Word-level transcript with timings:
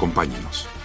Acompáñenos. 0.00 0.79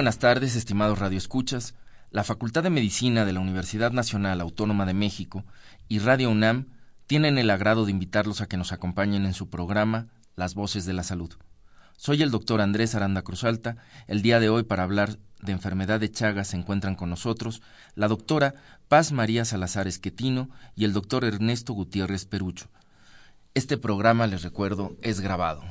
Buenas 0.00 0.18
tardes, 0.18 0.56
estimados 0.56 0.98
radioescuchas. 0.98 1.74
La 2.10 2.24
Facultad 2.24 2.62
de 2.62 2.70
Medicina 2.70 3.26
de 3.26 3.34
la 3.34 3.40
Universidad 3.40 3.92
Nacional 3.92 4.40
Autónoma 4.40 4.86
de 4.86 4.94
México 4.94 5.44
y 5.88 5.98
Radio 5.98 6.30
UNAM 6.30 6.68
tienen 7.06 7.36
el 7.36 7.50
agrado 7.50 7.84
de 7.84 7.90
invitarlos 7.90 8.40
a 8.40 8.46
que 8.46 8.56
nos 8.56 8.72
acompañen 8.72 9.26
en 9.26 9.34
su 9.34 9.50
programa 9.50 10.06
Las 10.36 10.54
Voces 10.54 10.86
de 10.86 10.94
la 10.94 11.02
Salud. 11.02 11.34
Soy 11.98 12.22
el 12.22 12.30
doctor 12.30 12.62
Andrés 12.62 12.94
Aranda 12.94 13.20
Cruzalta. 13.20 13.76
El 14.06 14.22
día 14.22 14.40
de 14.40 14.48
hoy, 14.48 14.62
para 14.62 14.84
hablar 14.84 15.18
de 15.42 15.52
enfermedad 15.52 16.00
de 16.00 16.10
Chagas, 16.10 16.48
se 16.48 16.56
encuentran 16.56 16.94
con 16.94 17.10
nosotros 17.10 17.60
la 17.94 18.08
doctora 18.08 18.54
Paz 18.88 19.12
María 19.12 19.44
Salazar 19.44 19.86
Esquetino 19.86 20.48
y 20.74 20.86
el 20.86 20.94
doctor 20.94 21.26
Ernesto 21.26 21.74
Gutiérrez 21.74 22.24
Perucho. 22.24 22.70
Este 23.52 23.76
programa, 23.76 24.26
les 24.26 24.44
recuerdo, 24.44 24.96
es 25.02 25.20
grabado. 25.20 25.62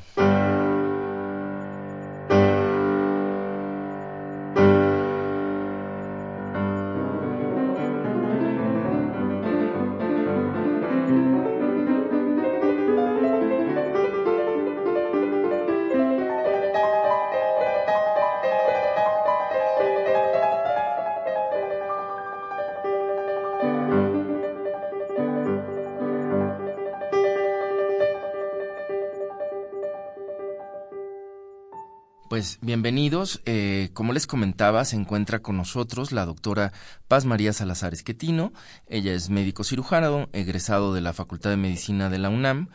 Pues 32.40 32.58
bienvenidos. 32.62 33.42
Eh, 33.46 33.90
como 33.92 34.14
les 34.14 34.26
comentaba, 34.26 34.86
se 34.86 34.96
encuentra 34.96 35.40
con 35.40 35.58
nosotros 35.58 36.14
la 36.14 36.26
doctora 36.26 36.72
Paz 37.10 37.26
María 37.26 37.52
Salazar 37.52 37.92
Esquetino. 37.92 38.54
Ella 38.88 39.12
es 39.12 39.30
médico 39.30 39.66
cirujano, 39.66 40.30
egresado 40.32 40.94
de 40.94 41.02
la 41.02 41.12
Facultad 41.12 41.50
de 41.50 41.58
Medicina 41.58 42.10
de 42.10 42.18
la 42.18 42.30
UNAM. 42.30 42.70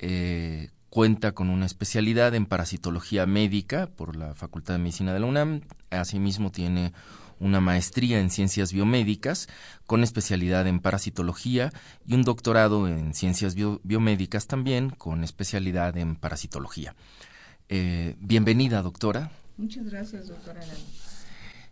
Eh, 0.00 0.70
cuenta 0.90 1.30
con 1.30 1.48
una 1.48 1.64
especialidad 1.64 2.34
en 2.34 2.46
parasitología 2.46 3.24
médica 3.24 3.86
por 3.86 4.16
la 4.16 4.34
Facultad 4.34 4.74
de 4.74 4.80
Medicina 4.80 5.12
de 5.12 5.20
la 5.20 5.26
UNAM. 5.26 5.60
Asimismo, 5.90 6.50
tiene 6.50 6.92
una 7.38 7.60
maestría 7.60 8.18
en 8.18 8.30
ciencias 8.30 8.72
biomédicas 8.72 9.48
con 9.86 10.02
especialidad 10.02 10.66
en 10.66 10.80
parasitología 10.80 11.72
y 12.04 12.14
un 12.14 12.22
doctorado 12.22 12.88
en 12.88 13.14
ciencias 13.14 13.54
biomédicas 13.54 14.48
también 14.48 14.90
con 14.90 15.22
especialidad 15.22 15.96
en 15.98 16.16
parasitología. 16.16 16.96
Eh, 17.68 18.16
bienvenida, 18.18 18.82
doctora. 18.82 19.30
Muchas 19.56 19.86
gracias, 19.86 20.28
doctora. 20.28 20.60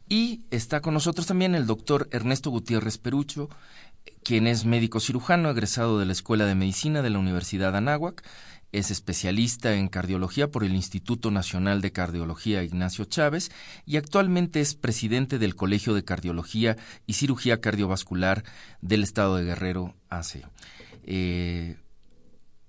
Y 0.08 0.42
está 0.50 0.80
con 0.80 0.94
nosotros 0.94 1.26
también 1.26 1.54
el 1.54 1.66
doctor 1.66 2.08
Ernesto 2.10 2.50
Gutiérrez 2.50 2.98
Perucho, 2.98 3.48
quien 4.22 4.47
es 4.47 4.64
médico 4.64 5.00
cirujano 5.00 5.50
egresado 5.50 5.98
de 5.98 6.06
la 6.06 6.12
Escuela 6.12 6.44
de 6.44 6.54
Medicina 6.54 7.03
de 7.03 7.10
la 7.10 7.19
Universidad 7.19 7.76
Anáhuac. 7.76 8.22
Es 8.72 8.91
especialista 8.91 9.75
en 9.75 9.88
cardiología 9.88 10.50
por 10.50 10.64
el 10.64 10.75
Instituto 10.75 11.30
Nacional 11.30 11.82
de 11.82 11.92
Cardiología 11.92 12.62
Ignacio 12.62 13.04
Chávez 13.04 13.50
y 13.84 13.98
actualmente 13.98 14.60
es 14.60 14.74
presidente 14.74 15.38
del 15.38 15.54
Colegio 15.54 15.92
de 15.92 16.04
Cardiología 16.04 16.78
y 17.06 17.14
Cirugía 17.14 17.60
Cardiovascular 17.60 18.44
del 18.80 19.03
Estado 19.03 19.36
de 19.36 19.44
Guerrero 19.44 19.94
AC. 20.09 20.47
Eh, 21.04 21.76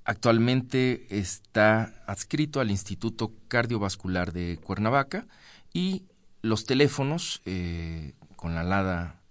Actualmente 0.05 1.07
está 1.09 1.93
adscrito 2.07 2.59
al 2.59 2.71
Instituto 2.71 3.31
Cardiovascular 3.47 4.33
de 4.33 4.59
Cuernavaca 4.61 5.25
y 5.73 6.03
los 6.41 6.65
teléfonos 6.65 7.41
eh, 7.45 8.13
con 8.35 8.53
la 8.53 8.63
LADA 8.63 9.21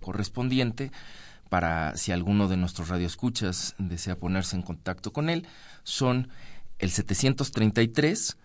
correspondiente 0.00 0.90
para 1.48 1.96
si 1.96 2.10
alguno 2.10 2.48
de 2.48 2.56
nuestros 2.56 2.88
radioescuchas 2.88 3.76
desea 3.78 4.16
ponerse 4.16 4.56
en 4.56 4.62
contacto 4.62 5.12
con 5.12 5.30
él 5.30 5.46
son 5.84 6.28
el 6.78 6.90
733 6.90 8.36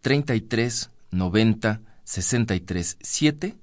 33 0.00 0.90
90 1.12 1.80
63 2.02 2.98
7 3.00 3.56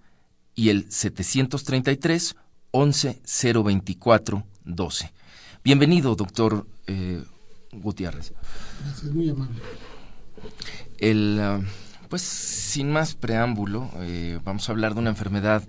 y 0.56 0.70
el 0.70 0.92
733 0.92 2.36
11 2.72 3.22
024 3.64 4.44
12. 4.64 5.14
Bienvenido, 5.64 6.16
doctor 6.16 6.66
eh, 6.88 7.24
Gutiérrez. 7.74 8.34
Gracias, 8.84 9.12
muy 9.12 9.30
amable. 9.30 9.60
El, 10.98 11.40
ah, 11.42 11.62
pues 12.10 12.22
sin 12.22 12.92
más 12.92 13.16
preámbulo, 13.16 13.90
eh, 14.00 14.40
vamos 14.44 14.68
a 14.68 14.72
hablar 14.72 14.94
de 14.94 15.00
una 15.00 15.10
enfermedad 15.12 15.64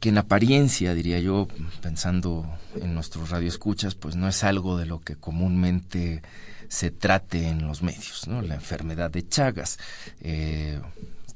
que 0.00 0.08
en 0.08 0.18
apariencia, 0.18 0.94
diría 0.94 1.20
yo, 1.20 1.46
pensando 1.82 2.46
en 2.80 2.94
nuestros 2.94 3.30
radioescuchas, 3.30 3.94
pues 3.94 4.16
no 4.16 4.28
es 4.28 4.44
algo 4.44 4.78
de 4.78 4.86
lo 4.86 5.00
que 5.00 5.16
comúnmente 5.16 6.22
se 6.68 6.90
trate 6.90 7.48
en 7.48 7.66
los 7.66 7.82
medios, 7.82 8.26
¿no? 8.26 8.40
La 8.40 8.54
enfermedad 8.54 9.10
de 9.10 9.28
Chagas. 9.28 9.78
Eh, 10.22 10.80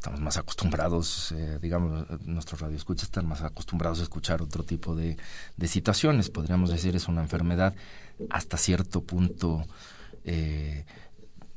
estamos 0.04 0.20
más 0.20 0.36
acostumbrados, 0.36 1.32
eh, 1.32 1.58
digamos, 1.62 2.06
nuestros 2.26 2.60
radioescuchas 2.60 3.04
están 3.04 3.26
más 3.26 3.40
acostumbrados 3.40 4.00
a 4.00 4.02
escuchar 4.02 4.42
otro 4.42 4.62
tipo 4.62 4.94
de, 4.94 5.16
de 5.56 5.66
situaciones. 5.66 6.28
Podríamos 6.28 6.68
decir 6.68 6.94
es 6.94 7.08
una 7.08 7.22
enfermedad 7.22 7.74
hasta 8.28 8.58
cierto 8.58 9.00
punto 9.00 9.64
eh, 10.26 10.84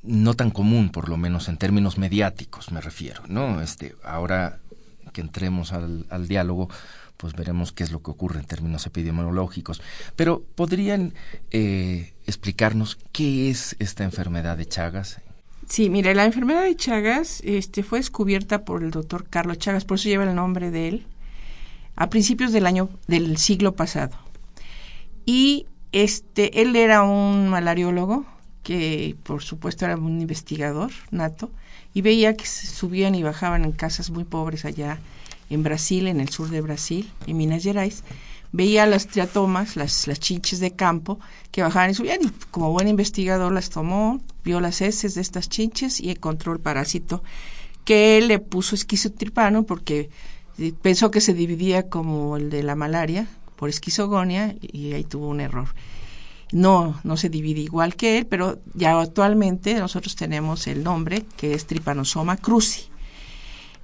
no 0.01 0.33
tan 0.33 0.51
común, 0.51 0.91
por 0.91 1.09
lo 1.09 1.17
menos 1.17 1.49
en 1.49 1.57
términos 1.57 1.97
mediáticos 1.97 2.71
me 2.71 2.79
refiero, 2.79 3.21
¿no? 3.27 3.61
Este, 3.61 3.95
ahora 4.01 4.59
que 5.11 5.19
entremos 5.19 5.73
al, 5.73 6.05
al 6.09 6.29
diálogo, 6.29 6.69
pues 7.17 7.33
veremos 7.33 7.73
qué 7.73 7.83
es 7.83 7.91
lo 7.91 8.01
que 8.01 8.11
ocurre 8.11 8.39
en 8.39 8.45
términos 8.45 8.85
epidemiológicos. 8.85 9.81
Pero 10.15 10.41
¿podrían 10.55 11.13
eh, 11.51 12.13
explicarnos 12.25 12.97
qué 13.11 13.49
es 13.49 13.75
esta 13.79 14.05
enfermedad 14.05 14.55
de 14.55 14.67
Chagas? 14.67 15.19
Sí, 15.67 15.89
mire, 15.89 16.15
la 16.15 16.25
enfermedad 16.25 16.63
de 16.63 16.75
Chagas 16.77 17.41
este, 17.43 17.83
fue 17.83 17.99
descubierta 17.99 18.63
por 18.63 18.83
el 18.83 18.91
doctor 18.91 19.27
Carlos 19.29 19.57
Chagas, 19.57 19.83
por 19.83 19.95
eso 19.95 20.07
lleva 20.07 20.23
el 20.23 20.33
nombre 20.33 20.71
de 20.71 20.87
él, 20.87 21.05
a 21.97 22.09
principios 22.09 22.53
del 22.53 22.65
año 22.65 22.89
del 23.07 23.37
siglo 23.37 23.75
pasado. 23.75 24.17
Y 25.25 25.65
este, 25.91 26.61
él 26.61 26.75
era 26.77 27.03
un 27.03 27.49
malariólogo 27.49 28.25
que 28.63 29.15
por 29.23 29.43
supuesto 29.43 29.85
era 29.85 29.97
un 29.97 30.21
investigador 30.21 30.91
nato 31.11 31.51
y 31.93 32.01
veía 32.01 32.35
que 32.35 32.45
subían 32.45 33.15
y 33.15 33.23
bajaban 33.23 33.65
en 33.65 33.71
casas 33.71 34.09
muy 34.09 34.23
pobres 34.23 34.63
allá 34.63 34.99
en 35.49 35.63
Brasil, 35.63 36.07
en 36.07 36.21
el 36.21 36.29
sur 36.29 36.49
de 36.49 36.61
Brasil, 36.61 37.09
en 37.27 37.37
Minas 37.37 37.63
Gerais, 37.63 38.03
veía 38.57 38.87
las 38.87 39.05
triatomas, 39.05 39.75
las, 39.75 40.07
las 40.07 40.19
de 40.19 40.71
campo 40.75 41.19
que 41.51 41.61
bajaban 41.61 41.91
y 41.91 41.93
subían 41.93 42.23
y 42.23 42.29
como 42.49 42.71
buen 42.71 42.87
investigador 42.87 43.51
las 43.51 43.69
tomó, 43.69 44.19
vio 44.43 44.59
las 44.59 44.81
heces 44.81 45.13
de 45.13 45.21
estas 45.21 45.47
chinches 45.47 46.01
y 46.01 46.09
encontró 46.09 46.53
el 46.53 46.59
parásito 46.59 47.23
que 47.85 48.17
él 48.17 48.27
le 48.27 48.39
puso 48.39 48.73
esquizotripano 48.73 49.63
porque 49.63 50.09
pensó 50.81 51.11
que 51.11 51.21
se 51.21 51.35
dividía 51.35 51.87
como 51.87 52.35
el 52.35 52.49
de 52.49 52.63
la 52.63 52.75
malaria, 52.75 53.27
por 53.55 53.69
esquizogonia 53.69 54.55
y 54.59 54.93
ahí 54.93 55.03
tuvo 55.03 55.27
un 55.27 55.39
error. 55.39 55.67
No, 56.51 56.99
no 57.03 57.15
se 57.15 57.29
divide 57.29 57.61
igual 57.61 57.95
que 57.95 58.17
él, 58.17 58.25
pero 58.25 58.57
ya 58.73 58.99
actualmente 58.99 59.75
nosotros 59.75 60.15
tenemos 60.15 60.65
el 60.65 60.83
nombre 60.83 61.25
que 61.37 61.53
es 61.53 61.67
Trypanosoma 61.67 62.37
cruzi. 62.37 62.89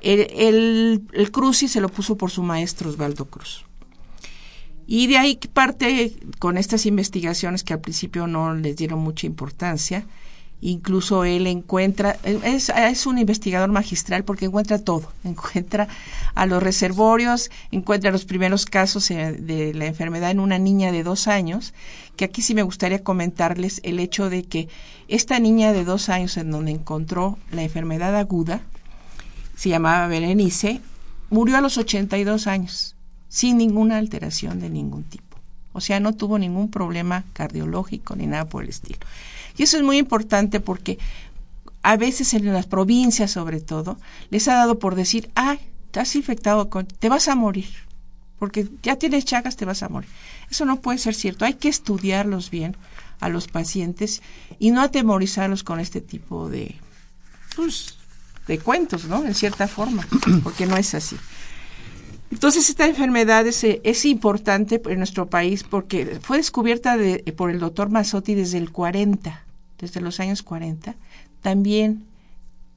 El, 0.01 0.27
el, 0.31 1.03
el 1.13 1.31
cruzi 1.31 1.67
se 1.67 1.79
lo 1.79 1.89
puso 1.89 2.17
por 2.17 2.31
su 2.31 2.41
maestro 2.41 2.89
Osvaldo 2.89 3.25
Cruz. 3.25 3.65
Y 4.87 5.07
de 5.07 5.17
ahí 5.17 5.39
parte 5.53 6.15
con 6.39 6.57
estas 6.57 6.85
investigaciones 6.85 7.63
que 7.63 7.73
al 7.73 7.79
principio 7.79 8.27
no 8.27 8.53
les 8.53 8.75
dieron 8.75 8.99
mucha 8.99 9.27
importancia. 9.27 10.05
Incluso 10.61 11.25
él 11.25 11.47
encuentra, 11.47 12.17
es, 12.23 12.69
es, 12.69 13.05
un 13.05 13.17
investigador 13.17 13.69
magistral 13.69 14.23
porque 14.23 14.45
encuentra 14.45 14.79
todo, 14.79 15.11
encuentra 15.25 15.89
a 16.35 16.45
los 16.45 16.63
reservorios, 16.63 17.51
encuentra 17.71 18.11
los 18.11 18.23
primeros 18.23 18.65
casos 18.65 19.11
eh, 19.11 19.33
de 19.33 19.73
la 19.73 19.87
enfermedad 19.87 20.31
en 20.31 20.39
una 20.39 20.59
niña 20.59 20.93
de 20.93 21.03
dos 21.03 21.27
años, 21.27 21.73
que 22.15 22.23
aquí 22.23 22.41
sí 22.41 22.55
me 22.55 22.63
gustaría 22.63 23.03
comentarles 23.03 23.81
el 23.83 23.99
hecho 23.99 24.29
de 24.29 24.43
que 24.43 24.69
esta 25.09 25.37
niña 25.37 25.73
de 25.73 25.83
dos 25.83 26.07
años 26.07 26.37
en 26.37 26.49
donde 26.49 26.71
encontró 26.71 27.37
la 27.51 27.63
enfermedad 27.63 28.15
aguda, 28.15 28.61
se 29.57 29.67
llamaba 29.67 30.07
Berenice, 30.07 30.79
murió 31.29 31.57
a 31.57 31.61
los 31.61 31.77
82 31.77 32.47
años 32.47 32.95
sin 33.33 33.57
ninguna 33.57 33.97
alteración 33.97 34.59
de 34.59 34.69
ningún 34.69 35.05
tipo. 35.05 35.39
O 35.71 35.81
sea, 35.81 35.99
no 35.99 36.13
tuvo 36.13 36.37
ningún 36.37 36.69
problema 36.69 37.23
cardiológico 37.33 38.15
ni 38.15 38.27
nada 38.27 38.45
por 38.45 38.61
el 38.61 38.69
estilo. 38.69 38.99
Y 39.57 39.63
eso 39.63 39.75
es 39.75 39.81
muy 39.81 39.97
importante 39.97 40.59
porque 40.59 40.99
a 41.81 41.97
veces 41.97 42.35
en 42.35 42.53
las 42.53 42.67
provincias 42.67 43.31
sobre 43.31 43.59
todo 43.59 43.97
les 44.29 44.47
ha 44.47 44.53
dado 44.53 44.77
por 44.77 44.93
decir, 44.93 45.31
ay, 45.33 45.59
estás 45.87 46.15
infectado 46.15 46.69
con, 46.69 46.85
te 46.85 47.09
vas 47.09 47.27
a 47.27 47.33
morir, 47.33 47.69
porque 48.37 48.67
ya 48.83 48.97
tienes 48.97 49.25
chagas, 49.25 49.55
te 49.55 49.65
vas 49.65 49.81
a 49.81 49.89
morir. 49.89 50.11
Eso 50.51 50.65
no 50.65 50.79
puede 50.79 50.99
ser 50.99 51.15
cierto, 51.15 51.43
hay 51.43 51.55
que 51.55 51.69
estudiarlos 51.69 52.51
bien 52.51 52.77
a 53.19 53.29
los 53.29 53.47
pacientes 53.47 54.21
y 54.59 54.69
no 54.69 54.81
atemorizarlos 54.81 55.63
con 55.63 55.79
este 55.79 56.01
tipo 56.01 56.49
de, 56.49 56.75
pues, 57.55 57.95
de 58.45 58.59
cuentos, 58.59 59.05
¿no? 59.05 59.25
En 59.25 59.33
cierta 59.33 59.67
forma, 59.67 60.07
porque 60.43 60.67
no 60.67 60.77
es 60.77 60.93
así. 60.93 61.17
Entonces, 62.33 62.67
esta 62.67 62.87
enfermedad 62.87 63.45
es, 63.45 63.63
es, 63.63 64.05
importante 64.05 64.81
en 64.85 64.97
nuestro 64.97 65.29
país 65.29 65.63
porque 65.63 66.17
fue 66.19 66.37
descubierta 66.37 66.97
de, 66.97 67.19
por 67.37 67.51
el 67.51 67.59
doctor 67.59 67.91
Mazzotti 67.91 68.33
desde 68.33 68.57
el 68.57 68.71
40, 68.71 69.43
desde 69.77 70.01
los 70.01 70.19
años 70.19 70.41
40, 70.41 70.95
también 71.41 72.07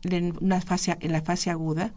en, 0.02 0.36
una 0.42 0.62
en 1.00 1.12
la 1.12 1.22
fase 1.22 1.48
aguda, 1.48 1.94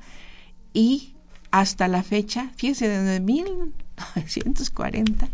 y 0.72 1.16
hasta 1.52 1.90
la 1.90 2.02
fecha, 2.02 2.50
fíjense, 2.56 2.88
desde 2.88 3.20
1940 3.20 5.28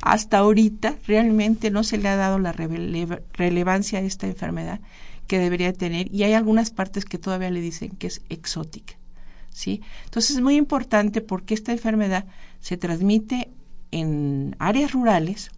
hasta 0.00 0.38
ahorita, 0.38 0.96
realmente 1.06 1.70
no 1.70 1.84
se 1.84 1.98
le 1.98 2.08
ha 2.08 2.16
dado 2.16 2.38
la 2.38 2.52
relevancia 2.52 3.98
a 3.98 4.02
esta 4.02 4.26
enfermedad 4.26 4.80
que 5.26 5.38
debería 5.38 5.74
tener, 5.74 6.10
y 6.14 6.22
hay 6.22 6.32
algunas 6.32 6.70
partes 6.70 7.04
que 7.04 7.18
todavía 7.18 7.50
le 7.50 7.60
dicen 7.60 7.90
que 7.90 8.06
es 8.06 8.22
exótica. 8.30 8.94
¿Sí? 9.50 9.82
Entonces 10.04 10.36
es 10.36 10.42
muy 10.42 10.56
importante 10.56 11.20
porque 11.20 11.54
esta 11.54 11.72
enfermedad 11.72 12.24
se 12.60 12.76
transmite 12.76 13.50
en 13.90 14.56
áreas 14.58 14.92
rurales 14.92 15.50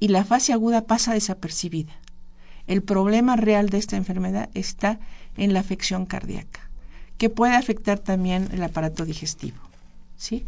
y 0.00 0.08
la 0.08 0.24
fase 0.24 0.52
aguda 0.52 0.86
pasa 0.86 1.14
desapercibida. 1.14 1.92
El 2.66 2.82
problema 2.82 3.36
real 3.36 3.68
de 3.68 3.78
esta 3.78 3.96
enfermedad 3.96 4.50
está 4.54 4.98
en 5.36 5.52
la 5.52 5.60
afección 5.60 6.06
cardíaca, 6.06 6.68
que 7.18 7.30
puede 7.30 7.54
afectar 7.54 7.98
también 7.98 8.48
el 8.52 8.62
aparato 8.62 9.04
digestivo, 9.04 9.58
¿sí? 10.16 10.46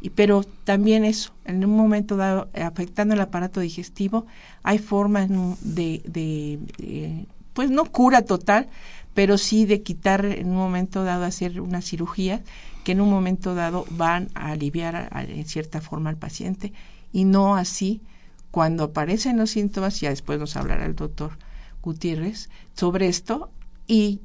Y, 0.00 0.10
pero 0.10 0.44
también 0.64 1.04
eso, 1.04 1.32
en 1.46 1.64
un 1.64 1.74
momento 1.74 2.16
dado, 2.16 2.50
afectando 2.54 3.14
el 3.14 3.20
aparato 3.20 3.60
digestivo, 3.60 4.26
hay 4.62 4.78
formas 4.78 5.30
de, 5.30 6.02
de, 6.04 6.58
de 6.76 7.26
pues 7.54 7.70
no 7.70 7.86
cura 7.86 8.22
total, 8.22 8.68
pero 9.14 9.38
sí 9.38 9.64
de 9.64 9.82
quitar 9.82 10.24
en 10.24 10.48
un 10.48 10.56
momento 10.56 11.04
dado, 11.04 11.24
hacer 11.24 11.60
una 11.60 11.80
cirugía 11.80 12.42
que 12.84 12.92
en 12.92 13.00
un 13.00 13.08
momento 13.08 13.54
dado 13.54 13.86
van 13.90 14.28
a 14.34 14.50
aliviar 14.50 15.08
en 15.28 15.46
cierta 15.46 15.80
forma 15.80 16.10
al 16.10 16.16
paciente 16.16 16.72
y 17.12 17.24
no 17.24 17.56
así 17.56 18.02
cuando 18.50 18.84
aparecen 18.84 19.36
los 19.36 19.50
síntomas, 19.50 20.00
ya 20.00 20.10
después 20.10 20.38
nos 20.38 20.56
hablará 20.56 20.86
el 20.86 20.94
doctor 20.94 21.38
Gutiérrez 21.82 22.50
sobre 22.74 23.08
esto 23.08 23.50
y 23.86 24.20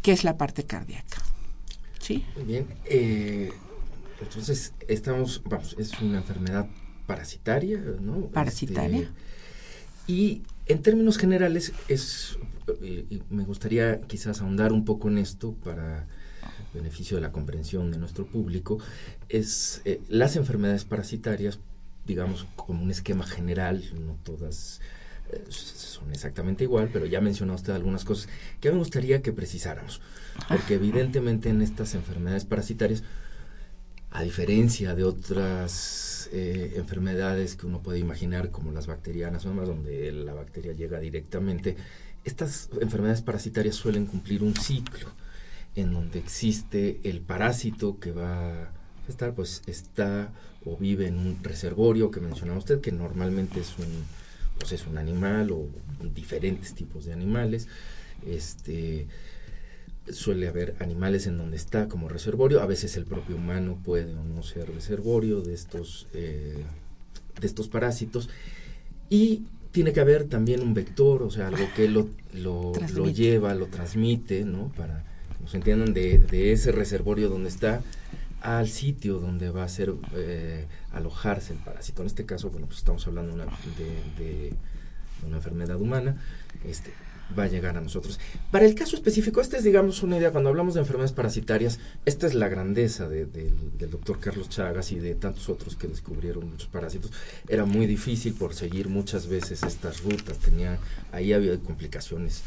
qué 0.00 0.12
es 0.12 0.24
la 0.24 0.38
parte 0.38 0.64
cardíaca. 0.64 1.22
¿Sí? 2.00 2.24
Muy 2.36 2.44
bien. 2.44 2.66
Eh, 2.86 3.52
entonces, 4.20 4.72
estamos, 4.88 5.42
vamos, 5.44 5.76
es 5.78 6.00
una 6.00 6.18
enfermedad 6.18 6.66
parasitaria, 7.06 7.78
¿no? 8.00 8.26
Parasitaria. 8.28 9.00
Este, 9.00 9.12
y 10.06 10.42
en 10.66 10.82
términos 10.82 11.18
generales 11.18 11.72
es 11.88 12.38
y 12.82 13.22
me 13.30 13.44
gustaría 13.44 14.00
quizás 14.00 14.40
ahondar 14.40 14.72
un 14.72 14.84
poco 14.84 15.08
en 15.08 15.18
esto 15.18 15.52
para 15.64 16.06
beneficio 16.74 17.16
de 17.16 17.22
la 17.22 17.32
comprensión 17.32 17.90
de 17.90 17.98
nuestro 17.98 18.26
público, 18.26 18.78
es 19.28 19.80
eh, 19.84 20.00
las 20.08 20.36
enfermedades 20.36 20.84
parasitarias, 20.84 21.58
digamos, 22.06 22.46
como 22.56 22.82
un 22.82 22.90
esquema 22.90 23.26
general, 23.26 23.82
no 24.04 24.16
todas 24.22 24.80
eh, 25.30 25.42
son 25.48 26.10
exactamente 26.12 26.64
igual, 26.64 26.90
pero 26.92 27.06
ya 27.06 27.20
mencionó 27.20 27.54
usted 27.54 27.72
algunas 27.72 28.04
cosas 28.04 28.28
que 28.60 28.70
me 28.70 28.78
gustaría 28.78 29.22
que 29.22 29.32
precisáramos, 29.32 30.00
porque 30.48 30.74
evidentemente 30.74 31.48
en 31.48 31.62
estas 31.62 31.94
enfermedades 31.94 32.44
parasitarias, 32.44 33.02
a 34.10 34.22
diferencia 34.22 34.94
de 34.94 35.02
otras 35.04 36.28
eh, 36.32 36.74
enfermedades 36.76 37.56
que 37.56 37.66
uno 37.66 37.82
puede 37.82 37.98
imaginar 37.98 38.50
como 38.50 38.70
las 38.70 38.86
bacterianas 38.86 39.44
o 39.44 39.48
demás, 39.48 39.66
donde 39.66 40.12
la 40.12 40.34
bacteria 40.34 40.72
llega 40.72 41.00
directamente, 41.00 41.76
estas 42.24 42.70
enfermedades 42.80 43.22
parasitarias 43.22 43.74
suelen 43.74 44.06
cumplir 44.06 44.42
un 44.42 44.54
ciclo 44.54 45.08
en 45.76 45.92
donde 45.92 46.18
existe 46.18 47.00
el 47.04 47.20
parásito 47.20 47.98
que 47.98 48.12
va 48.12 48.64
a 48.64 48.70
estar, 49.08 49.34
pues 49.34 49.62
está 49.66 50.32
o 50.64 50.76
vive 50.76 51.06
en 51.06 51.18
un 51.18 51.42
reservorio 51.42 52.10
que 52.10 52.20
mencionaba 52.20 52.58
usted, 52.58 52.80
que 52.80 52.92
normalmente 52.92 53.60
es 53.60 53.76
un, 53.78 54.04
pues 54.58 54.72
es 54.72 54.86
un 54.86 54.98
animal 54.98 55.50
o 55.50 55.68
diferentes 56.14 56.74
tipos 56.74 57.04
de 57.04 57.12
animales. 57.12 57.68
Este, 58.26 59.06
suele 60.10 60.48
haber 60.48 60.76
animales 60.80 61.26
en 61.26 61.38
donde 61.38 61.56
está 61.56 61.88
como 61.88 62.08
reservorio, 62.08 62.60
a 62.60 62.66
veces 62.66 62.96
el 62.96 63.04
propio 63.04 63.36
humano 63.36 63.78
puede 63.82 64.14
o 64.14 64.24
no 64.24 64.42
ser 64.42 64.72
reservorio 64.72 65.40
de 65.40 65.54
estos, 65.54 66.08
eh, 66.12 66.62
de 67.40 67.46
estos 67.46 67.68
parásitos. 67.68 68.28
Y 69.10 69.44
tiene 69.74 69.92
que 69.92 69.98
haber 69.98 70.28
también 70.28 70.62
un 70.62 70.72
vector, 70.72 71.24
o 71.24 71.32
sea, 71.32 71.48
algo 71.48 71.66
que 71.74 71.88
lo, 71.88 72.08
lo, 72.32 72.72
lleva, 73.10 73.54
lo 73.54 73.66
transmite, 73.66 74.44
¿no? 74.44 74.68
Para 74.76 75.02
que 75.36 75.42
nos 75.42 75.52
entiendan 75.52 75.92
de, 75.92 76.20
de, 76.20 76.52
ese 76.52 76.70
reservorio 76.70 77.28
donde 77.28 77.48
está 77.48 77.82
al 78.40 78.68
sitio 78.68 79.18
donde 79.18 79.50
va 79.50 79.64
a 79.64 79.68
ser 79.68 79.92
eh, 80.14 80.66
alojarse 80.92 81.54
el 81.54 81.58
parásito. 81.58 82.02
En 82.02 82.06
este 82.06 82.24
caso, 82.24 82.50
bueno, 82.50 82.68
pues 82.68 82.78
estamos 82.78 83.04
hablando 83.08 83.34
de 83.34 83.42
una, 83.42 83.52
de, 84.16 84.24
de 84.24 84.52
una 85.26 85.38
enfermedad 85.38 85.80
humana. 85.80 86.22
Este, 86.64 86.92
va 87.36 87.44
a 87.44 87.48
llegar 87.48 87.76
a 87.76 87.80
nosotros. 87.80 88.18
Para 88.50 88.64
el 88.64 88.74
caso 88.74 88.96
específico, 88.96 89.40
esta 89.40 89.56
es, 89.56 89.64
digamos, 89.64 90.02
una 90.02 90.18
idea, 90.18 90.30
cuando 90.30 90.50
hablamos 90.50 90.74
de 90.74 90.80
enfermedades 90.80 91.12
parasitarias, 91.12 91.78
esta 92.04 92.26
es 92.26 92.34
la 92.34 92.48
grandeza 92.48 93.08
del 93.08 93.90
doctor 93.90 94.20
Carlos 94.20 94.48
Chagas 94.48 94.92
y 94.92 94.98
de 94.98 95.14
tantos 95.14 95.48
otros 95.48 95.76
que 95.76 95.88
descubrieron 95.88 96.50
muchos 96.50 96.68
parásitos. 96.68 97.12
Era 97.48 97.64
muy 97.64 97.86
difícil 97.86 98.34
por 98.34 98.54
seguir 98.54 98.88
muchas 98.88 99.26
veces 99.26 99.62
estas 99.62 100.02
rutas, 100.02 100.38
tenía, 100.38 100.78
ahí 101.12 101.32
había 101.32 101.56
complicaciones 101.58 102.42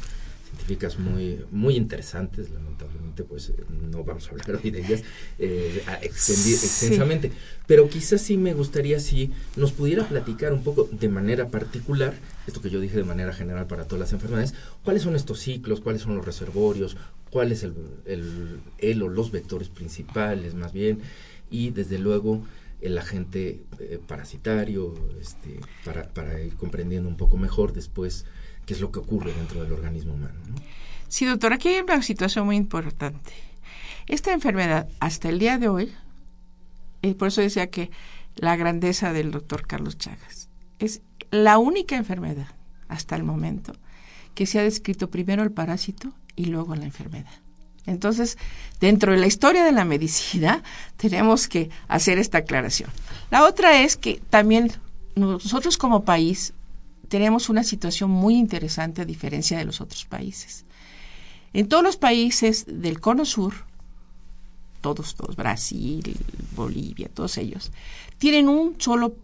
científicas 0.47 0.97
muy, 0.97 1.43
muy 1.51 1.75
interesantes, 1.75 2.49
lamentablemente 2.49 3.23
pues 3.23 3.51
no 3.91 4.03
vamos 4.03 4.27
a 4.27 4.31
hablar 4.31 4.59
hoy 4.63 4.71
de 4.71 4.79
ellas 4.79 5.03
eh, 5.39 5.83
extensamente, 6.01 7.31
pero 7.65 7.89
quizás 7.89 8.21
sí 8.21 8.37
me 8.37 8.53
gustaría 8.53 8.99
si 8.99 9.31
nos 9.55 9.71
pudiera 9.71 10.07
platicar 10.07 10.53
un 10.53 10.63
poco 10.63 10.87
de 10.91 11.09
manera 11.09 11.49
particular, 11.49 12.13
esto 12.47 12.61
que 12.61 12.69
yo 12.69 12.79
dije 12.79 12.95
de 12.95 13.03
manera 13.03 13.33
general 13.33 13.67
para 13.67 13.85
todas 13.85 13.99
las 13.99 14.13
enfermedades, 14.13 14.53
cuáles 14.83 15.03
son 15.03 15.15
estos 15.15 15.39
ciclos, 15.39 15.81
cuáles 15.81 16.01
son 16.01 16.15
los 16.15 16.25
reservorios, 16.25 16.95
cuál 17.29 17.51
es 17.51 17.63
el, 17.63 17.73
el, 18.05 19.01
o 19.01 19.09
los 19.09 19.31
vectores 19.31 19.69
principales 19.69 20.53
más 20.53 20.71
bien, 20.71 20.99
y 21.49 21.71
desde 21.71 21.97
luego 21.97 22.43
el 22.79 22.97
agente 22.97 23.63
eh, 23.79 23.99
parasitario, 24.05 24.93
este, 25.19 25.59
para, 25.83 26.09
para 26.13 26.39
ir 26.41 26.55
comprendiendo 26.55 27.09
un 27.09 27.17
poco 27.17 27.35
mejor 27.35 27.73
después 27.73 28.25
qué 28.67 28.73
es 28.73 28.81
lo 28.81 28.91
que 28.91 28.99
ocurre 28.99 29.33
dentro 29.33 29.63
del 29.63 29.71
organismo 29.71 30.13
humano. 30.13 30.35
Sí, 31.07 31.25
doctor, 31.25 31.53
aquí 31.53 31.69
hay 31.69 31.81
una 31.81 32.01
situación 32.03 32.45
muy 32.45 32.57
importante. 32.57 33.31
Esta 34.07 34.33
enfermedad, 34.33 34.87
hasta 34.99 35.29
el 35.29 35.39
día 35.39 35.57
de 35.57 35.69
hoy, 35.69 35.91
y 37.01 37.13
por 37.13 37.29
eso 37.29 37.41
decía 37.41 37.67
que 37.71 37.89
la 38.35 38.55
grandeza 38.57 39.13
del 39.13 39.31
doctor 39.31 39.65
Carlos 39.65 39.97
Chagas, 39.97 40.49
es 40.79 41.01
la 41.31 41.57
única 41.57 41.95
enfermedad 41.95 42.47
hasta 42.89 43.15
el 43.15 43.23
momento 43.23 43.73
que 44.35 44.45
se 44.45 44.59
ha 44.59 44.63
descrito 44.63 45.09
primero 45.09 45.43
el 45.43 45.51
parásito 45.51 46.13
y 46.35 46.45
luego 46.45 46.75
la 46.75 46.85
enfermedad. 46.85 47.31
Entonces, 47.85 48.37
dentro 48.81 49.13
de 49.13 49.17
la 49.17 49.27
historia 49.27 49.63
de 49.63 49.71
la 49.71 49.85
medicina, 49.85 50.61
tenemos 50.97 51.47
que 51.47 51.69
hacer 51.87 52.19
esta 52.19 52.39
aclaración. 52.39 52.89
La 53.31 53.45
otra 53.45 53.81
es 53.81 53.95
que 53.95 54.21
también 54.29 54.73
nosotros 55.15 55.77
como 55.77 56.03
país 56.03 56.53
tenemos 57.07 57.49
una 57.49 57.63
situación 57.63 58.09
muy 58.09 58.35
interesante 58.35 59.01
a 59.01 59.05
diferencia 59.05 59.57
de 59.57 59.65
los 59.65 59.81
otros 59.81 60.05
países. 60.05 60.65
En 61.53 61.67
todos 61.67 61.83
los 61.83 61.97
países 61.97 62.65
del 62.67 62.99
cono 62.99 63.25
sur, 63.25 63.53
todos, 64.81 65.15
todos, 65.15 65.35
Brasil, 65.35 66.15
Bolivia, 66.55 67.09
todos 67.13 67.37
ellos, 67.37 67.71
tienen 68.17 68.47
un 68.47 68.79
solo 68.79 69.15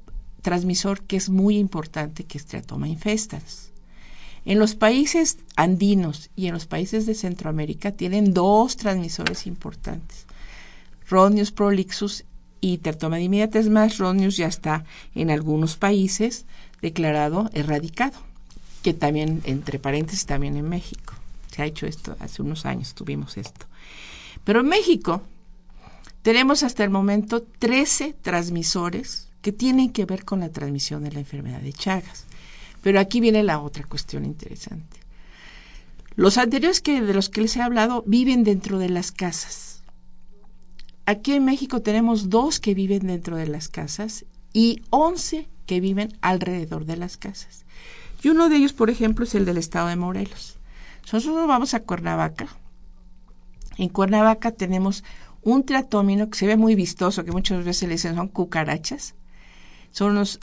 transmisor 0.41 1.01
que 1.01 1.17
es 1.17 1.29
muy 1.29 1.57
importante, 1.57 2.23
que 2.23 2.37
es 2.37 2.45
Triatoma 2.45 2.87
infestans. 2.87 3.71
En 4.45 4.59
los 4.59 4.75
países 4.75 5.37
andinos 5.55 6.29
y 6.35 6.47
en 6.47 6.53
los 6.53 6.65
países 6.65 7.05
de 7.05 7.15
Centroamérica 7.15 7.91
tienen 7.91 8.33
dos 8.33 8.75
transmisores 8.75 9.47
importantes, 9.47 10.25
Rhodius 11.09 11.51
prolixus 11.51 12.25
y 12.59 12.77
Teratoma 12.77 13.17
dimidates 13.17 13.69
más. 13.69 13.97
Rhodius 13.97 14.37
ya 14.37 14.47
está 14.47 14.85
en 15.15 15.31
algunos 15.31 15.75
países 15.75 16.45
declarado 16.83 17.49
erradicado, 17.53 18.19
que 18.83 18.93
también, 18.93 19.41
entre 19.45 19.79
paréntesis, 19.79 20.25
también 20.25 20.57
en 20.57 20.67
México. 20.67 21.15
Se 21.49 21.61
ha 21.61 21.65
hecho 21.65 21.87
esto, 21.87 22.15
hace 22.19 22.41
unos 22.41 22.65
años 22.65 22.93
tuvimos 22.93 23.37
esto. 23.37 23.65
Pero 24.43 24.59
en 24.59 24.67
México 24.67 25.23
tenemos 26.21 26.61
hasta 26.61 26.83
el 26.83 26.89
momento 26.89 27.41
13 27.41 28.15
transmisores 28.21 29.29
que 29.41 29.53
tienen 29.53 29.91
que 29.91 30.05
ver 30.05 30.25
con 30.25 30.41
la 30.41 30.49
transmisión 30.49 31.03
de 31.03 31.13
la 31.13 31.19
enfermedad 31.19 31.61
de 31.61 31.71
Chagas. 31.71 32.25
Pero 32.81 32.99
aquí 32.99 33.21
viene 33.21 33.43
la 33.43 33.61
otra 33.61 33.85
cuestión 33.85 34.25
interesante. 34.25 34.99
Los 36.15 36.37
anteriores 36.37 36.81
que 36.81 37.01
de 37.01 37.13
los 37.13 37.29
que 37.29 37.41
les 37.41 37.55
he 37.55 37.61
hablado 37.61 38.03
viven 38.05 38.43
dentro 38.43 38.77
de 38.77 38.89
las 38.89 39.13
casas. 39.13 39.83
Aquí 41.05 41.33
en 41.33 41.45
México 41.45 41.81
tenemos 41.81 42.29
dos 42.29 42.59
que 42.59 42.73
viven 42.73 43.07
dentro 43.07 43.37
de 43.37 43.47
las 43.47 43.69
casas 43.69 44.25
y 44.51 44.81
once 44.89 45.47
que 45.65 45.79
viven 45.79 46.17
alrededor 46.21 46.85
de 46.85 46.97
las 46.97 47.17
casas. 47.17 47.65
Y 48.21 48.29
uno 48.29 48.49
de 48.49 48.57
ellos, 48.57 48.73
por 48.73 48.89
ejemplo, 48.89 49.25
es 49.25 49.35
el 49.35 49.45
del 49.45 49.57
estado 49.57 49.87
de 49.87 49.95
Morelos. 49.95 50.57
Nosotros 51.11 51.47
vamos 51.47 51.73
a 51.73 51.81
Cuernavaca. 51.81 52.47
En 53.77 53.89
Cuernavaca 53.89 54.51
tenemos 54.51 55.03
un 55.41 55.65
triatómino 55.65 56.29
que 56.29 56.37
se 56.37 56.47
ve 56.47 56.57
muy 56.57 56.75
vistoso, 56.75 57.25
que 57.25 57.31
muchas 57.31 57.65
veces 57.65 57.87
le 57.87 57.95
dicen 57.95 58.15
son 58.15 58.29
cucarachas. 58.29 59.15
Son 59.91 60.15
los, 60.15 60.39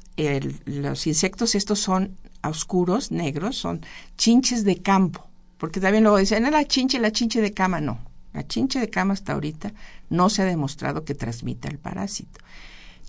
los 0.66 1.06
insectos, 1.06 1.54
estos 1.54 1.80
son 1.80 2.16
oscuros, 2.42 3.10
negros, 3.10 3.56
son 3.56 3.80
chinches 4.16 4.64
de 4.64 4.76
campo. 4.76 5.26
Porque 5.58 5.80
también 5.80 6.04
luego 6.04 6.18
dicen, 6.18 6.48
la 6.50 6.64
chinche, 6.64 7.00
la 7.00 7.12
chinche 7.12 7.40
de 7.40 7.52
cama, 7.52 7.80
no. 7.80 7.98
La 8.32 8.46
chinche 8.46 8.78
de 8.78 8.88
cama 8.88 9.14
hasta 9.14 9.32
ahorita 9.32 9.72
no 10.08 10.30
se 10.30 10.42
ha 10.42 10.44
demostrado 10.44 11.04
que 11.04 11.14
transmita 11.14 11.68
el 11.68 11.78
parásito. 11.78 12.40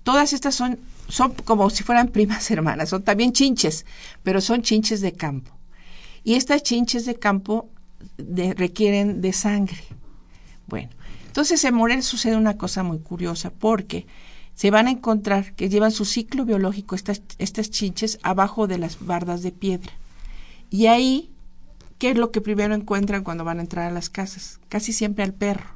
Todas 0.03 0.34
estas 0.34 0.55
son, 0.55 0.79
son 1.08 1.34
como 1.46 1.70
si 1.70 1.84
fueran 1.84 2.08
primas 2.10 2.50
hermanas, 2.51 2.89
son 2.89 3.03
también 3.03 3.34
chinches, 3.34 3.86
pero 4.24 4.41
son 4.41 4.62
chinches 4.62 5.01
de 5.01 5.13
campo. 5.13 5.51
Y 6.24 6.36
estas 6.36 6.63
chinches 6.63 7.05
de 7.05 7.15
campo 7.15 7.70
requieren 8.17 9.22
de 9.22 9.34
sangre. 9.34 9.84
Bueno, 10.67 10.89
entonces 11.27 11.63
en 11.63 11.74
Morel 11.74 12.03
sucede 12.03 12.36
una 12.36 12.58
cosa 12.58 12.84
muy 12.84 13.00
curiosa 13.00 13.51
porque 13.51 14.05
se 14.53 14.70
van 14.70 14.88
a 14.88 14.91
encontrar 14.91 15.53
que 15.55 15.70
llevan 15.70 15.91
su 15.91 16.05
ciclo 16.05 16.46
biológico 16.46 16.96
estas, 16.96 17.22
estas 17.39 17.72
chinches 17.72 18.20
abajo 18.22 18.67
de 18.67 18.77
las 18.77 19.03
bardas 19.03 19.41
de 19.41 19.51
piedra. 19.51 19.91
Y 20.70 20.88
ahí, 20.88 21.31
¿qué 21.98 22.12
es 22.12 22.17
lo 22.17 22.31
que 22.31 22.41
primero 22.41 22.75
encuentran 22.75 23.24
cuando 23.24 23.43
van 23.43 23.60
a 23.60 23.63
entrar 23.63 23.89
a 23.89 23.93
las 23.93 24.10
casas? 24.10 24.60
Casi 24.70 24.93
siempre 24.93 25.24
al 25.24 25.34
perro. 25.34 25.75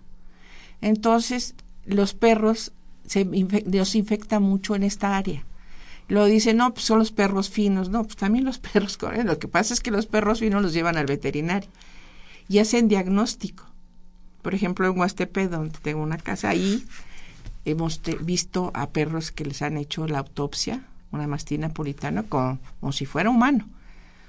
Entonces, 0.82 1.55
los 1.86 2.13
perros 2.13 2.74
se 3.08 3.26
los 3.26 3.96
infecta 3.96 4.40
mucho 4.40 4.76
en 4.76 4.84
esta 4.84 5.18
área. 5.18 5.44
Lo 6.08 6.26
dicen, 6.26 6.58
no, 6.58 6.74
pues 6.74 6.86
son 6.86 7.00
los 7.00 7.12
perros 7.12 7.50
finos. 7.50 7.90
No, 7.90 8.04
pues 8.04 8.16
también 8.16 8.46
los 8.46 8.58
perros 8.74 8.98
corren. 8.98 9.28
Lo 9.28 9.40
que 9.40 9.48
pasa 9.48 9.74
es 9.74 9.82
que 9.82 9.92
los 9.92 10.06
perros 10.06 10.40
finos 10.40 10.62
los 10.62 10.74
llevan 10.74 10.98
al 10.98 11.06
veterinario 11.06 11.70
y 12.48 12.60
hacen 12.60 12.88
diagnóstico. 12.88 13.66
Por 14.42 14.54
ejemplo, 14.54 14.88
en 14.88 15.00
Huastepe, 15.00 15.48
donde 15.48 15.78
tengo 15.80 16.04
una 16.04 16.18
casa, 16.18 16.50
ahí 16.50 16.86
hemos 17.66 18.02
visto 18.22 18.72
a 18.76 18.90
perros 18.90 19.32
que 19.32 19.46
les 19.46 19.64
han 19.64 19.78
hecho 19.78 20.08
la 20.08 20.20
autopsia, 20.20 20.86
una 21.12 21.26
mastina 21.26 21.70
napolitana, 21.70 22.24
como, 22.24 22.60
como 22.80 22.92
si 22.92 23.08
fuera 23.08 23.32
humano. 23.32 23.68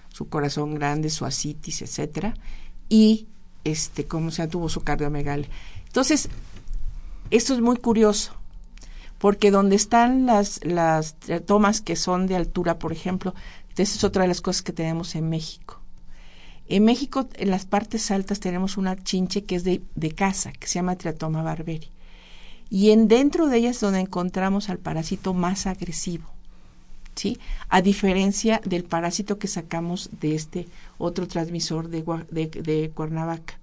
Su 0.09 0.29
corazón 0.31 0.75
grande, 0.75 1.11
su 1.11 1.27
asitis, 1.27 1.83
etcétera, 1.83 2.35
y 2.89 3.27
este, 3.65 4.07
como 4.07 4.31
se 4.31 4.49
tuvo 4.49 4.71
su 4.71 4.83
cardiomegalia. 4.83 5.49
Entonces, 5.87 6.31
esto 7.31 7.53
es 7.53 7.61
muy 7.61 7.77
curioso, 7.77 8.33
porque 9.19 9.51
donde 9.51 9.77
están 9.77 10.27
las, 10.27 10.61
las 10.65 11.17
tomas 11.47 11.81
que 11.81 11.97
son 11.97 12.27
de 12.27 12.37
altura, 12.37 12.79
por 12.79 12.93
ejemplo, 12.93 13.35
esa 13.83 13.97
es 13.97 14.05
otra 14.05 14.23
de 14.23 14.29
las 14.29 14.41
cosas 14.41 14.63
que 14.63 14.73
tenemos 14.73 15.15
en 15.15 15.29
México. 15.29 15.81
En 16.69 16.85
México, 16.85 17.29
en 17.35 17.51
las 17.51 17.65
partes 17.65 18.11
altas, 18.11 18.41
tenemos 18.41 18.77
una 18.77 18.97
chinche 18.97 19.45
que 19.45 19.55
es 19.57 19.65
de, 19.65 19.83
de 19.95 20.11
casa, 20.11 20.53
que 20.53 20.67
se 20.67 20.75
llama 20.75 20.97
Triatoma 20.97 21.43
barberi. 21.43 21.91
Y 22.71 22.91
en 22.91 23.07
dentro 23.07 23.47
de 23.47 23.59
ella 23.59 23.71
es 23.71 23.81
donde 23.81 24.01
encontramos 24.01 24.69
al 24.69 24.79
parásito 24.79 25.33
más 25.35 25.67
agresivo. 25.67 26.25
¿Sí? 27.15 27.39
A 27.71 27.81
diferencia 27.81 28.61
del 28.65 28.85
parásito 28.85 29.39
que 29.39 29.49
sacamos 29.49 30.11
de 30.21 30.35
este 30.35 30.69
otro 30.99 31.27
transmisor 31.27 31.89
de, 31.89 32.05
de, 32.31 32.47
de 32.49 32.91
Cuernavaca. 32.95 33.59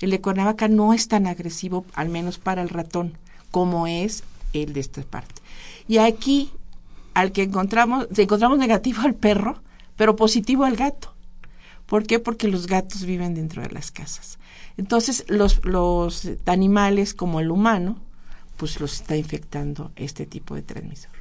El 0.00 0.10
de 0.10 0.20
Cuernavaca 0.20 0.68
no 0.68 0.92
es 0.92 1.08
tan 1.08 1.26
agresivo, 1.26 1.84
al 1.94 2.10
menos 2.10 2.38
para 2.38 2.62
el 2.62 2.68
ratón, 2.68 3.18
como 3.50 3.88
es 3.88 4.22
el 4.52 4.72
de 4.72 4.80
esta 4.80 5.02
parte. 5.02 5.42
Y 5.88 5.98
aquí, 5.98 6.50
al 7.14 7.32
que 7.32 7.42
encontramos, 7.42 8.06
encontramos 8.16 8.58
negativo 8.58 9.02
al 9.02 9.14
perro, 9.14 9.62
pero 9.96 10.16
positivo 10.16 10.64
al 10.64 10.76
gato. 10.76 11.14
¿Por 11.86 12.06
qué? 12.06 12.18
Porque 12.18 12.48
los 12.48 12.66
gatos 12.66 13.04
viven 13.04 13.34
dentro 13.34 13.62
de 13.62 13.70
las 13.70 13.90
casas. 13.90 14.38
Entonces, 14.76 15.24
los, 15.28 15.64
los 15.64 16.28
animales 16.46 17.12
como 17.12 17.40
el 17.40 17.50
humano, 17.50 17.98
pues 18.56 18.80
los 18.80 18.94
está 18.94 19.16
infectando 19.16 19.92
este 19.96 20.24
tipo 20.24 20.54
de 20.54 20.62
transmisor. 20.62 21.12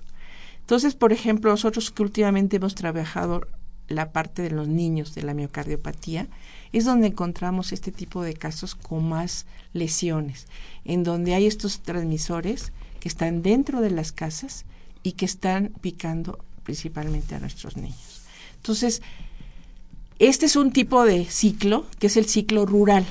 Entonces, 0.61 0.95
por 0.95 1.11
ejemplo, 1.11 1.51
nosotros 1.51 1.91
que 1.91 2.03
últimamente 2.03 2.57
hemos 2.57 2.75
trabajado 2.75 3.41
la 3.87 4.11
parte 4.11 4.41
de 4.41 4.51
los 4.51 4.67
niños 4.67 5.13
de 5.15 5.23
la 5.23 5.33
miocardiopatía, 5.33 6.27
es 6.71 6.85
donde 6.85 7.07
encontramos 7.07 7.73
este 7.73 7.91
tipo 7.91 8.23
de 8.23 8.33
casos 8.33 8.75
con 8.75 9.07
más 9.09 9.45
lesiones, 9.73 10.47
en 10.85 11.03
donde 11.03 11.33
hay 11.33 11.45
estos 11.45 11.81
transmisores 11.81 12.71
que 13.01 13.09
están 13.09 13.41
dentro 13.41 13.81
de 13.81 13.89
las 13.89 14.13
casas 14.13 14.63
y 15.03 15.13
que 15.13 15.25
están 15.25 15.73
picando 15.81 16.39
principalmente 16.63 17.35
a 17.35 17.39
nuestros 17.39 17.75
niños. 17.75 18.21
Entonces, 18.57 19.01
este 20.19 20.45
es 20.45 20.55
un 20.55 20.71
tipo 20.71 21.03
de 21.03 21.25
ciclo, 21.25 21.87
que 21.97 22.07
es 22.07 22.15
el 22.15 22.27
ciclo 22.27 22.67
rural, 22.67 23.05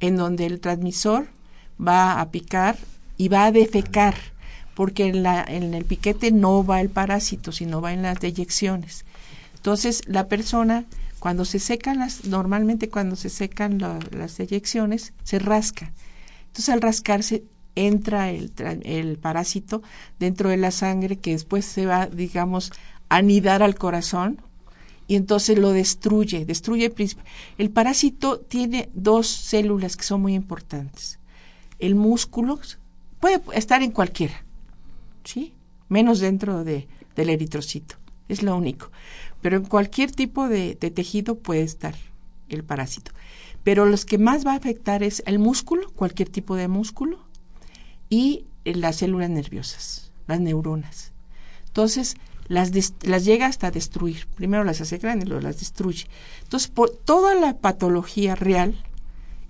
en 0.00 0.16
donde 0.16 0.46
el 0.46 0.60
transmisor 0.60 1.28
va 1.78 2.20
a 2.20 2.30
picar 2.30 2.78
y 3.18 3.28
va 3.28 3.44
a 3.44 3.52
defecar, 3.52 4.14
porque 4.74 5.08
en, 5.08 5.74
el 5.74 5.84
piquete 5.84 6.32
no 6.32 6.64
va 6.64 6.80
el 6.80 6.88
parásito, 6.88 7.52
sino 7.52 7.82
va 7.82 7.92
en 7.92 8.00
las 8.00 8.18
deyecciones. 8.18 9.04
Entonces, 9.56 10.00
la 10.06 10.26
persona, 10.26 10.86
cuando 11.18 11.44
se 11.44 11.58
secan 11.58 11.98
las, 11.98 12.24
normalmente 12.24 12.88
cuando 12.88 13.14
se 13.14 13.28
secan 13.28 13.78
las 13.78 14.38
deyecciones, 14.38 15.12
se 15.22 15.38
rasca. 15.38 15.92
Entonces, 16.46 16.70
al 16.70 16.80
rascarse, 16.80 17.44
entra 17.76 18.30
el, 18.30 18.52
el 18.84 19.18
parásito 19.18 19.82
dentro 20.18 20.50
de 20.50 20.56
la 20.56 20.70
sangre 20.70 21.16
que 21.16 21.32
después 21.32 21.64
se 21.64 21.86
va, 21.86 22.06
digamos, 22.06 22.72
a 23.08 23.16
anidar 23.16 23.62
al 23.62 23.74
corazón 23.74 24.40
y 25.06 25.16
entonces 25.16 25.58
lo 25.58 25.72
destruye, 25.72 26.44
destruye 26.44 26.92
el 27.58 27.70
parásito 27.70 28.40
tiene 28.40 28.88
dos 28.94 29.26
células 29.28 29.96
que 29.96 30.04
son 30.04 30.22
muy 30.22 30.34
importantes. 30.34 31.18
El 31.78 31.94
músculo 31.94 32.58
puede 33.20 33.42
estar 33.52 33.82
en 33.82 33.90
cualquiera, 33.90 34.44
¿sí? 35.24 35.52
Menos 35.88 36.20
dentro 36.20 36.64
de, 36.64 36.88
del 37.16 37.30
eritrocito, 37.30 37.96
es 38.28 38.42
lo 38.42 38.56
único. 38.56 38.90
Pero 39.42 39.58
en 39.58 39.64
cualquier 39.64 40.10
tipo 40.10 40.48
de, 40.48 40.76
de 40.80 40.90
tejido 40.90 41.38
puede 41.38 41.62
estar 41.62 41.94
el 42.48 42.64
parásito. 42.64 43.12
Pero 43.62 43.84
los 43.84 44.06
que 44.06 44.16
más 44.16 44.46
va 44.46 44.52
a 44.52 44.56
afectar 44.56 45.02
es 45.02 45.22
el 45.26 45.38
músculo, 45.38 45.90
cualquier 45.92 46.30
tipo 46.30 46.54
de 46.54 46.68
músculo, 46.68 47.18
y 48.08 48.44
las 48.64 48.96
células 48.96 49.30
nerviosas, 49.30 50.12
las 50.26 50.40
neuronas. 50.40 51.12
Entonces, 51.66 52.16
las, 52.48 52.70
las 53.02 53.24
llega 53.24 53.46
hasta 53.46 53.70
destruir. 53.70 54.26
Primero 54.34 54.64
las 54.64 54.80
hace 54.80 54.98
grandes 54.98 55.28
luego 55.28 55.42
las 55.42 55.58
destruye. 55.58 56.06
Entonces, 56.42 56.72
toda 57.04 57.34
la 57.34 57.56
patología 57.56 58.34
real 58.34 58.74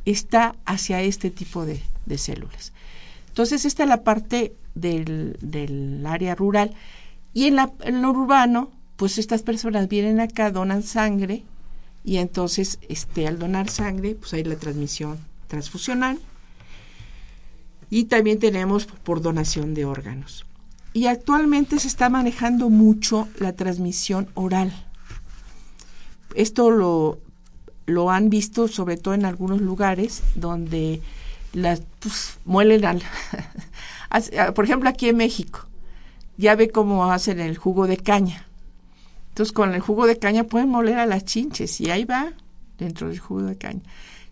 está 0.04 0.54
hacia 0.64 1.02
este 1.02 1.30
tipo 1.30 1.66
de, 1.66 1.80
de 2.06 2.18
células. 2.18 2.72
Entonces, 3.28 3.64
esta 3.64 3.82
es 3.82 3.88
la 3.88 4.04
parte 4.04 4.54
del, 4.74 5.36
del 5.40 6.04
área 6.06 6.34
rural. 6.34 6.74
Y 7.32 7.46
en, 7.46 7.56
la, 7.56 7.72
en 7.80 8.00
lo 8.00 8.10
urbano, 8.10 8.70
pues 8.96 9.18
estas 9.18 9.42
personas 9.42 9.88
vienen 9.88 10.20
acá, 10.20 10.50
donan 10.50 10.82
sangre, 10.82 11.44
y 12.04 12.18
entonces, 12.18 12.78
este, 12.88 13.26
al 13.26 13.38
donar 13.38 13.70
sangre, 13.70 14.14
pues 14.14 14.34
hay 14.34 14.44
la 14.44 14.56
transmisión 14.56 15.18
transfusional, 15.48 16.18
y 17.94 18.06
también 18.06 18.40
tenemos 18.40 18.86
por 18.86 19.22
donación 19.22 19.72
de 19.72 19.84
órganos. 19.84 20.44
Y 20.94 21.06
actualmente 21.06 21.78
se 21.78 21.86
está 21.86 22.08
manejando 22.08 22.68
mucho 22.68 23.28
la 23.38 23.52
transmisión 23.52 24.26
oral, 24.34 24.72
esto 26.34 26.72
lo, 26.72 27.20
lo 27.86 28.10
han 28.10 28.30
visto 28.30 28.66
sobre 28.66 28.96
todo 28.96 29.14
en 29.14 29.24
algunos 29.24 29.60
lugares 29.60 30.24
donde 30.34 31.02
las 31.52 31.82
pues, 32.00 32.38
muelen 32.44 32.84
al... 32.84 33.00
por 34.56 34.64
ejemplo, 34.64 34.88
aquí 34.88 35.08
en 35.08 35.16
México, 35.16 35.60
ya 36.36 36.56
ve 36.56 36.70
cómo 36.70 37.12
hacen 37.12 37.38
el 37.38 37.56
jugo 37.56 37.86
de 37.86 37.96
caña. 37.96 38.44
Entonces, 39.28 39.52
con 39.52 39.72
el 39.72 39.80
jugo 39.80 40.08
de 40.08 40.18
caña 40.18 40.42
pueden 40.42 40.68
moler 40.68 40.98
a 40.98 41.06
las 41.06 41.24
chinches 41.24 41.80
y 41.80 41.92
ahí 41.92 42.04
va 42.04 42.32
dentro 42.76 43.08
del 43.08 43.20
jugo 43.20 43.42
de 43.42 43.56
caña. 43.56 43.82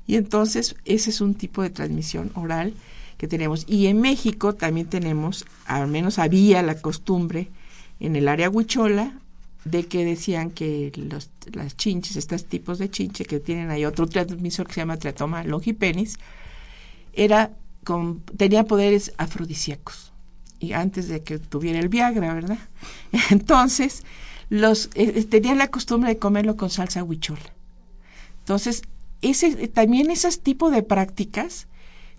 Y 0.04 0.16
entonces, 0.16 0.74
ese 0.84 1.10
es 1.10 1.20
un 1.20 1.36
tipo 1.36 1.62
de 1.62 1.70
transmisión 1.70 2.32
oral 2.34 2.74
que 3.18 3.28
tenemos. 3.28 3.64
Y 3.66 3.86
en 3.86 4.00
México 4.00 4.54
también 4.54 4.88
tenemos, 4.88 5.44
al 5.66 5.88
menos 5.88 6.18
había 6.18 6.62
la 6.62 6.80
costumbre 6.80 7.48
en 8.00 8.16
el 8.16 8.28
área 8.28 8.50
huichola, 8.50 9.18
de 9.64 9.84
que 9.84 10.04
decían 10.04 10.50
que 10.50 10.90
los, 10.96 11.30
las 11.52 11.76
chinches, 11.76 12.16
estos 12.16 12.46
tipos 12.46 12.78
de 12.78 12.90
chinche 12.90 13.24
que 13.24 13.38
tienen 13.38 13.70
ahí 13.70 13.84
otro 13.84 14.08
transmisor 14.08 14.66
que 14.66 14.74
se 14.74 14.80
llama 14.80 14.98
Tratoma 14.98 15.44
longipenis, 15.44 16.18
era 17.12 17.52
tenía 18.36 18.64
poderes 18.64 19.12
afrodisíacos. 19.18 20.12
Y 20.58 20.72
antes 20.72 21.08
de 21.08 21.22
que 21.22 21.38
tuviera 21.38 21.80
el 21.80 21.88
Viagra, 21.88 22.34
¿verdad? 22.34 22.58
Entonces, 23.30 24.04
los 24.48 24.86
eh, 24.94 25.12
eh, 25.16 25.24
tenían 25.24 25.58
la 25.58 25.68
costumbre 25.68 26.10
de 26.10 26.18
comerlo 26.18 26.56
con 26.56 26.70
salsa 26.70 27.02
huichola. 27.02 27.52
Entonces, 28.40 28.82
ese, 29.20 29.68
también 29.68 30.10
esos 30.10 30.40
tipos 30.40 30.72
de 30.72 30.82
prácticas 30.82 31.66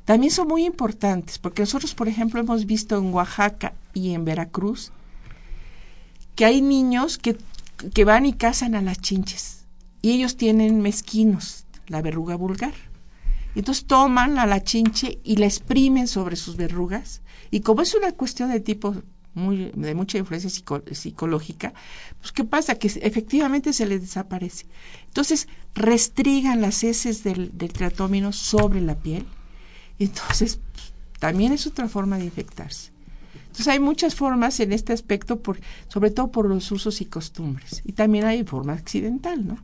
también 0.05 0.31
son 0.31 0.47
muy 0.47 0.65
importantes, 0.65 1.39
porque 1.39 1.61
nosotros, 1.61 1.95
por 1.95 2.07
ejemplo, 2.07 2.39
hemos 2.39 2.65
visto 2.65 2.97
en 2.97 3.13
Oaxaca 3.13 3.73
y 3.93 4.13
en 4.13 4.25
Veracruz 4.25 4.91
que 6.35 6.45
hay 6.45 6.61
niños 6.61 7.17
que, 7.17 7.37
que 7.93 8.05
van 8.05 8.25
y 8.25 8.33
cazan 8.33 8.75
a 8.75 8.81
las 8.81 8.99
chinches 8.99 9.65
y 10.01 10.11
ellos 10.11 10.35
tienen 10.35 10.81
mezquinos, 10.81 11.65
la 11.87 12.01
verruga 12.01 12.35
vulgar. 12.35 12.73
Entonces 13.55 13.85
toman 13.85 14.39
a 14.39 14.45
la 14.45 14.63
chinche 14.63 15.19
y 15.23 15.37
la 15.37 15.45
exprimen 15.45 16.07
sobre 16.07 16.35
sus 16.35 16.57
verrugas 16.57 17.21
y 17.51 17.61
como 17.61 17.81
es 17.81 17.93
una 17.93 18.11
cuestión 18.11 18.49
de 18.49 18.59
tipo 18.59 18.95
muy, 19.35 19.71
de 19.75 19.95
mucha 19.95 20.17
influencia 20.17 20.49
psicológica, 20.91 21.73
pues 22.19 22.31
¿qué 22.31 22.43
pasa? 22.43 22.75
Que 22.75 22.87
efectivamente 22.87 23.73
se 23.73 23.85
les 23.85 24.01
desaparece. 24.01 24.65
Entonces 25.05 25.47
restrigan 25.75 26.61
las 26.61 26.83
heces 26.83 27.23
del, 27.23 27.57
del 27.57 27.73
tratómino 27.73 28.31
sobre 28.31 28.81
la 28.81 28.95
piel. 28.95 29.25
Entonces 30.05 30.59
también 31.19 31.53
es 31.53 31.67
otra 31.67 31.87
forma 31.87 32.17
de 32.17 32.25
infectarse. 32.25 32.91
Entonces 33.53 33.67
hay 33.67 33.79
muchas 33.79 34.15
formas 34.15 34.59
en 34.59 34.73
este 34.73 34.93
aspecto, 34.93 35.39
por, 35.39 35.59
sobre 35.87 36.09
todo 36.09 36.31
por 36.31 36.49
los 36.49 36.71
usos 36.71 37.01
y 37.01 37.05
costumbres. 37.05 37.81
Y 37.85 37.93
también 37.93 38.25
hay 38.25 38.43
forma 38.43 38.73
accidental, 38.73 39.45
¿no? 39.45 39.57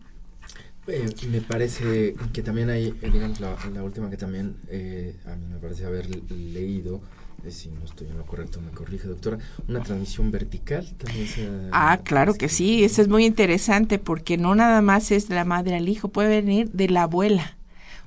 Eh, 0.88 1.10
me 1.30 1.42
parece 1.42 2.16
que 2.34 2.42
también 2.42 2.70
hay, 2.70 2.88
eh, 3.02 3.10
digamos, 3.12 3.40
la, 3.40 3.56
última 3.84 4.10
que 4.10 4.18
también 4.18 4.56
eh, 4.70 5.16
a 5.26 5.36
mí 5.36 5.46
me 5.52 5.58
parece 5.58 5.86
haber 5.86 6.08
leído, 6.32 7.02
si 7.48 7.70
no 7.70 7.84
estoy 7.86 8.08
en 8.08 8.18
lo 8.18 8.26
correcto, 8.26 8.62
me 8.62 8.72
corrige, 8.72 9.08
doctora, 9.08 9.38
una 9.68 9.82
transmisión 9.82 10.32
vertical 10.32 10.88
también. 10.98 11.70
ah, 11.72 12.00
claro 12.04 12.34
que 12.34 12.50
sí, 12.50 12.84
eso 12.84 13.02
es 13.02 13.08
muy 13.08 13.26
interesante 13.26 14.00
porque 14.00 14.38
no 14.38 14.56
nada 14.56 14.82
más 14.82 15.12
es 15.12 15.30
de 15.30 15.36
la 15.36 15.46
madre 15.46 15.76
al 15.76 15.90
hijo, 15.90 16.10
puede 16.10 16.42
venir 16.42 16.72
de 16.72 16.90
la 16.90 17.04
abuela. 17.04 17.58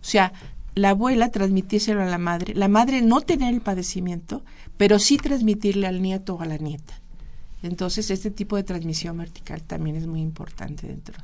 O 0.01 0.05
sea, 0.05 0.33
la 0.75 0.91
abuela 0.91 1.31
transmitírselo 1.31 2.02
a 2.02 2.07
la 2.07 2.19
madre, 2.19 2.55
la 2.55 2.69
madre 2.69 3.02
no 3.02 3.21
tener 3.21 3.52
el 3.52 3.61
padecimiento, 3.61 4.43
pero 4.76 4.99
sí 4.99 5.17
transmitirle 5.17 5.87
al 5.87 6.00
nieto 6.00 6.35
o 6.35 6.43
a 6.43 6.47
la 6.47 6.57
nieta. 6.57 6.95
Entonces, 7.62 8.11
este 8.11 8.31
tipo 8.31 8.57
de 8.57 8.64
transmisión 8.64 9.17
vertical 9.19 9.62
también 9.62 9.97
es 9.97 10.07
muy 10.07 10.21
importante 10.21 10.87
dentro 10.87 11.14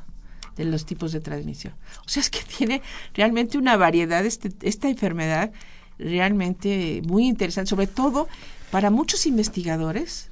de 0.57 0.64
los 0.64 0.85
tipos 0.85 1.12
de 1.12 1.21
transmisión. 1.21 1.73
O 2.05 2.09
sea, 2.09 2.21
es 2.21 2.31
que 2.31 2.40
tiene 2.59 2.83
realmente 3.14 3.59
una 3.59 3.76
variedad 3.76 4.25
este, 4.25 4.52
esta 4.62 4.88
enfermedad 4.88 5.50
realmente 5.99 7.02
muy 7.07 7.26
interesante, 7.26 7.71
sobre 7.71 7.87
todo 7.87 8.28
para 8.71 8.91
muchos 8.91 9.26
investigadores, 9.26 10.30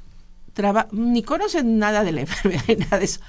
ni 0.92 1.22
conocen 1.22 1.78
nada 1.78 2.04
de 2.04 2.12
la 2.12 2.20
enfermedad 2.22 2.64
nada 2.78 2.98
de 2.98 3.06
eso, 3.06 3.20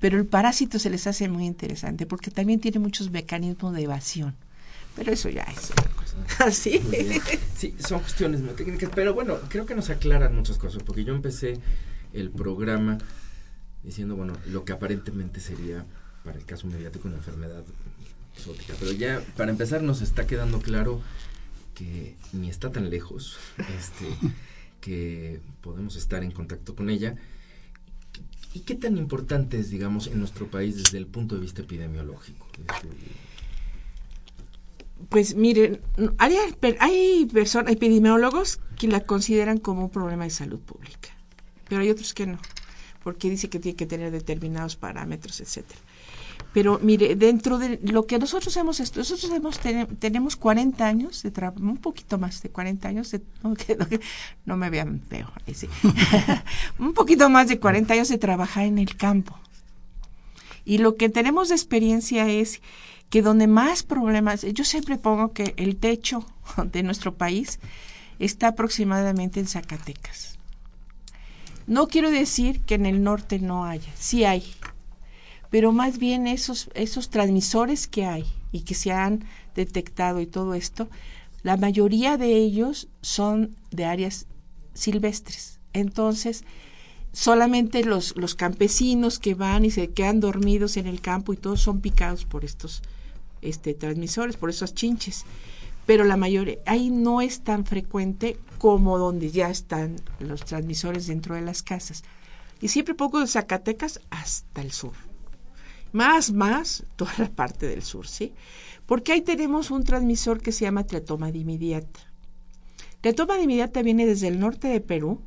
pero 0.00 0.18
el 0.18 0.26
parásito 0.26 0.78
se 0.78 0.90
les 0.90 1.06
hace 1.06 1.28
muy 1.28 1.44
interesante 1.46 2.06
porque 2.06 2.30
también 2.30 2.60
tiene 2.60 2.78
muchos 2.78 3.10
mecanismos 3.10 3.74
de 3.74 3.82
evasión. 3.82 4.34
Pero 4.96 5.12
eso 5.12 5.28
ya 5.28 5.42
es 5.42 5.70
otra 5.70 5.90
cosa. 5.90 6.50
¿Sí? 6.50 6.80
sí, 7.56 7.74
son 7.78 8.00
cuestiones 8.00 8.40
muy 8.40 8.54
técnicas, 8.54 8.90
pero 8.94 9.14
bueno, 9.14 9.38
creo 9.48 9.66
que 9.66 9.74
nos 9.74 9.90
aclaran 9.90 10.34
muchas 10.34 10.58
cosas, 10.58 10.82
porque 10.82 11.04
yo 11.04 11.14
empecé 11.14 11.60
el 12.12 12.30
programa 12.30 12.98
diciendo, 13.82 14.16
bueno, 14.16 14.34
lo 14.46 14.64
que 14.64 14.72
aparentemente 14.72 15.40
sería, 15.40 15.84
para 16.24 16.38
el 16.38 16.44
caso 16.44 16.66
mediático, 16.66 17.08
una 17.08 17.18
enfermedad 17.18 17.64
exótica. 18.36 18.74
Pero 18.78 18.92
ya, 18.92 19.22
para 19.36 19.50
empezar, 19.50 19.82
nos 19.82 20.00
está 20.00 20.26
quedando 20.26 20.60
claro 20.60 21.00
que 21.74 22.16
ni 22.32 22.48
está 22.48 22.70
tan 22.70 22.88
lejos, 22.88 23.36
este, 23.76 24.06
que 24.80 25.40
podemos 25.60 25.96
estar 25.96 26.22
en 26.22 26.30
contacto 26.30 26.74
con 26.74 26.88
ella. 26.88 27.16
¿Y 28.54 28.60
qué 28.60 28.76
tan 28.76 28.96
importante 28.96 29.58
es, 29.58 29.70
digamos, 29.70 30.06
en 30.06 30.20
nuestro 30.20 30.46
país 30.46 30.76
desde 30.76 30.98
el 30.98 31.06
punto 31.06 31.34
de 31.34 31.40
vista 31.40 31.62
epidemiológico? 31.62 32.46
Pues 35.08 35.34
miren, 35.34 35.80
hay, 36.18 36.36
hay 36.80 37.26
personas, 37.26 37.72
epidemiólogos 37.72 38.60
que 38.78 38.88
la 38.88 39.00
consideran 39.00 39.58
como 39.58 39.84
un 39.84 39.90
problema 39.90 40.24
de 40.24 40.30
salud 40.30 40.60
pública, 40.60 41.10
pero 41.68 41.80
hay 41.80 41.90
otros 41.90 42.14
que 42.14 42.26
no, 42.26 42.38
porque 43.02 43.30
dice 43.30 43.48
que 43.48 43.58
tiene 43.58 43.76
que 43.76 43.86
tener 43.86 44.10
determinados 44.10 44.76
parámetros, 44.76 45.40
etcétera. 45.40 45.80
Pero 46.54 46.78
mire, 46.80 47.16
dentro 47.16 47.58
de 47.58 47.80
lo 47.82 48.06
que 48.06 48.16
nosotros 48.16 48.56
hemos 48.56 48.78
nosotros 48.78 49.24
hemos, 49.24 49.58
tenemos 49.98 50.36
40 50.36 50.86
años 50.86 51.22
de 51.24 51.32
trabajo, 51.32 51.60
un 51.60 51.78
poquito 51.78 52.16
más 52.16 52.42
de 52.42 52.48
40 52.48 52.88
años, 52.88 53.10
de, 53.10 53.20
no, 54.44 54.56
me 54.56 54.70
vean 54.70 55.00
feo, 55.00 55.32
un 56.78 56.94
poquito 56.94 57.28
más 57.28 57.48
de 57.48 57.58
40 57.58 57.94
años 57.94 58.08
de 58.08 58.18
trabajar 58.18 58.66
en 58.66 58.78
el 58.78 58.96
campo. 58.96 59.36
Y 60.64 60.78
lo 60.78 60.94
que 60.94 61.08
tenemos 61.08 61.48
de 61.48 61.56
experiencia 61.56 62.28
es 62.28 62.62
que 63.14 63.22
donde 63.22 63.46
más 63.46 63.84
problemas, 63.84 64.42
yo 64.42 64.64
siempre 64.64 64.98
pongo 64.98 65.32
que 65.32 65.54
el 65.56 65.76
techo 65.76 66.26
de 66.72 66.82
nuestro 66.82 67.14
país 67.14 67.60
está 68.18 68.48
aproximadamente 68.48 69.38
en 69.38 69.46
Zacatecas. 69.46 70.36
No 71.68 71.86
quiero 71.86 72.10
decir 72.10 72.62
que 72.62 72.74
en 72.74 72.86
el 72.86 73.04
norte 73.04 73.38
no 73.38 73.66
haya, 73.66 73.92
sí 73.94 74.24
hay, 74.24 74.42
pero 75.48 75.70
más 75.70 75.98
bien 75.98 76.26
esos, 76.26 76.68
esos 76.74 77.08
transmisores 77.08 77.86
que 77.86 78.04
hay 78.04 78.26
y 78.50 78.62
que 78.62 78.74
se 78.74 78.90
han 78.90 79.24
detectado 79.54 80.20
y 80.20 80.26
todo 80.26 80.54
esto, 80.54 80.88
la 81.44 81.56
mayoría 81.56 82.16
de 82.16 82.34
ellos 82.34 82.88
son 83.00 83.54
de 83.70 83.84
áreas 83.84 84.26
silvestres. 84.72 85.60
Entonces, 85.72 86.42
solamente 87.12 87.84
los, 87.84 88.16
los 88.16 88.34
campesinos 88.34 89.20
que 89.20 89.34
van 89.34 89.64
y 89.64 89.70
se 89.70 89.90
quedan 89.90 90.18
dormidos 90.18 90.76
en 90.76 90.88
el 90.88 91.00
campo 91.00 91.32
y 91.32 91.36
todos 91.36 91.60
son 91.60 91.80
picados 91.80 92.24
por 92.24 92.44
estos 92.44 92.82
este, 93.44 93.74
transmisores, 93.74 94.36
por 94.36 94.50
esos 94.50 94.74
chinches. 94.74 95.24
Pero 95.86 96.04
la 96.04 96.16
mayoría, 96.16 96.58
ahí 96.66 96.90
no 96.90 97.20
es 97.20 97.40
tan 97.42 97.66
frecuente 97.66 98.38
como 98.58 98.98
donde 98.98 99.30
ya 99.30 99.50
están 99.50 99.96
los 100.18 100.44
transmisores 100.44 101.06
dentro 101.06 101.34
de 101.34 101.42
las 101.42 101.62
casas. 101.62 102.02
Y 102.60 102.68
siempre 102.68 102.94
pongo 102.94 103.20
de 103.20 103.26
Zacatecas 103.26 104.00
hasta 104.10 104.62
el 104.62 104.72
sur. 104.72 104.94
Más, 105.92 106.32
más, 106.32 106.84
toda 106.96 107.12
la 107.18 107.30
parte 107.30 107.66
del 107.66 107.82
sur, 107.82 108.06
¿sí? 108.06 108.32
Porque 108.86 109.12
ahí 109.12 109.20
tenemos 109.20 109.70
un 109.70 109.84
transmisor 109.84 110.40
que 110.40 110.52
se 110.52 110.64
llama 110.64 110.86
tratoma 110.86 111.30
dimidiata. 111.30 112.00
Tratoma 113.00 113.36
dimidiata 113.36 113.82
viene 113.82 114.06
desde 114.06 114.28
el 114.28 114.40
norte 114.40 114.68
de 114.68 114.80
Perú 114.80 115.20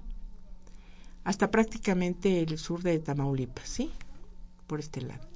hasta 1.23 1.51
prácticamente 1.51 2.41
el 2.41 2.57
sur 2.57 2.81
de 2.81 2.99
Tamaulipas, 2.99 3.67
¿sí? 3.67 3.91
Por 4.65 4.79
este 4.79 5.01
lado. 5.01 5.27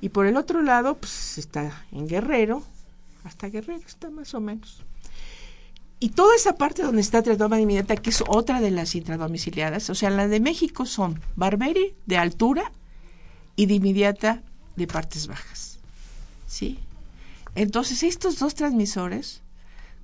Y 0.00 0.08
por 0.10 0.26
el 0.26 0.36
otro 0.36 0.62
lado, 0.62 0.96
pues 0.96 1.38
está 1.38 1.84
en 1.92 2.08
Guerrero, 2.08 2.62
hasta 3.24 3.48
Guerrero 3.48 3.82
está 3.86 4.10
más 4.10 4.34
o 4.34 4.40
menos. 4.40 4.82
Y 6.02 6.10
toda 6.10 6.34
esa 6.34 6.54
parte 6.54 6.82
donde 6.82 7.02
está 7.02 7.22
tratoma 7.22 7.60
inmediata, 7.60 7.94
que 7.96 8.08
es 8.08 8.24
otra 8.26 8.62
de 8.62 8.70
las 8.70 8.94
intradomiciliadas, 8.94 9.90
o 9.90 9.94
sea, 9.94 10.08
las 10.08 10.30
de 10.30 10.40
México 10.40 10.86
son 10.86 11.20
Barberi 11.36 11.94
de 12.06 12.16
altura 12.16 12.72
y 13.54 13.66
de 13.66 13.74
inmediata 13.74 14.42
de 14.76 14.86
partes 14.86 15.26
bajas. 15.26 15.78
¿Sí? 16.46 16.78
Entonces, 17.54 18.02
estos 18.02 18.38
dos 18.38 18.54
transmisores 18.54 19.42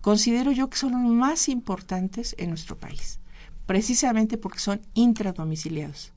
considero 0.03 0.53
yo 0.53 0.69
que 0.69 0.77
son 0.77 0.93
los 0.93 1.11
más 1.11 1.49
importantes 1.49 2.35
en 2.39 2.51
nuestro 2.51 2.77
país, 2.77 3.19
precisamente 3.65 4.37
porque 4.37 4.59
son 4.59 4.83
intradomiciliados. 4.93 6.13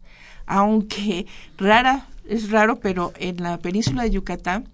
Aunque 0.46 1.26
rara 1.58 2.08
es 2.30 2.52
raro, 2.52 2.80
pero 2.80 3.12
en 3.20 3.38
la 3.44 3.58
península 3.58 4.04
de 4.04 4.12
Yucatán 4.12 4.70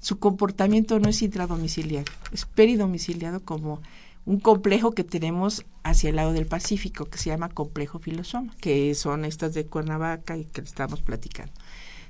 su 0.00 0.18
comportamiento 0.18 0.98
no 0.98 1.08
es 1.08 1.22
intradomiciliario, 1.22 2.12
es 2.32 2.44
peridomiciliado 2.44 3.40
como 3.40 3.80
un 4.24 4.40
complejo 4.40 4.92
que 4.92 5.04
tenemos 5.04 5.64
hacia 5.82 6.10
el 6.10 6.16
lado 6.16 6.32
del 6.32 6.46
Pacífico 6.46 7.06
que 7.06 7.18
se 7.18 7.30
llama 7.30 7.48
complejo 7.48 7.98
filosoma, 7.98 8.54
que 8.60 8.94
son 8.94 9.24
estas 9.24 9.54
de 9.54 9.66
Cuernavaca 9.66 10.36
y 10.36 10.44
que 10.44 10.60
estamos 10.60 11.02
platicando. 11.02 11.52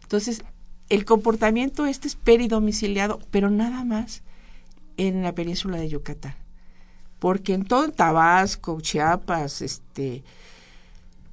Entonces, 0.03 0.43
el 0.89 1.05
comportamiento 1.05 1.87
este 1.87 2.09
es 2.09 2.17
peridomiciliado, 2.17 3.19
pero 3.31 3.51
nada 3.51 3.85
más 3.85 4.23
en 4.99 5.23
la 5.23 5.35
península 5.35 5.79
de 5.79 5.89
Yucatán. 5.89 6.35
Porque 7.19 7.55
en 7.55 7.65
todo 7.65 7.91
Tabasco, 7.91 8.81
Chiapas, 8.81 9.63
este, 9.63 10.23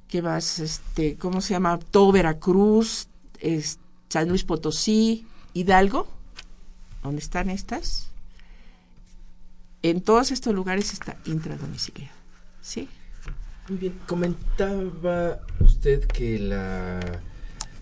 ¿qué 0.08 0.22
más? 0.22 0.60
Este, 0.60 1.16
¿cómo 1.16 1.40
se 1.40 1.54
llama? 1.54 1.78
Todo 1.78 2.12
Veracruz, 2.12 3.08
San 4.08 4.28
Luis 4.28 4.44
Potosí, 4.44 5.26
Hidalgo, 5.54 6.08
¿dónde 7.02 7.20
están 7.20 7.50
estas? 7.50 8.08
En 9.82 10.02
todos 10.02 10.30
estos 10.30 10.54
lugares 10.54 10.92
está 10.92 11.16
intradomiciliado. 11.24 12.14
¿Sí? 12.60 12.88
Muy 13.68 13.78
bien. 13.78 13.98
Comentaba 14.06 15.40
usted 15.60 16.04
que 16.04 16.38
la 16.38 17.00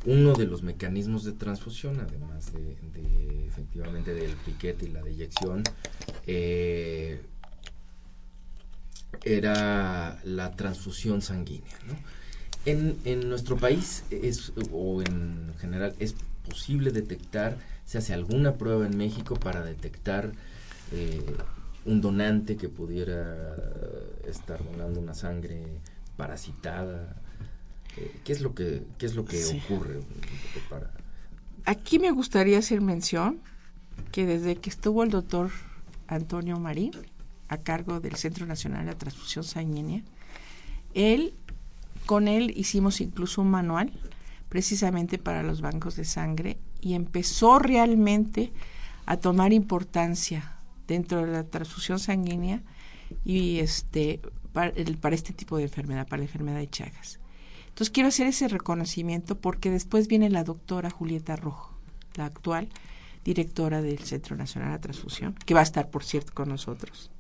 uno 0.05 0.33
de 0.33 0.47
los 0.47 0.62
mecanismos 0.62 1.25
de 1.25 1.33
transfusión, 1.33 2.01
además 2.01 2.53
de, 2.53 3.47
efectivamente 3.47 4.14
del 4.14 4.33
piquete 4.37 4.87
y 4.87 4.88
la 4.90 5.03
deyección, 5.03 5.64
eh, 6.27 7.21
era 9.25 10.21
la 10.25 10.53
transfusión 10.53 11.21
sanguínea. 11.21 11.77
¿no? 11.87 11.94
En, 12.64 12.99
en, 13.05 13.29
nuestro 13.29 13.57
país 13.57 14.05
es, 14.11 14.53
o 14.73 15.01
en 15.03 15.55
general 15.61 15.94
es 15.99 16.14
posible 16.47 16.90
detectar, 16.90 17.57
se 17.87 17.99
hace 17.99 18.12
alguna 18.12 18.55
prueba 18.55 18.87
en 18.87 18.97
México 18.97 19.37
para 19.37 19.62
detectar 19.64 20.33
eh, 20.92 21.25
un 21.85 22.01
donante 22.01 22.57
que 22.57 22.68
pudiera 22.68 23.57
estar 24.27 24.62
donando 24.64 25.01
una 25.01 25.14
sangre 25.14 25.62
parasitada 26.16 27.16
¿Qué 28.25 28.33
es 28.33 28.40
lo 28.40 28.55
que, 28.55 28.83
qué 28.99 29.07
es 29.07 29.14
lo 29.14 29.25
que 29.25 29.44
ocurre? 29.44 30.01
Para... 30.68 30.90
Aquí 31.64 31.99
me 31.99 32.11
gustaría 32.11 32.59
hacer 32.59 32.81
mención 32.81 33.40
que 34.12 34.27
desde 34.27 34.57
que 34.57 34.71
estuvo 34.71 35.03
el 35.03 35.11
doctor 35.11 35.51
Antonio 36.07 36.59
Marín 36.59 36.92
a 37.49 37.59
cargo 37.59 38.01
del 38.01 38.16
Centro 38.16 38.47
Nacional 38.47 38.87
de 38.87 38.94
Transfusión 38.94 39.44
Sanguínea, 39.44 40.03
él, 40.94 41.35
con 42.09 42.27
él 42.27 42.55
hicimos 42.57 43.03
incluso 43.03 43.42
un 43.42 43.51
manual 43.51 43.92
precisamente 44.49 45.18
para 45.18 45.42
los 45.42 45.61
bancos 45.61 45.94
de 45.94 46.07
sangre 46.07 46.57
y 46.81 46.94
empezó 46.94 47.59
realmente 47.59 48.51
a 49.05 49.18
tomar 49.18 49.53
importancia 49.53 50.57
dentro 50.87 51.27
de 51.27 51.33
la 51.33 51.44
transfusión 51.44 51.99
sanguínea 51.99 52.62
y 53.27 53.59
este 53.59 54.23
para, 54.55 54.73
para 55.03 55.16
este 55.16 55.35
tipo 55.35 55.59
de 55.59 55.64
enfermedad, 55.64 56.09
para 56.09 56.21
la 56.21 56.25
enfermedad 56.25 56.57
de 56.57 56.71
Chagas. 56.71 57.21
Entonces 57.68 57.90
quiero 57.90 58.09
hacer 58.09 58.27
ese 58.27 58.49
reconocimiento 58.49 59.38
porque 59.38 59.71
después 59.71 60.09
viene 60.09 60.31
la 60.31 60.44
doctora 60.44 60.88
Julieta 60.88 61.37
Rojo, 61.37 61.77
la 62.14 62.25
actual 62.25 62.71
directora 63.23 63.83
del 63.83 63.99
Centro 63.99 64.35
Nacional 64.35 64.73
de 64.73 64.79
Transfusión, 64.79 65.35
que 65.44 65.53
va 65.53 65.61
a 65.61 65.64
estar, 65.64 65.90
por 65.90 66.05
cierto, 66.05 66.33
con 66.33 66.49
nosotros 66.49 67.11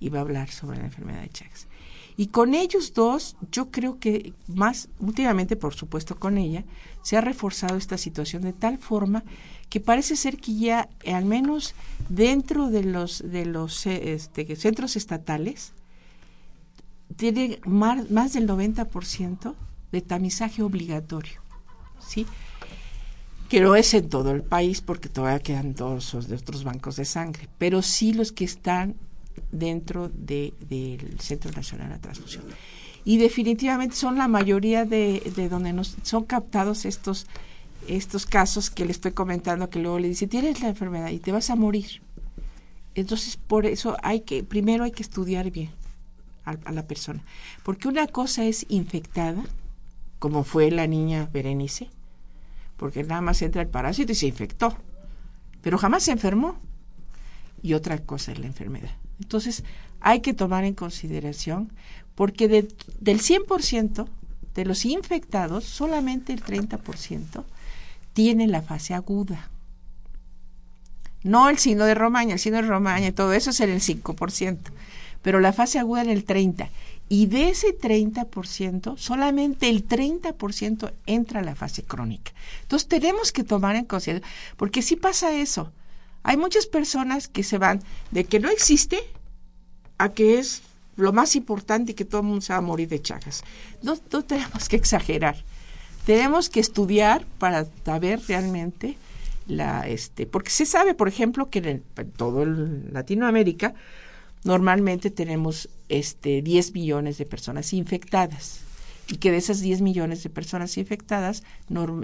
y 0.00 0.08
va 0.08 0.20
a 0.20 0.22
hablar 0.22 0.50
sobre 0.50 0.78
la 0.78 0.86
enfermedad 0.86 1.20
de 1.20 1.28
Chagas. 1.28 1.68
Y 2.16 2.28
con 2.28 2.54
ellos 2.54 2.94
dos, 2.94 3.36
yo 3.50 3.70
creo 3.70 3.98
que 3.98 4.32
más, 4.46 4.88
últimamente, 5.00 5.56
por 5.56 5.74
supuesto, 5.74 6.16
con 6.16 6.38
ella, 6.38 6.64
se 7.02 7.16
ha 7.16 7.20
reforzado 7.20 7.76
esta 7.76 7.98
situación 7.98 8.42
de 8.42 8.52
tal 8.52 8.78
forma 8.78 9.24
que 9.68 9.80
parece 9.80 10.14
ser 10.14 10.36
que 10.36 10.54
ya, 10.54 10.88
al 11.06 11.24
menos 11.24 11.74
dentro 12.08 12.70
de 12.70 12.84
los, 12.84 13.18
de 13.28 13.46
los 13.46 13.86
este, 13.86 14.54
centros 14.54 14.94
estatales, 14.94 15.72
tiene 17.16 17.60
más, 17.64 18.10
más 18.10 18.32
del 18.32 18.48
90% 18.48 19.54
de 19.90 20.00
tamizaje 20.00 20.62
obligatorio, 20.62 21.40
¿sí? 21.98 22.26
Que 23.48 23.60
no 23.60 23.74
es 23.74 23.92
en 23.94 24.08
todo 24.08 24.30
el 24.30 24.42
país 24.42 24.80
porque 24.80 25.08
todavía 25.08 25.40
quedan 25.40 25.74
todos 25.74 26.14
los 26.14 26.28
de 26.28 26.36
otros 26.36 26.64
bancos 26.64 26.96
de 26.96 27.04
sangre, 27.04 27.48
pero 27.58 27.82
sí 27.82 28.12
los 28.12 28.32
que 28.32 28.44
están 28.44 28.94
dentro 29.50 30.08
del 30.08 31.20
Centro 31.20 31.50
Nacional 31.52 31.90
de 31.90 31.98
Transfusión. 31.98 32.44
Y 33.04 33.18
definitivamente 33.18 33.96
son 33.96 34.16
la 34.16 34.28
mayoría 34.28 34.84
de, 34.84 35.20
donde 35.50 35.72
nos 35.72 35.96
son 36.02 36.24
captados 36.24 36.84
estos, 36.84 37.26
estos 37.86 38.24
casos 38.26 38.70
que 38.70 38.84
le 38.86 38.92
estoy 38.92 39.12
comentando, 39.12 39.68
que 39.68 39.78
luego 39.78 39.98
le 39.98 40.08
dice, 40.08 40.26
tienes 40.26 40.60
la 40.62 40.68
enfermedad 40.68 41.10
y 41.10 41.18
te 41.18 41.32
vas 41.32 41.50
a 41.50 41.56
morir. 41.56 42.02
Entonces, 42.94 43.36
por 43.36 43.66
eso 43.66 43.96
hay 44.02 44.20
que, 44.20 44.42
primero 44.42 44.84
hay 44.84 44.92
que 44.92 45.02
estudiar 45.02 45.50
bien 45.50 45.70
a 46.44 46.72
la 46.72 46.86
persona. 46.86 47.22
Porque 47.62 47.88
una 47.88 48.06
cosa 48.06 48.44
es 48.44 48.66
infectada, 48.68 49.42
como 50.18 50.44
fue 50.44 50.70
la 50.70 50.86
niña 50.86 51.28
Berenice, 51.32 51.90
porque 52.76 53.02
nada 53.02 53.20
más 53.20 53.40
entra 53.42 53.62
el 53.62 53.68
parásito 53.68 54.12
y 54.12 54.14
se 54.14 54.26
infectó, 54.26 54.76
pero 55.62 55.78
jamás 55.78 56.04
se 56.04 56.12
enfermó. 56.12 56.56
Y 57.62 57.72
otra 57.72 57.98
cosa 57.98 58.32
es 58.32 58.38
la 58.38 58.46
enfermedad. 58.46 58.90
Entonces, 59.20 59.64
hay 60.00 60.20
que 60.20 60.34
tomar 60.34 60.64
en 60.64 60.74
consideración, 60.74 61.72
porque 62.14 62.48
del 62.48 63.20
100% 63.20 64.06
de 64.54 64.64
los 64.64 64.84
infectados, 64.84 65.64
solamente 65.64 66.32
el 66.32 66.42
30% 66.44 67.44
tiene 68.12 68.46
la 68.46 68.62
fase 68.62 68.94
aguda. 68.94 69.50
No 71.22 71.48
el 71.48 71.58
signo 71.58 71.84
de 71.86 71.94
Romaña, 71.94 72.34
el 72.34 72.38
signo 72.38 72.58
de 72.58 72.68
Romaña 72.68 73.08
y 73.08 73.12
todo 73.12 73.32
eso 73.32 73.50
es 73.50 73.60
en 73.60 73.70
el 73.70 73.80
5%, 73.80 74.58
pero 75.22 75.40
la 75.40 75.52
fase 75.52 75.78
aguda 75.78 76.02
en 76.02 76.10
el 76.10 76.26
30%. 76.26 76.68
Y 77.08 77.26
de 77.26 77.50
ese 77.50 77.78
30%, 77.78 78.96
solamente 78.96 79.68
el 79.68 79.86
30% 79.86 80.92
entra 81.06 81.40
a 81.40 81.44
la 81.44 81.54
fase 81.54 81.82
crónica. 81.82 82.32
Entonces 82.62 82.88
tenemos 82.88 83.30
que 83.30 83.44
tomar 83.44 83.76
en 83.76 83.84
consideración, 83.84 84.30
porque 84.56 84.80
si 84.80 84.96
pasa 84.96 85.34
eso. 85.34 85.70
Hay 86.24 86.36
muchas 86.36 86.66
personas 86.66 87.28
que 87.28 87.42
se 87.42 87.58
van 87.58 87.82
de 88.10 88.24
que 88.24 88.40
no 88.40 88.50
existe 88.50 88.98
a 89.98 90.08
que 90.08 90.38
es 90.38 90.62
lo 90.96 91.12
más 91.12 91.36
importante 91.36 91.92
y 91.92 91.94
que 91.94 92.04
todo 92.04 92.22
el 92.22 92.26
mundo 92.26 92.40
se 92.40 92.52
va 92.52 92.58
a 92.58 92.62
morir 92.62 92.88
de 92.88 93.00
chagas. 93.00 93.44
No, 93.82 93.96
tenemos 93.96 94.68
que 94.68 94.76
exagerar. 94.76 95.36
Tenemos 96.06 96.48
que 96.48 96.60
estudiar 96.60 97.24
para 97.38 97.66
saber 97.84 98.20
realmente 98.26 98.96
la 99.46 99.86
este 99.86 100.24
porque 100.26 100.48
se 100.48 100.64
sabe 100.64 100.94
por 100.94 101.06
ejemplo 101.06 101.50
que 101.50 101.58
en, 101.58 101.82
todo 102.16 102.46
Latinoamérica 102.46 103.74
normalmente 104.42 105.10
tenemos 105.10 105.68
este 105.90 106.40
10 106.40 106.72
millones 106.72 107.18
de 107.18 107.26
personas 107.26 107.74
infectadas 107.74 108.60
y 109.08 109.16
que 109.16 109.30
de 109.30 109.36
esas 109.36 109.60
10 109.60 109.82
millones 109.82 110.22
de 110.22 110.30
personas 110.30 110.78
infectadas 110.78 111.42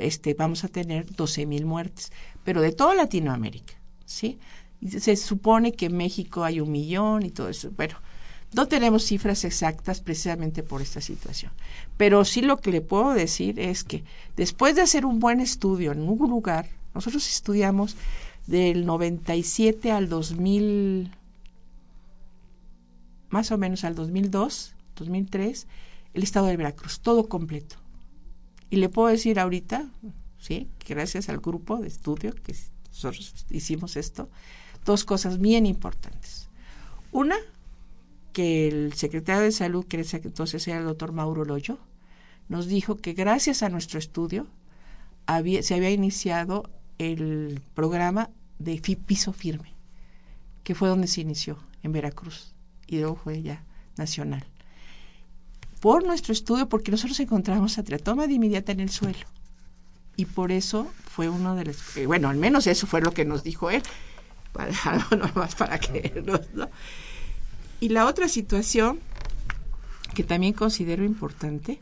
este, 0.01 0.35
vamos 0.35 0.65
a 0.65 0.69
tener 0.69 1.07
12 1.15 1.47
mil 1.47 1.65
muertes, 1.65 2.13
pero 2.45 2.61
de 2.61 2.73
toda 2.73 2.95
Latinoamérica, 2.95 3.75
¿sí? 4.11 4.39
se 4.99 5.15
supone 5.17 5.73
que 5.73 5.87
en 5.87 5.97
México 5.97 6.43
hay 6.43 6.61
un 6.61 6.73
millón 6.73 7.25
y 7.25 7.31
todo 7.31 7.49
eso. 7.49 7.71
Bueno, 7.77 7.97
no 8.55 8.67
tenemos 8.67 9.05
cifras 9.05 9.45
exactas 9.45 10.01
precisamente 10.01 10.63
por 10.63 10.83
esta 10.83 11.01
situación, 11.01 11.53
pero 11.97 12.25
sí 12.25 12.43
lo 12.43 12.57
que 12.59 12.73
le 12.73 12.81
puedo 12.81 13.13
decir 13.13 13.61
es 13.61 13.85
que 13.85 14.03
después 14.37 14.75
de 14.75 14.83
hacer 14.83 15.07
un 15.07 15.21
buen 15.21 15.41
estudio 15.41 15.93
en 15.93 16.01
un 16.01 16.29
lugar, 16.29 16.69
nosotros 16.95 17.29
estudiamos 17.29 17.97
del 18.47 18.85
97 18.85 19.93
al 19.93 20.09
2000 20.09 21.13
más 23.29 23.53
o 23.53 23.59
menos 23.59 23.85
al 23.85 23.95
2002, 23.95 24.75
2003, 24.97 25.69
el 26.15 26.23
estado 26.25 26.47
de 26.47 26.57
Veracruz, 26.57 26.99
todo 26.99 27.29
completo. 27.29 27.77
Y 28.71 28.77
le 28.77 28.89
puedo 28.89 29.07
decir 29.07 29.39
ahorita, 29.39 29.89
sí, 30.39 30.69
gracias 30.89 31.29
al 31.29 31.39
grupo 31.39 31.77
de 31.77 31.87
estudio 31.87 32.35
que 32.35 32.57
nosotros 32.91 33.47
hicimos 33.51 33.97
esto, 33.97 34.29
dos 34.85 35.05
cosas 35.05 35.39
bien 35.39 35.67
importantes. 35.67 36.49
Una, 37.13 37.37
que 38.33 38.69
el 38.69 38.93
secretario 38.95 39.43
de 39.43 39.53
salud, 39.53 39.87
que 39.87 40.05
entonces 40.13 40.67
era 40.69 40.79
el 40.79 40.85
doctor 40.85 41.13
Mauro 41.13 41.45
Loyo, 41.45 41.79
nos 42.49 42.67
dijo 42.67 42.97
que 42.97 43.13
gracias 43.13 43.63
a 43.63 43.69
nuestro 43.69 43.99
estudio 43.99 44.47
había, 45.27 45.63
se 45.63 45.75
había 45.75 45.91
iniciado 45.91 46.71
el 46.99 47.63
programa 47.75 48.31
de 48.59 48.81
piso 48.81 49.33
firme, 49.33 49.73
que 50.65 50.75
fue 50.75 50.89
donde 50.89 51.07
se 51.07 51.23
inició, 51.23 51.59
en 51.83 51.93
Veracruz 51.93 52.53
y 52.87 52.99
luego 52.99 53.17
fue 53.17 53.43
ya 53.43 53.63
nacional. 53.97 54.45
Por 55.81 56.05
nuestro 56.05 56.33
estudio, 56.33 56.69
porque 56.69 56.91
nosotros 56.91 57.19
encontramos 57.21 57.79
atratoma 57.79 58.27
de 58.27 58.35
inmediata 58.35 58.73
en 58.73 58.81
el 58.81 58.91
suelo. 58.91 59.27
Y 60.17 60.27
por 60.27 60.53
eso 60.53 60.91
fue 61.21 61.29
uno 61.29 61.55
de 61.55 61.67
los... 61.67 61.97
Eh, 61.99 62.07
bueno, 62.07 62.31
al 62.31 62.39
menos 62.39 62.67
eso 62.67 62.87
fue 62.87 63.03
lo 63.03 63.13
que 63.13 63.27
nos 63.27 63.43
dijo 63.43 63.69
él, 63.69 63.83
para, 64.55 64.73
no 65.11 65.31
más 65.35 65.55
para 65.55 65.79
creernos, 65.79 66.41
¿no? 66.55 66.71
Y 67.79 67.91
la 67.91 68.07
otra 68.07 68.27
situación 68.27 69.01
que 70.15 70.25
también 70.25 70.55
considero 70.55 71.05
importante, 71.05 71.79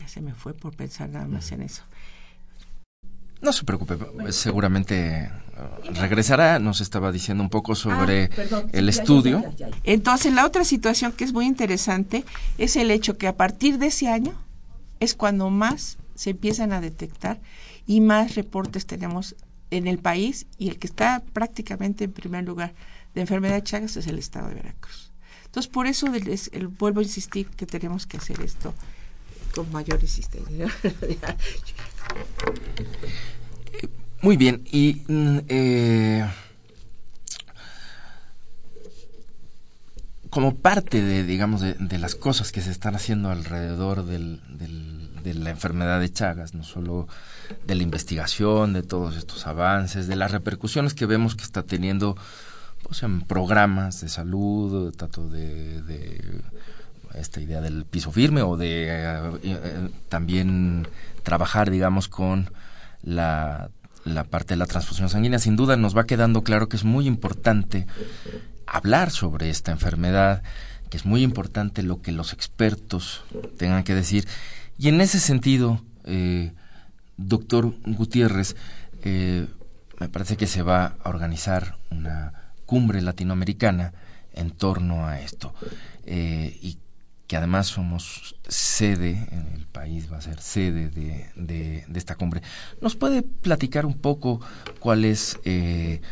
ya 0.00 0.08
se 0.08 0.20
me 0.20 0.34
fue 0.34 0.54
por 0.54 0.74
pensar 0.74 1.08
nada 1.08 1.28
más 1.28 1.52
en 1.52 1.62
eso, 1.62 1.84
no 3.40 3.52
se 3.52 3.62
preocupe, 3.62 3.96
seguramente 4.30 5.30
uh, 5.30 5.94
regresará. 5.94 6.58
Nos 6.58 6.80
estaba 6.80 7.12
diciendo 7.12 7.44
un 7.44 7.50
poco 7.50 7.76
sobre 7.76 8.24
ah, 8.24 8.62
el 8.72 8.88
estudio. 8.88 9.44
Entonces, 9.84 10.32
la 10.32 10.46
otra 10.46 10.64
situación 10.64 11.12
que 11.12 11.22
es 11.22 11.32
muy 11.32 11.46
interesante 11.46 12.24
es 12.58 12.74
el 12.74 12.90
hecho 12.90 13.18
que 13.18 13.28
a 13.28 13.36
partir 13.36 13.78
de 13.78 13.86
ese 13.86 14.08
año 14.08 14.32
es 14.98 15.14
cuando 15.14 15.48
más 15.50 15.98
se 16.14 16.30
empiezan 16.30 16.72
a 16.72 16.80
detectar 16.80 17.38
y 17.86 18.00
más 18.00 18.34
reportes 18.34 18.86
tenemos 18.86 19.36
en 19.70 19.86
el 19.86 19.98
país 19.98 20.46
y 20.58 20.68
el 20.68 20.78
que 20.78 20.86
está 20.86 21.22
prácticamente 21.32 22.04
en 22.04 22.12
primer 22.12 22.44
lugar 22.44 22.74
de 23.14 23.22
enfermedad 23.22 23.54
de 23.54 23.62
Chagas 23.62 23.96
es 23.96 24.06
el 24.06 24.18
estado 24.18 24.48
de 24.48 24.54
Veracruz. 24.54 25.12
Entonces, 25.46 25.70
por 25.70 25.86
eso 25.86 26.06
el, 26.12 26.66
vuelvo 26.66 27.00
a 27.00 27.02
insistir 27.04 27.46
que 27.48 27.66
tenemos 27.66 28.06
que 28.06 28.16
hacer 28.16 28.40
esto 28.40 28.74
con 29.54 29.70
mayor 29.70 30.00
insistencia. 30.02 30.66
Muy 34.20 34.36
bien, 34.36 34.64
y 34.72 35.02
mm, 35.06 35.38
eh, 35.48 36.26
como 40.30 40.56
parte 40.56 41.02
de, 41.02 41.22
digamos, 41.24 41.60
de, 41.60 41.98
las 41.98 42.16
cosas 42.16 42.50
que 42.50 42.60
se 42.60 42.72
están 42.72 42.96
haciendo 42.96 43.30
alrededor 43.30 44.04
del, 44.06 44.40
de 45.22 45.34
la 45.34 45.50
enfermedad 45.50 46.00
de 46.00 46.10
Chagas, 46.10 46.54
no 46.54 46.64
solo 46.64 47.06
de 47.66 47.74
la 47.74 47.82
investigación, 47.82 48.72
de 48.72 48.82
todos 48.82 49.16
estos 49.16 49.46
avances, 49.46 50.06
de 50.06 50.16
las 50.16 50.32
repercusiones 50.32 50.94
que 50.94 51.06
vemos 51.06 51.34
que 51.34 51.44
está 51.44 51.62
teniendo 51.62 52.16
pues, 52.82 53.02
en 53.02 53.22
programas 53.22 54.00
de 54.00 54.08
salud, 54.08 54.94
tanto 54.94 55.28
de, 55.28 55.82
de 55.82 56.42
esta 57.14 57.40
idea 57.40 57.60
del 57.60 57.84
piso 57.84 58.10
firme 58.10 58.42
o 58.42 58.56
de 58.56 58.88
eh, 58.88 59.38
eh, 59.42 59.88
también 60.08 60.88
trabajar, 61.22 61.70
digamos, 61.70 62.08
con 62.08 62.50
la 63.02 63.70
la 64.04 64.24
parte 64.24 64.54
de 64.54 64.58
la 64.58 64.66
transfusión 64.66 65.08
sanguínea, 65.08 65.38
sin 65.38 65.56
duda 65.56 65.76
nos 65.76 65.96
va 65.96 66.04
quedando 66.04 66.42
claro 66.42 66.68
que 66.68 66.76
es 66.76 66.84
muy 66.84 67.06
importante 67.06 67.86
hablar 68.66 69.10
sobre 69.10 69.50
esta 69.50 69.72
enfermedad, 69.72 70.42
que 70.90 70.96
es 70.96 71.06
muy 71.06 71.22
importante 71.22 71.82
lo 71.82 72.02
que 72.02 72.12
los 72.12 72.32
expertos 72.32 73.24
tengan 73.56 73.84
que 73.84 73.94
decir. 73.94 74.28
Y 74.78 74.88
en 74.88 75.00
ese 75.00 75.20
sentido, 75.20 75.82
eh, 76.04 76.52
doctor 77.16 77.74
Gutiérrez, 77.84 78.56
eh, 79.02 79.46
me 80.00 80.08
parece 80.08 80.36
que 80.36 80.46
se 80.46 80.62
va 80.62 80.96
a 81.02 81.08
organizar 81.08 81.78
una 81.90 82.32
cumbre 82.66 83.00
latinoamericana 83.00 83.92
en 84.32 84.50
torno 84.50 85.06
a 85.06 85.20
esto. 85.20 85.54
Eh, 86.06 86.58
y 86.62 86.78
que 87.26 87.36
además 87.36 87.68
somos 87.68 88.36
sede, 88.48 89.26
el 89.54 89.66
país 89.66 90.12
va 90.12 90.18
a 90.18 90.22
ser 90.22 90.40
sede 90.40 90.90
de, 90.90 91.30
de, 91.36 91.84
esta 91.94 92.16
cumbre. 92.16 92.42
¿Nos 92.82 92.96
puede 92.96 93.22
platicar 93.22 93.86
un 93.86 93.94
poco 93.94 94.40
cuál 94.78 95.04
es, 95.04 95.38
eh, 95.44 96.02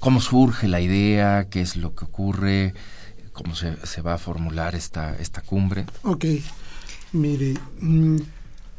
cómo 0.00 0.20
surge 0.20 0.66
la 0.66 0.80
idea, 0.80 1.48
qué 1.48 1.60
es 1.60 1.76
lo 1.76 1.94
que 1.94 2.04
ocurre, 2.04 2.74
cómo 3.32 3.54
se, 3.54 3.76
se 3.86 4.02
va 4.02 4.14
a 4.14 4.18
formular 4.18 4.74
esta, 4.74 5.16
esta 5.16 5.40
cumbre? 5.40 5.86
Ok, 6.02 6.24
mire, 7.12 7.54
mm, 7.80 8.16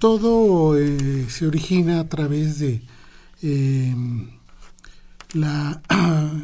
todo 0.01 0.79
eh, 0.79 1.27
se 1.29 1.45
origina 1.45 1.99
a 1.99 2.09
través 2.09 2.57
de 2.57 2.81
eh, 3.43 3.95
la 5.33 5.79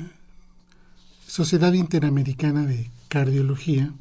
Sociedad 1.27 1.73
Interamericana 1.73 2.67
de 2.67 2.91
Cardiología, 3.07 3.91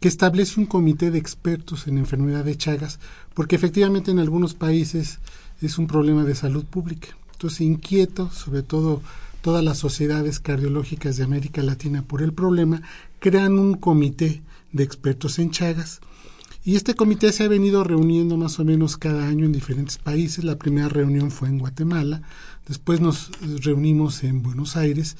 que 0.00 0.08
establece 0.08 0.58
un 0.58 0.64
comité 0.64 1.10
de 1.10 1.18
expertos 1.18 1.86
en 1.88 1.98
enfermedad 1.98 2.42
de 2.46 2.56
Chagas, 2.56 3.00
porque 3.34 3.54
efectivamente 3.54 4.12
en 4.12 4.18
algunos 4.18 4.54
países 4.54 5.18
es 5.60 5.76
un 5.76 5.86
problema 5.86 6.24
de 6.24 6.34
salud 6.34 6.64
pública. 6.64 7.08
Entonces, 7.32 7.60
inquieto, 7.60 8.30
sobre 8.30 8.62
todo 8.62 9.02
todas 9.42 9.62
las 9.62 9.76
sociedades 9.76 10.40
cardiológicas 10.40 11.18
de 11.18 11.24
América 11.24 11.62
Latina 11.62 12.00
por 12.00 12.22
el 12.22 12.32
problema, 12.32 12.80
crean 13.18 13.58
un 13.58 13.74
comité 13.74 14.40
de 14.72 14.84
expertos 14.84 15.38
en 15.38 15.50
Chagas. 15.50 16.00
Y 16.66 16.76
este 16.76 16.94
comité 16.94 17.30
se 17.30 17.44
ha 17.44 17.48
venido 17.48 17.84
reuniendo 17.84 18.38
más 18.38 18.58
o 18.58 18.64
menos 18.64 18.96
cada 18.96 19.28
año 19.28 19.44
en 19.44 19.52
diferentes 19.52 19.98
países. 19.98 20.44
La 20.44 20.56
primera 20.56 20.88
reunión 20.88 21.30
fue 21.30 21.50
en 21.50 21.58
Guatemala, 21.58 22.22
después 22.66 23.02
nos 23.02 23.30
reunimos 23.62 24.24
en 24.24 24.42
Buenos 24.42 24.74
Aires 24.74 25.18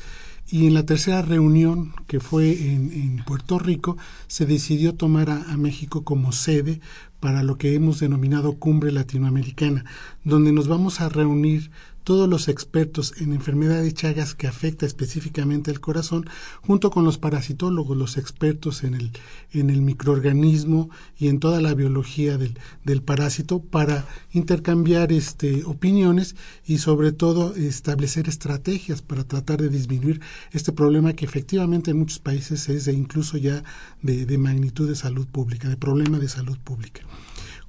y 0.51 0.67
en 0.67 0.73
la 0.73 0.87
tercera 0.87 1.21
reunión, 1.21 1.93
que 2.07 2.19
fue 2.19 2.53
en, 2.53 3.23
Puerto 3.27 3.59
Rico, 3.59 3.99
se 4.27 4.47
decidió 4.47 4.95
tomar 4.95 5.29
a, 5.29 5.57
México 5.59 6.03
como 6.03 6.33
sede 6.33 6.81
para 7.21 7.43
lo 7.43 7.59
que 7.59 7.75
hemos 7.75 8.01
denominado 8.01 8.55
Cumbre 8.55 8.91
Latinoamericana, 8.91 9.85
donde 10.25 10.53
nos 10.53 10.67
vamos 10.67 11.03
a 11.03 11.11
reunir 11.11 11.71
todos 12.05 12.29
los 12.29 12.49
expertos 12.49 13.15
en 13.19 13.33
enfermedad 13.33 13.83
de 13.83 13.93
Chagas 13.93 14.35
que 14.35 14.47
afecta 14.47 14.87
específicamente 14.87 15.71
el 15.71 15.81
corazón, 15.81 16.29
junto 16.61 16.91
con 16.91 17.05
los 17.05 17.19
parasitólogos, 17.19 17.97
los 17.97 18.19
expertos 18.19 18.85
en 18.85 18.95
el, 18.95 19.11
en 19.53 19.71
el 19.71 19.81
microorganismo 19.81 20.91
y 21.19 21.29
en 21.29 21.41
toda 21.41 21.61
la 21.61 21.75
biología 21.75 22.37
del, 22.37 22.59
del 22.85 23.03
parásito, 23.03 23.61
para 23.61 24.07
intercambiar 24.33 25.13
este, 25.13 25.65
opiniones 25.65 26.37
y 26.67 26.79
sobre 26.79 27.13
todo 27.13 27.55
establecer 27.57 28.29
estrategias 28.29 29.01
para 29.03 29.25
tratar 29.25 29.61
de 29.61 29.71
disminuir 29.71 30.21
este 30.53 30.73
problema 30.73 31.15
que 31.15 31.25
efectivamente 31.25 31.91
en 31.91 31.99
muchos 31.99 32.19
países 32.19 32.69
es 32.69 32.85
de 32.85 32.93
incluso 32.93 33.39
ya 33.39 33.65
de, 34.03 34.27
de 34.27 34.39
magnitud 34.39 34.89
de 34.89 34.95
salud 34.95 35.27
pública, 35.27 35.69
de 35.69 35.77
problema 35.77 36.19
de 36.19 36.29
salud 36.29 36.59
pública. 36.59 37.01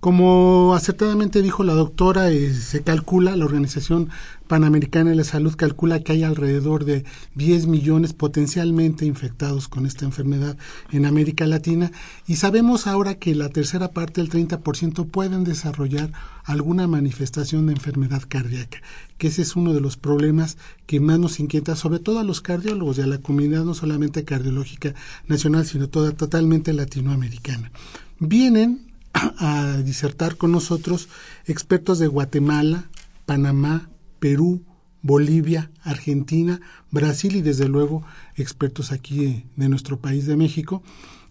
Como 0.06 0.76
acertadamente 0.76 1.42
dijo 1.42 1.64
la 1.64 1.74
doctora, 1.74 2.30
eh, 2.30 2.54
se 2.54 2.84
calcula, 2.84 3.36
la 3.36 3.44
Organización 3.44 4.10
Panamericana 4.48 5.10
de 5.10 5.16
la 5.16 5.24
Salud 5.24 5.56
calcula 5.56 6.02
que 6.02 6.12
hay 6.12 6.22
alrededor 6.22 6.86
de 6.86 7.06
10 7.34 7.66
millones 7.66 8.14
potencialmente 8.14 9.08
infectados 9.08 9.68
con 9.68 9.88
esta 9.88 10.06
enfermedad 10.06 10.60
en 10.92 11.08
América 11.08 11.48
Latina 11.48 11.92
y 12.28 12.36
sabemos 12.36 12.86
ahora 12.86 13.16
que 13.16 13.34
la 13.34 13.50
tercera 13.50 13.94
parte, 13.94 14.22
el 14.22 14.30
30%, 14.30 15.10
pueden 15.10 15.44
desarrollar 15.44 16.12
alguna 16.44 16.86
manifestación 16.88 17.66
de 17.66 17.74
enfermedad 17.74 18.22
cardíaca, 18.28 18.84
que 19.18 19.30
ese 19.30 19.42
es 19.42 19.56
uno 19.56 19.74
de 19.74 19.82
los 19.82 19.98
problemas 19.98 20.60
que 20.86 21.00
más 21.00 21.18
nos 21.18 21.40
inquieta, 21.40 21.76
sobre 21.76 21.98
todo 21.98 22.20
a 22.20 22.24
los 22.24 22.42
cardiólogos 22.42 23.00
y 23.00 23.02
a 23.02 23.08
la 23.08 23.18
comunidad 23.18 23.64
no 23.64 23.74
solamente 23.74 24.24
cardiológica 24.24 24.94
nacional, 25.28 25.66
sino 25.66 25.90
toda 25.90 26.12
totalmente 26.12 26.74
latinoamericana. 26.74 27.72
Vienen 28.20 28.94
a 29.16 29.78
disertar 29.84 30.36
con 30.36 30.52
nosotros 30.52 31.08
expertos 31.46 32.00
de 32.00 32.08
Guatemala, 32.08 32.90
Panamá, 33.26 33.90
Perú, 34.20 34.62
Bolivia, 35.02 35.72
Argentina, 35.84 36.60
Brasil 36.92 37.36
y 37.36 37.42
desde 37.42 37.68
luego 37.68 38.04
expertos 38.36 38.92
aquí 38.92 39.46
de 39.56 39.70
nuestro 39.70 40.00
país 40.00 40.26
de 40.26 40.36
México. 40.36 40.82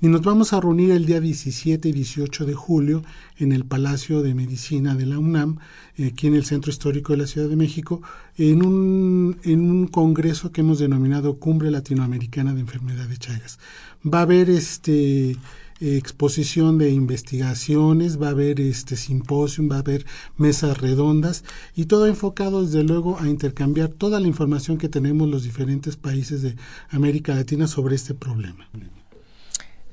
Y 0.00 0.08
nos 0.08 0.22
vamos 0.22 0.52
a 0.52 0.60
reunir 0.60 0.90
el 0.90 1.06
día 1.06 1.20
17 1.20 1.88
y 1.88 1.92
18 1.92 2.44
de 2.44 2.54
julio 2.54 3.02
en 3.38 3.52
el 3.52 3.64
Palacio 3.64 4.22
de 4.22 4.34
Medicina 4.34 4.94
de 4.94 5.06
la 5.06 5.18
UNAM, 5.18 5.58
aquí 6.06 6.26
en 6.26 6.34
el 6.34 6.44
Centro 6.44 6.70
Histórico 6.70 7.14
de 7.14 7.20
la 7.20 7.26
Ciudad 7.26 7.48
de 7.48 7.56
México, 7.56 8.02
en 8.36 8.64
un, 8.64 9.38
en 9.44 9.70
un 9.70 9.86
congreso 9.86 10.52
que 10.52 10.60
hemos 10.60 10.78
denominado 10.78 11.38
Cumbre 11.38 11.70
Latinoamericana 11.70 12.54
de 12.54 12.60
Enfermedad 12.60 13.08
de 13.08 13.16
Chagas. 13.16 13.58
Va 14.06 14.18
a 14.20 14.22
haber 14.22 14.50
este 14.50 15.36
exposición 15.80 16.78
de 16.78 16.90
investigaciones, 16.90 18.20
va 18.20 18.28
a 18.28 18.30
haber 18.30 18.60
este 18.60 18.96
simposium, 18.96 19.70
va 19.70 19.76
a 19.76 19.80
haber 19.80 20.06
mesas 20.36 20.78
redondas 20.78 21.44
y 21.74 21.86
todo 21.86 22.06
enfocado 22.06 22.64
desde 22.64 22.84
luego 22.84 23.18
a 23.20 23.28
intercambiar 23.28 23.88
toda 23.88 24.20
la 24.20 24.28
información 24.28 24.78
que 24.78 24.88
tenemos 24.88 25.28
los 25.28 25.42
diferentes 25.42 25.96
países 25.96 26.42
de 26.42 26.56
América 26.90 27.34
Latina 27.34 27.66
sobre 27.66 27.96
este 27.96 28.14
problema. 28.14 28.68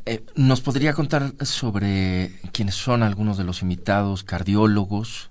Eh, 0.06 0.24
¿Nos 0.36 0.62
podría 0.62 0.94
contar 0.94 1.34
sobre 1.46 2.40
quiénes 2.52 2.76
son 2.76 3.04
algunos 3.04 3.38
de 3.38 3.44
los 3.44 3.62
invitados 3.62 4.24
cardiólogos 4.24 5.30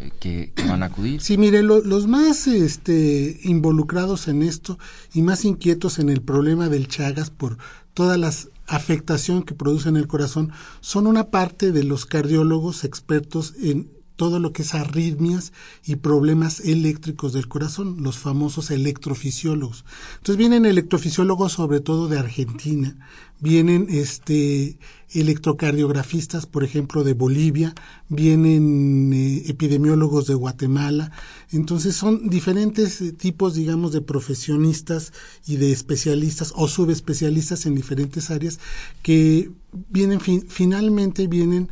eh, 0.00 0.10
que, 0.18 0.52
van 0.66 0.82
a 0.82 0.86
acudir? 0.86 1.20
Sí, 1.20 1.36
mire, 1.36 1.62
los 1.62 2.06
más 2.06 2.46
este, 2.46 3.38
involucrados 3.42 4.28
en 4.28 4.42
esto 4.42 4.78
y 5.12 5.22
más 5.22 5.44
inquietos 5.44 5.98
en 5.98 6.08
el 6.08 6.22
problema 6.22 6.68
del 6.68 6.88
Chagas 6.88 7.30
por 7.30 7.58
todas 7.92 8.18
las 8.18 8.48
afectación 8.68 9.42
que 9.42 9.54
produce 9.54 9.88
en 9.88 9.96
el 9.96 10.06
corazón 10.06 10.52
son 10.80 11.06
una 11.06 11.30
parte 11.30 11.72
de 11.72 11.84
los 11.84 12.06
cardiólogos 12.06 12.84
expertos 12.84 13.54
en 13.60 13.97
todo 14.18 14.40
lo 14.40 14.52
que 14.52 14.62
es 14.62 14.74
arritmias 14.74 15.52
y 15.86 15.94
problemas 15.94 16.58
eléctricos 16.58 17.32
del 17.32 17.46
corazón, 17.46 18.02
los 18.02 18.18
famosos 18.18 18.72
electrofisiólogos. 18.72 19.84
Entonces 20.16 20.36
vienen 20.36 20.66
electrofisiólogos 20.66 21.52
sobre 21.52 21.78
todo 21.78 22.08
de 22.08 22.18
Argentina, 22.18 22.96
vienen 23.38 23.86
este 23.88 24.76
electrocardiografistas, 25.12 26.46
por 26.46 26.64
ejemplo, 26.64 27.04
de 27.04 27.14
Bolivia, 27.14 27.74
vienen 28.08 29.12
eh, 29.12 29.44
epidemiólogos 29.46 30.26
de 30.26 30.34
Guatemala. 30.34 31.12
Entonces 31.52 31.94
son 31.94 32.28
diferentes 32.28 33.00
eh, 33.00 33.12
tipos, 33.12 33.54
digamos, 33.54 33.92
de 33.92 34.00
profesionistas 34.00 35.12
y 35.46 35.58
de 35.58 35.70
especialistas 35.70 36.52
o 36.56 36.66
subespecialistas 36.66 37.66
en 37.66 37.76
diferentes 37.76 38.32
áreas 38.32 38.58
que 39.00 39.52
vienen 39.90 40.18
finalmente 40.20 41.28
vienen 41.28 41.68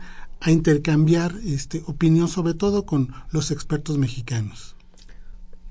a 0.46 0.52
intercambiar 0.52 1.34
este, 1.44 1.82
opinión, 1.86 2.28
sobre 2.28 2.54
todo 2.54 2.86
con 2.86 3.12
los 3.32 3.50
expertos 3.50 3.98
mexicanos. 3.98 4.76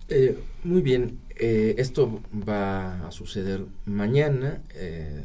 Eh, 0.10 0.38
muy 0.66 0.82
bien, 0.82 1.18
eh, 1.38 1.76
esto 1.78 2.22
va 2.48 3.08
a 3.08 3.12
suceder 3.12 3.66
mañana, 3.86 4.62
eh, 4.74 5.24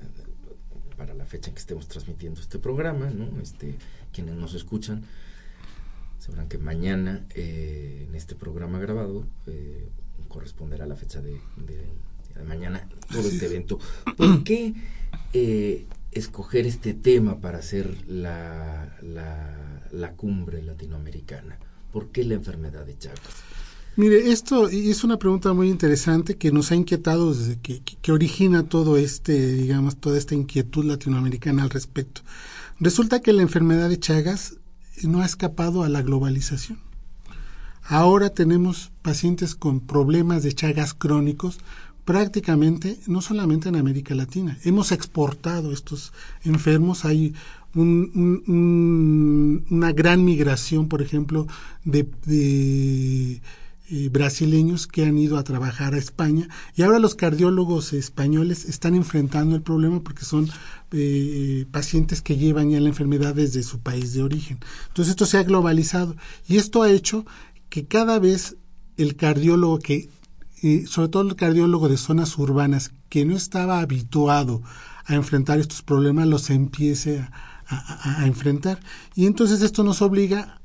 para 0.96 1.14
la 1.14 1.24
fecha 1.26 1.48
en 1.48 1.54
que 1.54 1.60
estemos 1.60 1.88
transmitiendo 1.88 2.40
este 2.40 2.60
programa, 2.60 3.10
¿no? 3.10 3.40
Este, 3.42 3.74
quienes 4.12 4.36
nos 4.36 4.54
escuchan 4.54 5.02
sabrán 6.20 6.48
que 6.48 6.58
mañana 6.58 7.24
en 7.34 8.14
este 8.14 8.36
programa 8.36 8.78
grabado 8.78 9.24
corresponderá 10.28 10.84
a 10.84 10.86
la 10.86 10.94
fecha 10.94 11.20
de, 11.22 11.40
mañana 12.46 12.86
todo 13.10 13.26
este 13.26 13.46
evento. 13.46 13.80
¿Por 14.16 14.44
qué 14.44 14.74
escoger 16.12 16.66
este 16.66 16.94
tema 16.94 17.40
para 17.40 17.58
hacer 17.58 18.08
la, 18.08 18.96
la, 19.02 20.12
cumbre 20.12 20.62
latinoamericana? 20.62 21.58
¿Por 21.92 22.08
qué 22.08 22.24
la 22.24 22.34
enfermedad 22.34 22.84
de 22.84 22.98
Chagas? 22.98 23.20
Mire, 23.96 24.30
esto 24.30 24.68
es 24.68 25.04
una 25.04 25.18
pregunta 25.18 25.52
muy 25.52 25.68
interesante 25.68 26.36
que 26.36 26.52
nos 26.52 26.70
ha 26.70 26.76
inquietado 26.76 27.34
desde 27.34 27.58
que, 27.58 27.82
que, 27.82 28.12
origina 28.12 28.62
todo 28.62 28.96
este, 28.96 29.52
digamos, 29.52 29.96
toda 29.96 30.16
esta 30.16 30.34
inquietud 30.34 30.84
latinoamericana 30.84 31.64
al 31.64 31.70
respecto. 31.70 32.22
Resulta 32.78 33.20
que 33.20 33.32
la 33.32 33.42
enfermedad 33.42 33.88
de 33.88 33.98
Chagas 33.98 34.56
no 35.02 35.22
ha 35.22 35.26
escapado 35.26 35.82
a 35.82 35.88
la 35.88 36.02
globalización. 36.02 36.78
Ahora 37.82 38.30
tenemos 38.30 38.92
pacientes 39.02 39.54
con 39.56 39.80
problemas 39.80 40.42
de 40.44 40.52
Chagas 40.52 40.94
crónicos 40.94 41.58
prácticamente 42.10 42.98
no 43.06 43.22
solamente 43.22 43.68
en 43.68 43.76
América 43.76 44.16
Latina. 44.16 44.58
Hemos 44.64 44.90
exportado 44.90 45.72
estos 45.72 46.12
enfermos. 46.42 47.04
Hay 47.04 47.34
una 47.72 49.92
gran 49.92 50.24
migración, 50.24 50.88
por 50.88 51.02
ejemplo, 51.02 51.46
de, 51.84 53.40
eh, 53.92 54.08
brasileños 54.10 54.88
que 54.88 55.04
han 55.04 55.18
ido 55.18 55.38
a 55.38 55.44
trabajar 55.44 55.94
a 55.94 55.98
España 55.98 56.48
y 56.74 56.82
ahora 56.82 56.98
los 56.98 57.14
cardiólogos 57.14 57.92
españoles 57.92 58.64
están 58.64 58.96
enfrentando 58.96 59.54
el 59.54 59.62
problema 59.62 60.00
porque 60.00 60.24
son 60.24 60.48
eh, 60.90 61.64
pacientes 61.70 62.22
que 62.22 62.36
llevan 62.36 62.70
ya 62.70 62.80
la 62.80 62.88
enfermedad 62.88 63.36
desde 63.36 63.62
su 63.62 63.78
país 63.78 64.14
de 64.14 64.24
origen. 64.24 64.58
Entonces 64.88 65.12
esto 65.12 65.26
se 65.26 65.38
ha 65.38 65.44
globalizado 65.44 66.16
y 66.48 66.56
esto 66.56 66.82
ha 66.82 66.90
hecho 66.90 67.24
que 67.68 67.86
cada 67.86 68.18
vez 68.18 68.56
el 68.96 69.14
cardiólogo 69.14 69.78
que 69.78 70.08
sobre 70.86 71.08
todo 71.08 71.22
el 71.22 71.36
cardiólogo 71.36 71.88
de 71.88 71.96
zonas 71.96 72.36
urbanas 72.38 72.92
que 73.08 73.24
no 73.24 73.36
estaba 73.36 73.80
habituado 73.80 74.62
a 75.06 75.14
enfrentar 75.14 75.58
estos 75.58 75.82
problemas, 75.82 76.26
los 76.26 76.50
empiece 76.50 77.26
a, 77.68 78.26
enfrentar. 78.26 78.80
Y 79.14 79.26
entonces 79.26 79.62
esto 79.62 79.84
nos 79.84 80.02
obliga 80.02 80.60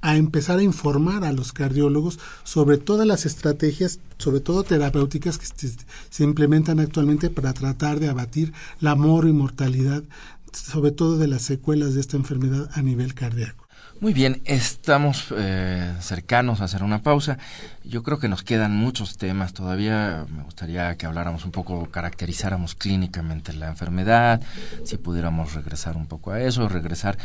a 0.00 0.16
empezar 0.16 0.58
a 0.58 0.62
informar 0.62 1.24
a 1.24 1.32
los 1.32 1.52
cardiólogos 1.52 2.18
sobre 2.44 2.78
todas 2.78 3.06
las 3.06 3.26
estrategias, 3.26 4.00
sobre 4.18 4.40
todo 4.40 4.62
terapéuticas 4.62 5.38
que 5.38 5.46
se, 6.10 6.24
implementan 6.24 6.80
actualmente 6.80 7.30
para 7.30 7.52
tratar 7.52 8.00
de 8.00 8.08
abatir 8.08 8.52
la 8.80 8.94
mortalidad, 8.94 10.02
sobre 10.52 10.90
todo 10.90 11.18
de 11.18 11.28
las 11.28 11.42
secuelas 11.42 11.94
de 11.94 12.00
esta 12.00 12.16
enfermedad 12.16 12.70
a 12.72 12.82
nivel 12.82 13.14
cardíaco. 13.14 13.65
Muy 13.98 14.12
bien, 14.12 14.42
estamos 14.44 15.32
eh, 15.34 15.94
cercanos 16.00 16.60
a 16.60 16.64
hacer 16.64 16.82
una 16.82 17.02
pausa. 17.02 17.38
Yo 17.82 18.02
creo 18.02 18.18
que 18.18 18.28
nos 18.28 18.42
quedan 18.42 18.76
muchos 18.76 19.16
temas. 19.16 19.54
Todavía 19.54 20.26
me 20.28 20.42
gustaría 20.42 20.96
que 20.96 21.06
habláramos 21.06 21.46
un 21.46 21.50
poco, 21.50 21.90
caracterizáramos 21.90 22.74
clínicamente 22.74 23.54
la 23.54 23.68
enfermedad, 23.68 24.42
si 24.84 24.98
pudiéramos 24.98 25.54
regresar 25.54 25.96
un 25.96 26.06
poco 26.06 26.32
a 26.32 26.40
eso, 26.40 26.68
regresar 26.68 27.16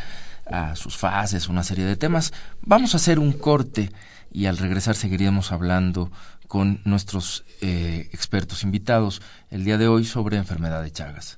a 0.50 0.78
sus 0.78 0.96
fases, 0.96 1.50
una 1.50 1.64
serie 1.64 1.84
de 1.84 1.98
temas. 1.98 2.32
Vamos 2.62 2.94
a 2.94 2.98
hacer 2.98 3.20
un 3.20 3.34
corte 3.34 3.92
y 4.32 4.46
al 4.46 4.58
regresar 4.58 4.96
seguiríamos 4.96 5.52
hablando 5.52 6.10
con 6.48 6.82
nuestros 6.86 7.44
eh, 7.60 8.08
expertos 8.14 8.64
invitados 8.64 9.22
el 9.50 9.66
día 9.66 9.78
de 9.78 9.90
hoy 9.90 10.06
sobre 10.06 10.38
enfermedad 10.38 10.82
de 10.82 10.92
Chagas. 10.92 11.38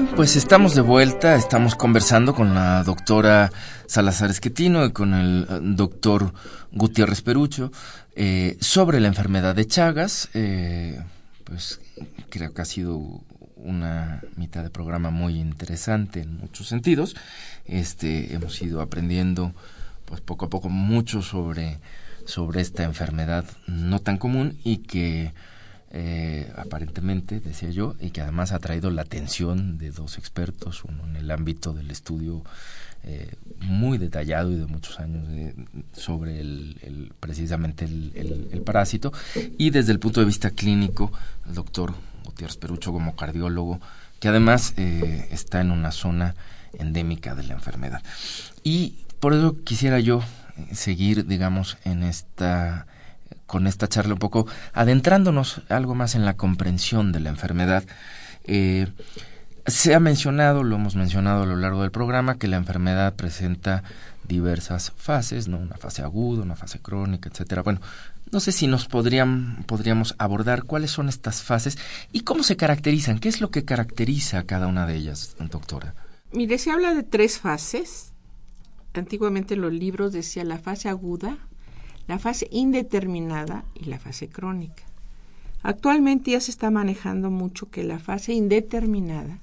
Bien, 0.00 0.14
pues 0.14 0.36
estamos 0.36 0.76
de 0.76 0.80
vuelta, 0.80 1.34
estamos 1.34 1.74
conversando 1.74 2.32
con 2.32 2.54
la 2.54 2.84
doctora 2.84 3.50
Salazar 3.86 4.30
Esquetino 4.30 4.84
y 4.84 4.92
con 4.92 5.12
el 5.12 5.44
eh, 5.50 5.58
doctor 5.60 6.32
Gutiérrez 6.70 7.20
Perucho 7.20 7.72
eh, 8.14 8.56
sobre 8.60 9.00
la 9.00 9.08
enfermedad 9.08 9.56
de 9.56 9.66
Chagas. 9.66 10.28
Eh, 10.34 11.02
pues 11.42 11.80
creo 12.30 12.54
que 12.54 12.62
ha 12.62 12.64
sido 12.64 13.24
una 13.56 14.22
mitad 14.36 14.62
de 14.62 14.70
programa 14.70 15.10
muy 15.10 15.34
interesante 15.34 16.20
en 16.20 16.36
muchos 16.36 16.68
sentidos. 16.68 17.16
Este, 17.64 18.32
hemos 18.32 18.62
ido 18.62 18.80
aprendiendo 18.80 19.52
pues 20.04 20.20
poco 20.20 20.44
a 20.44 20.48
poco 20.48 20.68
mucho 20.68 21.22
sobre, 21.22 21.80
sobre 22.24 22.60
esta 22.60 22.84
enfermedad 22.84 23.46
no 23.66 23.98
tan 23.98 24.16
común 24.16 24.60
y 24.62 24.76
que 24.76 25.32
eh, 25.90 26.52
aparentemente, 26.56 27.40
decía 27.40 27.70
yo, 27.70 27.94
y 27.98 28.10
que 28.10 28.20
además 28.20 28.52
ha 28.52 28.58
traído 28.58 28.90
la 28.90 29.02
atención 29.02 29.78
de 29.78 29.90
dos 29.90 30.18
expertos, 30.18 30.84
uno 30.84 31.06
en 31.06 31.16
el 31.16 31.30
ámbito 31.30 31.72
del 31.72 31.90
estudio 31.90 32.42
eh, 33.04 33.34
muy 33.60 33.96
detallado 33.96 34.52
y 34.52 34.56
de 34.56 34.66
muchos 34.66 35.00
años 35.00 35.24
sobre 35.92 36.40
el, 36.40 37.12
precisamente 37.20 37.86
el, 37.86 38.62
parásito, 38.66 39.12
y 39.56 39.70
desde 39.70 39.92
el 39.92 39.98
punto 39.98 40.20
de 40.20 40.26
vista 40.26 40.50
clínico, 40.50 41.10
el 41.46 41.54
doctor 41.54 41.94
Gutiérrez 42.24 42.58
Perucho 42.58 42.92
como 42.92 43.16
cardiólogo, 43.16 43.80
que 44.20 44.28
además 44.28 44.74
eh, 44.76 45.28
está 45.30 45.60
en 45.62 45.70
una 45.70 45.90
zona 45.90 46.34
endémica 46.78 47.34
de 47.34 47.44
la 47.44 47.54
enfermedad. 47.54 48.02
Y 48.62 48.96
por 49.20 49.32
eso 49.32 49.56
quisiera 49.64 50.00
yo 50.00 50.22
seguir, 50.72 51.26
digamos, 51.26 51.78
en 51.84 52.02
esta 52.02 52.86
con 53.46 53.66
esta 53.66 53.88
charla 53.88 54.14
un 54.14 54.18
poco 54.18 54.46
adentrándonos 54.72 55.62
algo 55.68 55.94
más 55.94 56.14
en 56.14 56.24
la 56.24 56.36
comprensión 56.36 57.12
de 57.12 57.20
la 57.20 57.30
enfermedad. 57.30 57.84
Eh, 58.44 58.88
se 59.66 59.94
ha 59.94 60.00
mencionado, 60.00 60.64
lo 60.64 60.76
hemos 60.76 60.96
mencionado 60.96 61.42
a 61.42 61.46
lo 61.46 61.56
largo 61.56 61.82
del 61.82 61.90
programa, 61.90 62.38
que 62.38 62.48
la 62.48 62.56
enfermedad 62.56 63.14
presenta 63.14 63.82
diversas 64.26 64.92
fases, 64.96 65.48
¿no? 65.48 65.58
Una 65.58 65.76
fase 65.76 66.02
aguda, 66.02 66.42
una 66.42 66.56
fase 66.56 66.80
crónica, 66.80 67.28
etcétera. 67.28 67.62
Bueno, 67.62 67.80
no 68.30 68.40
sé 68.40 68.52
si 68.52 68.66
nos 68.66 68.86
podrían, 68.86 69.64
podríamos 69.66 70.14
abordar 70.18 70.64
cuáles 70.64 70.90
son 70.90 71.08
estas 71.08 71.42
fases 71.42 71.78
y 72.12 72.20
cómo 72.20 72.42
se 72.42 72.56
caracterizan, 72.56 73.18
qué 73.18 73.28
es 73.28 73.40
lo 73.40 73.50
que 73.50 73.64
caracteriza 73.64 74.38
a 74.38 74.44
cada 74.44 74.66
una 74.66 74.86
de 74.86 74.96
ellas, 74.96 75.36
doctora. 75.38 75.94
Mire, 76.32 76.58
se 76.58 76.70
habla 76.70 76.94
de 76.94 77.02
tres 77.02 77.38
fases. 77.38 78.12
Antiguamente 78.94 79.56
los 79.56 79.72
libros 79.72 80.12
decían 80.12 80.48
la 80.48 80.58
fase 80.58 80.88
aguda, 80.88 81.38
la 82.08 82.18
fase 82.18 82.48
indeterminada 82.50 83.64
y 83.74 83.84
la 83.84 83.98
fase 83.98 84.28
crónica. 84.28 84.82
Actualmente 85.62 86.32
ya 86.32 86.40
se 86.40 86.50
está 86.50 86.70
manejando 86.70 87.30
mucho 87.30 87.70
que 87.70 87.84
la 87.84 87.98
fase 87.98 88.32
indeterminada 88.32 89.40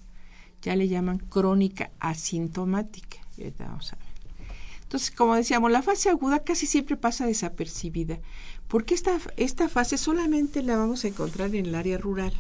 ya 0.62 0.76
le 0.76 0.88
llaman 0.88 1.20
crónica 1.20 1.92
asintomática. 2.00 3.20
Entonces, 3.38 5.12
como 5.12 5.36
decíamos, 5.36 5.72
la 5.72 5.82
fase 5.82 6.10
aguda 6.10 6.44
casi 6.44 6.66
siempre 6.66 6.98
pasa 6.98 7.26
desapercibida, 7.26 8.20
porque 8.68 8.96
esta, 8.96 9.20
esta 9.38 9.70
fase 9.70 9.98
solamente 9.98 10.64
la 10.64 10.78
vamos 10.78 11.06
a 11.06 11.10
encontrar 11.10 11.54
en 11.54 11.68
el 11.68 11.76
área 11.76 11.98
rural 11.98 12.34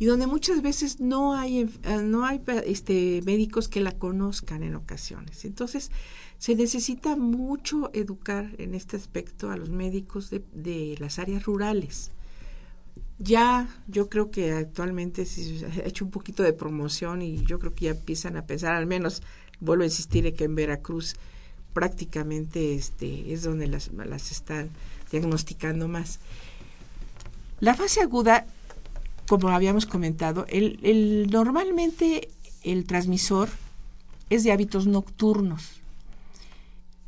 y 0.00 0.06
donde 0.06 0.26
muchas 0.26 0.62
veces 0.62 0.98
no 0.98 1.34
hay, 1.34 1.60
eh, 1.60 2.02
no 2.02 2.24
hay 2.24 2.40
este, 2.64 3.20
médicos 3.26 3.68
que 3.68 3.82
la 3.82 3.92
conozcan 3.92 4.62
en 4.62 4.74
ocasiones. 4.74 5.44
Entonces, 5.44 5.90
se 6.40 6.54
necesita 6.54 7.16
mucho 7.16 7.90
educar 7.92 8.50
en 8.56 8.74
este 8.74 8.96
aspecto 8.96 9.50
a 9.50 9.58
los 9.58 9.68
médicos 9.68 10.30
de, 10.30 10.96
las 10.98 11.18
áreas 11.18 11.44
rurales. 11.44 12.12
Ya 13.18 13.68
yo 13.86 14.08
creo 14.08 14.30
que 14.30 14.52
actualmente 14.52 15.26
se 15.26 15.66
ha 15.66 15.86
hecho 15.86 16.06
un 16.06 16.10
poquito 16.10 16.42
de 16.42 16.54
promoción 16.54 17.20
y 17.20 17.44
yo 17.44 17.58
creo 17.58 17.74
que 17.74 17.84
ya 17.84 17.90
empiezan 17.90 18.38
a 18.38 18.46
pensar, 18.46 18.72
al 18.72 18.86
menos 18.86 19.22
vuelvo 19.60 19.82
a 19.82 19.86
insistir 19.86 20.34
que 20.34 20.44
en 20.44 20.54
Veracruz 20.54 21.14
prácticamente 21.74 22.74
este 22.74 23.34
es 23.34 23.42
donde 23.42 23.66
las, 23.66 23.90
las 23.92 24.30
están 24.30 24.70
diagnosticando 25.12 25.88
más. 25.88 26.20
La 27.60 27.74
fase 27.74 28.00
aguda, 28.00 28.46
como 29.28 29.50
habíamos 29.50 29.84
comentado, 29.84 30.46
el, 30.48 30.80
el, 30.84 31.30
normalmente 31.30 32.30
el 32.62 32.86
transmisor 32.86 33.50
es 34.30 34.42
de 34.42 34.52
hábitos 34.52 34.86
nocturnos 34.86 35.80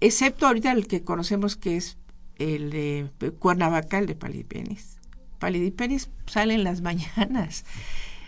excepto 0.02 0.46
ahorita 0.46 0.72
el 0.72 0.86
que 0.86 1.04
conocemos 1.04 1.56
que 1.56 1.76
es 1.76 1.96
el 2.36 2.70
de 2.70 3.10
Cuernavaca, 3.38 3.98
el 3.98 4.06
de 4.06 4.16
Palidipenis. 4.16 4.98
Palidipenis 5.38 6.10
sale 6.26 6.54
en 6.54 6.64
las 6.64 6.80
mañanas. 6.82 7.64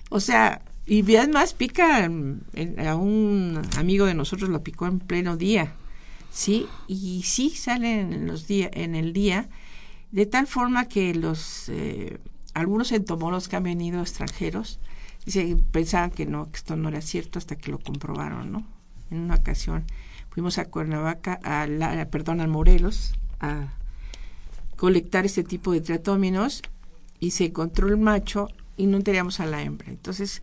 O 0.08 0.20
sea, 0.20 0.62
y 0.86 1.02
más 1.02 1.54
pica, 1.54 2.04
a 2.04 2.94
un 2.96 3.62
amigo 3.76 4.06
de 4.06 4.14
nosotros 4.14 4.50
lo 4.50 4.62
picó 4.62 4.86
en 4.86 5.00
pleno 5.00 5.36
día, 5.36 5.74
¿sí? 6.30 6.66
Y 6.86 7.22
sí 7.24 7.50
sale 7.50 8.00
en, 8.00 8.26
los 8.26 8.46
días, 8.46 8.70
en 8.74 8.94
el 8.94 9.12
día, 9.12 9.48
de 10.12 10.26
tal 10.26 10.46
forma 10.46 10.88
que 10.88 11.14
los, 11.14 11.68
eh, 11.70 12.18
algunos 12.52 12.92
entomólogos 12.92 13.48
que 13.48 13.56
han 13.56 13.62
venido 13.64 14.00
extranjeros 14.00 14.78
dice, 15.24 15.56
pensaban 15.72 16.10
que 16.10 16.26
no, 16.26 16.50
que 16.50 16.58
esto 16.58 16.76
no 16.76 16.88
era 16.90 17.00
cierto 17.00 17.38
hasta 17.38 17.56
que 17.56 17.70
lo 17.70 17.78
comprobaron, 17.78 18.52
¿no? 18.52 18.66
En 19.10 19.20
una 19.20 19.36
ocasión 19.36 19.84
fuimos 20.34 20.58
a 20.58 20.64
Cuernavaca, 20.64 21.38
a 21.44 21.68
la, 21.68 22.04
perdón, 22.10 22.40
a 22.40 22.48
Morelos, 22.48 23.14
a 23.38 23.68
colectar 24.76 25.24
este 25.24 25.44
tipo 25.44 25.72
de 25.72 25.80
triatóminos 25.80 26.62
y 27.20 27.30
se 27.30 27.46
encontró 27.46 27.86
el 27.86 27.98
macho 27.98 28.48
y 28.76 28.86
no 28.86 29.00
teníamos 29.00 29.38
a 29.38 29.46
la 29.46 29.62
hembra. 29.62 29.90
Entonces, 29.90 30.42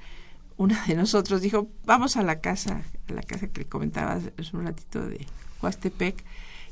una 0.55 0.81
de 0.85 0.95
nosotros 0.95 1.41
dijo, 1.41 1.67
vamos 1.83 2.15
a 2.15 2.23
la 2.23 2.39
casa, 2.39 2.83
a 3.09 3.13
la 3.13 3.21
casa 3.21 3.47
que 3.47 3.61
le 3.61 3.67
comentaba 3.67 4.17
es 4.37 4.53
un 4.53 4.63
ratito 4.63 5.05
de 5.05 5.27
Huastepec, 5.61 6.23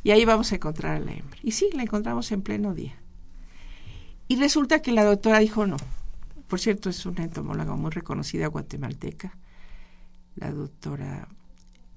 y 0.01 0.11
ahí 0.11 0.23
vamos 0.23 0.53
a 0.53 0.55
encontrar 0.55 0.95
a 0.95 0.99
la 0.99 1.11
hembra. 1.11 1.37
Y 1.43 1.51
sí, 1.51 1.69
la 1.73 1.83
encontramos 1.83 2.31
en 2.31 2.41
pleno 2.41 2.73
día. 2.73 2.95
Y 4.29 4.37
resulta 4.37 4.81
que 4.81 4.93
la 4.93 5.03
doctora 5.03 5.39
dijo 5.39 5.67
no. 5.67 5.75
Por 6.47 6.61
cierto, 6.61 6.89
es 6.89 7.05
una 7.05 7.25
entomóloga 7.25 7.75
muy 7.75 7.91
reconocida 7.91 8.47
guatemalteca. 8.47 9.37
La 10.35 10.51
doctora 10.51 11.27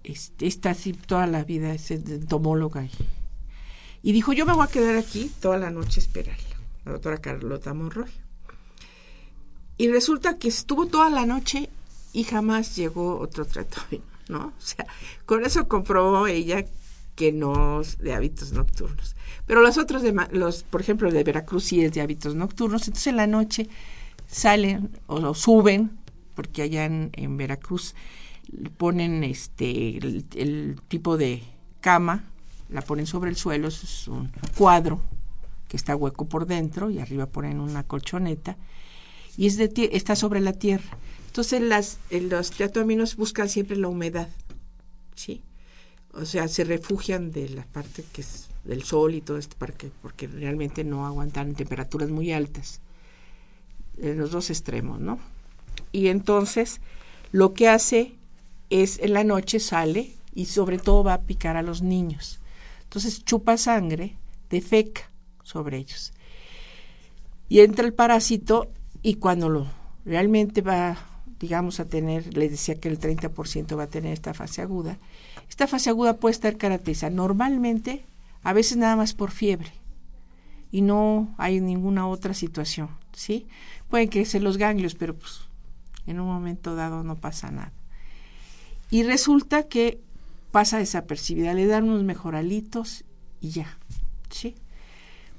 está 0.05 0.71
así 0.71 0.93
toda 0.93 1.27
la 1.27 1.45
vida, 1.45 1.75
es 1.75 1.91
entomóloga. 1.91 2.87
Y, 4.03 4.13
dijo, 4.13 4.33
yo 4.33 4.47
me 4.47 4.53
voy 4.53 4.65
a 4.65 4.71
quedar 4.71 4.97
aquí 4.97 5.31
toda 5.41 5.59
la 5.59 5.71
noche 5.71 6.01
a 6.01 6.03
esperarla. 6.03 6.57
La 6.85 6.93
doctora 6.93 7.19
Carlota 7.19 7.73
Monroy. 7.75 8.11
Y 9.79 9.89
resulta 9.89 10.39
que 10.39 10.49
estuvo 10.49 10.87
toda 10.87 11.11
la 11.11 11.27
noche 11.27 11.69
y 12.13 12.25
jamás 12.25 12.77
llegó 12.77 13.19
otro 13.19 13.45
tratamiento, 13.45 14.07
¿no? 14.29 14.53
O 14.59 14.61
sea, 14.61 14.87
con 15.25 15.45
eso 15.45 15.67
comprobó 15.69 16.27
ella 16.27 16.65
que 17.15 17.33
no 17.33 17.83
de 17.99 18.13
hábitos 18.13 18.53
nocturnos. 18.53 19.17
Pero 19.47 19.61
los 19.61 19.79
otros, 19.79 20.03
de, 20.03 20.15
los, 20.33 20.63
por 20.63 20.81
ejemplo, 20.81 21.11
de 21.11 21.25
Veracruz 21.25 21.65
sí 21.65 21.85
es 21.85 21.93
de 21.93 22.01
hábitos 22.01 22.35
nocturnos, 22.35 22.87
entonces 22.87 23.09
en 23.09 23.17
la 23.17 23.27
noche 23.27 23.69
salen 24.27 24.91
o, 25.07 25.35
suben, 25.35 25.99
porque 26.35 26.63
allá 26.63 26.85
en, 26.85 27.37
Veracruz 27.37 27.95
ponen 28.77 29.25
este 29.25 29.99
el, 29.99 30.81
tipo 30.89 31.17
de 31.17 31.43
cama, 31.81 32.25
la 32.69 32.83
ponen 32.83 33.07
sobre 33.07 33.31
el 33.31 33.37
suelo, 33.37 33.69
es 33.69 34.09
un 34.09 34.31
cuadro 34.57 35.01
que 35.69 35.77
está 35.77 35.97
hueco 35.97 36.27
por 36.27 36.47
dentro 36.47 36.91
y 36.91 36.99
arriba 36.99 37.27
ponen 37.27 37.61
una 37.61 37.83
colchoneta 37.83 38.57
y 39.37 39.47
es 39.47 39.57
de 39.57 39.91
está 39.93 40.17
sobre 40.17 40.41
la 40.41 40.53
tierra. 40.53 40.97
Entonces 41.27 41.63
las, 41.63 41.99
los 42.11 42.51
teatoaminos 42.51 43.17
buscan 43.17 43.49
siempre 43.49 43.77
la 43.77 43.89
humedad, 43.89 44.29
¿sí? 45.15 45.43
O 46.13 46.27
sea, 46.27 46.47
se 46.49 46.65
refugian 46.65 47.31
de 47.33 47.49
la 47.49 47.65
parte 47.65 48.05
que 48.13 48.21
es 48.21 48.49
del 48.65 48.83
sol 48.83 49.15
y 49.15 49.23
todo 49.23 49.39
este 49.39 49.57
parque, 49.57 49.91
porque 50.03 50.27
realmente 50.27 50.85
no 50.85 51.07
aguantan 51.07 51.55
temperaturas 51.55 52.11
muy 52.11 52.33
altas, 52.33 52.81
en 53.97 54.19
los 54.19 54.31
dos 54.31 54.51
extremos, 54.51 55.01
¿no? 55.01 55.19
Y 55.91 56.09
entonces 56.09 56.81
lo 57.33 57.55
que 57.55 57.69
hace 57.69 58.15
es 58.73 58.99
en 58.99 59.13
la 59.13 59.25
noche 59.25 59.61
sale 59.61 60.15
y 60.35 60.47
sobre 60.47 60.79
todo 60.79 61.05
va 61.05 61.15
a 61.15 61.23
picar 61.23 61.57
a 61.57 61.63
los 61.63 61.83
niños. 61.83 62.41
Entonces 62.85 63.25
chupa 63.25 63.57
sangre, 63.57 64.17
defeca 64.49 65.11
sobre 65.43 65.79
ellos. 65.79 66.13
Y 67.49 67.61
entra 67.61 67.85
el 67.85 67.93
parásito 67.93 68.71
y 69.03 69.15
cuando 69.17 69.49
lo 69.49 69.67
realmente 70.05 70.63
va, 70.63 70.97
digamos, 71.39 71.81
a 71.81 71.89
tener, 71.89 72.37
les 72.37 72.51
decía 72.51 72.81
que 72.81 72.89
el 72.89 72.99
30% 72.99 73.79
va 73.79 73.85
a 73.85 73.89
tener 73.89 74.13
esta 74.13 74.35
fase 74.35 74.63
aguda, 74.63 74.99
esta 75.49 75.67
fase 75.67 75.91
aguda 75.91 76.17
puede 76.17 76.33
estar 76.33 76.57
caracterizada 76.57 77.11
normalmente 77.11 78.05
a 78.43 78.53
veces 78.53 78.79
nada 78.79 78.97
más 78.97 79.13
por 79.13 79.31
fiebre 79.31 79.71
y 80.71 80.81
no 80.81 81.35
hay 81.37 81.61
ninguna 81.61 82.09
otra 82.09 82.33
situación, 82.33 82.89
¿sí? 83.13 83.47
Pueden 83.91 84.09
crecer 84.09 84.43
los 84.43 84.57
ganglios, 84.57 84.95
pero 84.95 85.15
pues 85.15 85.43
en 86.07 86.19
un 86.19 86.27
momento 86.27 86.75
dado 86.75 87.05
no 87.05 87.17
pasa 87.17 87.51
nada. 87.51 87.73
Y 88.93 89.05
resulta 89.05 89.69
que 89.69 90.03
pasa 90.51 90.77
desapercibida, 90.77 91.55
le 91.55 91.67
dan 91.67 91.85
unos 91.85 92.05
mejoralitos 92.05 93.07
y 93.41 93.49
ya, 93.49 93.79
¿sí? 94.29 94.55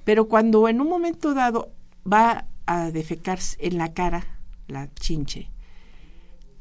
Pero 0.04 0.28
cuando 0.28 0.68
en 0.68 0.82
un 0.82 0.90
momento 0.90 1.36
dado 1.36 1.72
va 2.12 2.48
a 2.66 2.90
defecarse 2.90 3.56
en 3.60 3.78
la 3.78 3.94
cara, 3.94 4.26
la 4.68 4.92
chinche, 4.96 5.52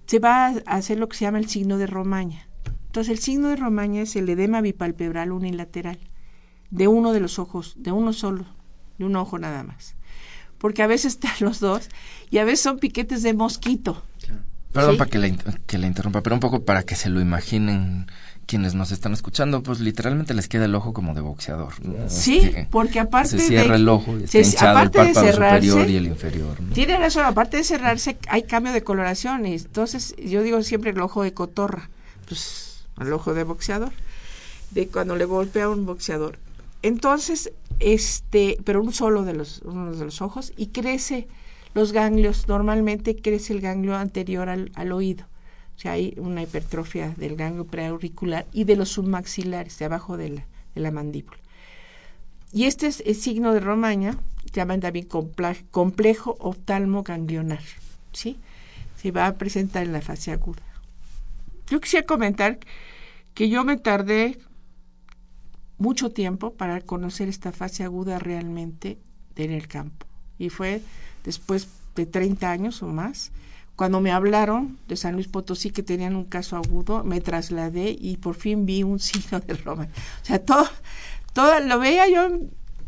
se 0.04 0.18
va 0.18 0.48
a 0.48 0.76
hacer 0.76 0.98
lo 0.98 1.08
que 1.08 1.16
se 1.16 1.24
llama 1.24 1.38
el 1.38 1.48
signo 1.48 1.78
de 1.78 1.86
Romaña. 1.86 2.46
Entonces 2.88 3.10
el 3.10 3.20
signo 3.20 3.48
de 3.48 3.56
Romaña 3.56 4.02
es 4.02 4.14
el 4.14 4.28
edema 4.28 4.60
bipalpebral 4.60 5.32
unilateral 5.32 5.98
de 6.70 6.88
uno 6.88 7.14
de 7.14 7.20
los 7.20 7.38
ojos, 7.38 7.72
de 7.78 7.90
uno 7.90 8.12
solo, 8.12 8.44
de 8.98 9.06
un 9.06 9.16
ojo 9.16 9.38
nada 9.38 9.62
más. 9.62 9.96
Porque 10.58 10.82
a 10.82 10.86
veces 10.88 11.14
están 11.14 11.32
los 11.40 11.58
dos 11.58 11.88
y 12.30 12.36
a 12.36 12.44
veces 12.44 12.60
son 12.60 12.78
piquetes 12.78 13.22
de 13.22 13.32
mosquito. 13.32 14.02
Perdón 14.72 14.96
para 14.96 15.10
que 15.10 15.78
le 15.78 15.86
interrumpa, 15.86 16.22
pero 16.22 16.34
un 16.34 16.40
poco 16.40 16.64
para 16.64 16.82
que 16.82 16.94
se 16.94 17.10
lo 17.10 17.20
imaginen 17.20 18.06
quienes 18.46 18.74
nos 18.74 18.92
están 18.92 19.12
escuchando, 19.12 19.62
pues 19.62 19.80
literalmente 19.80 20.34
les 20.34 20.48
queda 20.48 20.64
el 20.64 20.74
ojo 20.74 20.92
como 20.92 21.14
de 21.14 21.20
boxeador. 21.20 21.72
Sí, 22.08 22.38
este, 22.38 22.68
porque 22.70 23.00
aparte 23.00 23.28
se 23.30 23.38
cierra 23.38 23.76
el 23.76 23.88
ojo, 23.88 24.16
hinchado 24.18 24.82
el 24.82 24.90
párpado 24.90 25.32
superior 25.32 25.88
y 25.88 25.96
el 25.96 26.06
inferior. 26.06 26.58
Tiene 26.74 26.96
razón, 26.96 27.24
aparte 27.24 27.56
de 27.56 27.64
cerrarse 27.64 28.18
hay 28.28 28.42
cambio 28.42 28.72
de 28.72 28.82
coloración 28.82 29.46
y 29.46 29.54
entonces 29.54 30.14
yo 30.16 30.42
digo 30.42 30.62
siempre 30.62 30.90
el 30.90 31.00
ojo 31.00 31.22
de 31.22 31.32
cotorra, 31.32 31.88
pues 32.28 32.84
el 33.00 33.12
ojo 33.12 33.34
de 33.34 33.44
boxeador, 33.44 33.92
de 34.70 34.88
cuando 34.88 35.16
le 35.16 35.24
golpea 35.24 35.64
a 35.64 35.68
un 35.68 35.86
boxeador. 35.86 36.38
Entonces, 36.82 37.52
este, 37.78 38.58
pero 38.64 38.82
un 38.82 38.92
solo 38.92 39.22
de 39.22 39.34
los, 39.34 39.62
uno 39.64 39.94
de 39.94 40.04
los 40.04 40.20
ojos 40.20 40.52
y 40.56 40.68
crece 40.68 41.28
los 41.74 41.92
ganglios, 41.92 42.48
normalmente 42.48 43.16
crece 43.16 43.52
el 43.52 43.60
ganglio 43.60 43.96
anterior 43.96 44.48
al, 44.48 44.70
al 44.74 44.92
oído. 44.92 45.26
O 45.76 45.78
sea, 45.78 45.92
hay 45.92 46.14
una 46.18 46.42
hipertrofia 46.42 47.14
del 47.16 47.36
ganglio 47.36 47.66
preauricular 47.66 48.46
y 48.52 48.64
de 48.64 48.76
los 48.76 48.90
submaxilares, 48.90 49.78
de 49.78 49.84
abajo 49.86 50.16
de 50.16 50.44
la, 50.74 50.90
mandíbula. 50.90 51.38
Y 52.52 52.64
este 52.64 52.86
es 52.86 53.02
el 53.06 53.14
signo 53.14 53.52
de 53.54 53.60
Romaña, 53.60 54.18
llaman 54.52 54.80
también 54.80 55.08
complejo 55.70 56.36
oftalmo 56.38 57.02
ganglionar, 57.02 57.62
¿sí? 58.12 58.38
Se 58.96 59.10
va 59.10 59.26
a 59.26 59.34
presentar 59.38 59.84
en 59.84 59.92
la 59.92 60.02
fase 60.02 60.32
aguda. 60.32 60.62
Yo 61.68 61.80
quisiera 61.80 62.06
comentar 62.06 62.58
que 63.32 63.48
yo 63.48 63.64
me 63.64 63.78
tardé 63.78 64.38
mucho 65.78 66.10
tiempo 66.10 66.52
para 66.52 66.82
conocer 66.82 67.28
esta 67.28 67.50
fase 67.50 67.82
aguda 67.82 68.18
realmente 68.18 68.98
en 69.36 69.50
el 69.50 69.66
campo. 69.66 70.06
Y 70.42 70.50
fue 70.50 70.82
después 71.24 71.68
de 71.94 72.06
30 72.06 72.50
años 72.50 72.82
o 72.82 72.88
más, 72.88 73.30
cuando 73.76 74.00
me 74.00 74.10
hablaron 74.10 74.78
de 74.88 74.96
San 74.96 75.14
Luis 75.14 75.28
Potosí 75.28 75.70
que 75.70 75.82
tenían 75.82 76.16
un 76.16 76.24
caso 76.24 76.56
agudo, 76.56 77.04
me 77.04 77.20
trasladé 77.20 77.96
y 77.98 78.16
por 78.16 78.34
fin 78.34 78.66
vi 78.66 78.82
un 78.82 78.98
signo 79.08 79.40
de 79.40 79.54
Roma. 79.54 79.88
O 80.22 80.24
sea, 80.24 80.38
todo, 80.44 80.68
todo 81.32 81.60
lo 81.60 81.78
veía 81.78 82.08
yo 82.08 82.28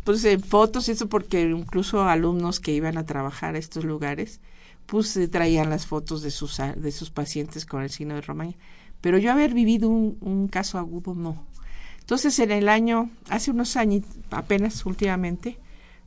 pues 0.04 0.24
en 0.24 0.42
fotos, 0.42 0.88
eso 0.88 1.08
porque 1.08 1.42
incluso 1.42 2.02
alumnos 2.02 2.60
que 2.60 2.72
iban 2.72 2.98
a 2.98 3.06
trabajar 3.06 3.54
a 3.54 3.58
estos 3.58 3.84
lugares, 3.84 4.40
pues 4.84 5.18
traían 5.30 5.70
las 5.70 5.86
fotos 5.86 6.20
de 6.22 6.30
sus, 6.30 6.58
de 6.58 6.92
sus 6.92 7.10
pacientes 7.10 7.64
con 7.64 7.82
el 7.82 7.90
signo 7.90 8.14
de 8.14 8.20
Romaña. 8.20 8.54
Pero 9.00 9.16
yo 9.16 9.32
haber 9.32 9.54
vivido 9.54 9.88
un, 9.88 10.18
un 10.20 10.48
caso 10.48 10.76
agudo, 10.78 11.14
no. 11.14 11.46
Entonces, 12.00 12.38
en 12.38 12.50
el 12.50 12.68
año, 12.68 13.10
hace 13.30 13.50
unos 13.50 13.76
años, 13.76 14.04
apenas 14.30 14.84
últimamente, 14.84 15.58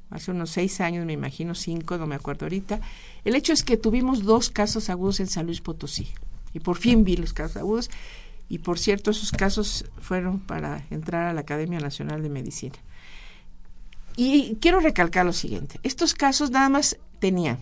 hace 0.10 0.32
unos 0.32 0.52
seis 0.52 0.82
años, 0.82 1.06
me 1.06 1.14
imagino 1.14 1.56
cinco, 1.56 1.98
no 1.98 2.08
me 2.08 2.16
acuerdo 2.16 2.46
ahorita, 2.46 2.80
el 3.26 3.36
hecho 3.36 3.54
es 3.54 3.64
que 3.64 3.78
tuvimos 3.78 4.24
dos 4.24 4.50
casos 4.50 4.90
agudos 4.90 5.20
en 5.20 5.28
San 5.28 5.46
Luis 5.46 5.62
Potosí. 5.62 6.08
Y 6.54 6.60
por 6.60 6.78
fin 6.78 7.04
vi 7.04 7.18
los 7.18 7.34
casos 7.34 7.58
agudos. 7.58 7.90
Y 8.50 8.60
por 8.60 8.80
cierto, 8.80 9.12
esos 9.12 9.32
casos 9.32 9.86
fueron 10.00 10.40
para 10.40 10.86
entrar 10.90 11.28
a 11.28 11.34
la 11.34 11.42
Academia 11.42 11.80
Nacional 11.80 12.24
de 12.24 12.30
Medicina. 12.30 12.76
Y 14.16 14.56
quiero 14.62 14.80
recalcar 14.80 15.26
lo 15.26 15.34
siguiente. 15.34 15.80
Estos 15.84 16.14
casos 16.14 16.50
nada 16.50 16.70
más 16.70 16.98
tenían 17.20 17.60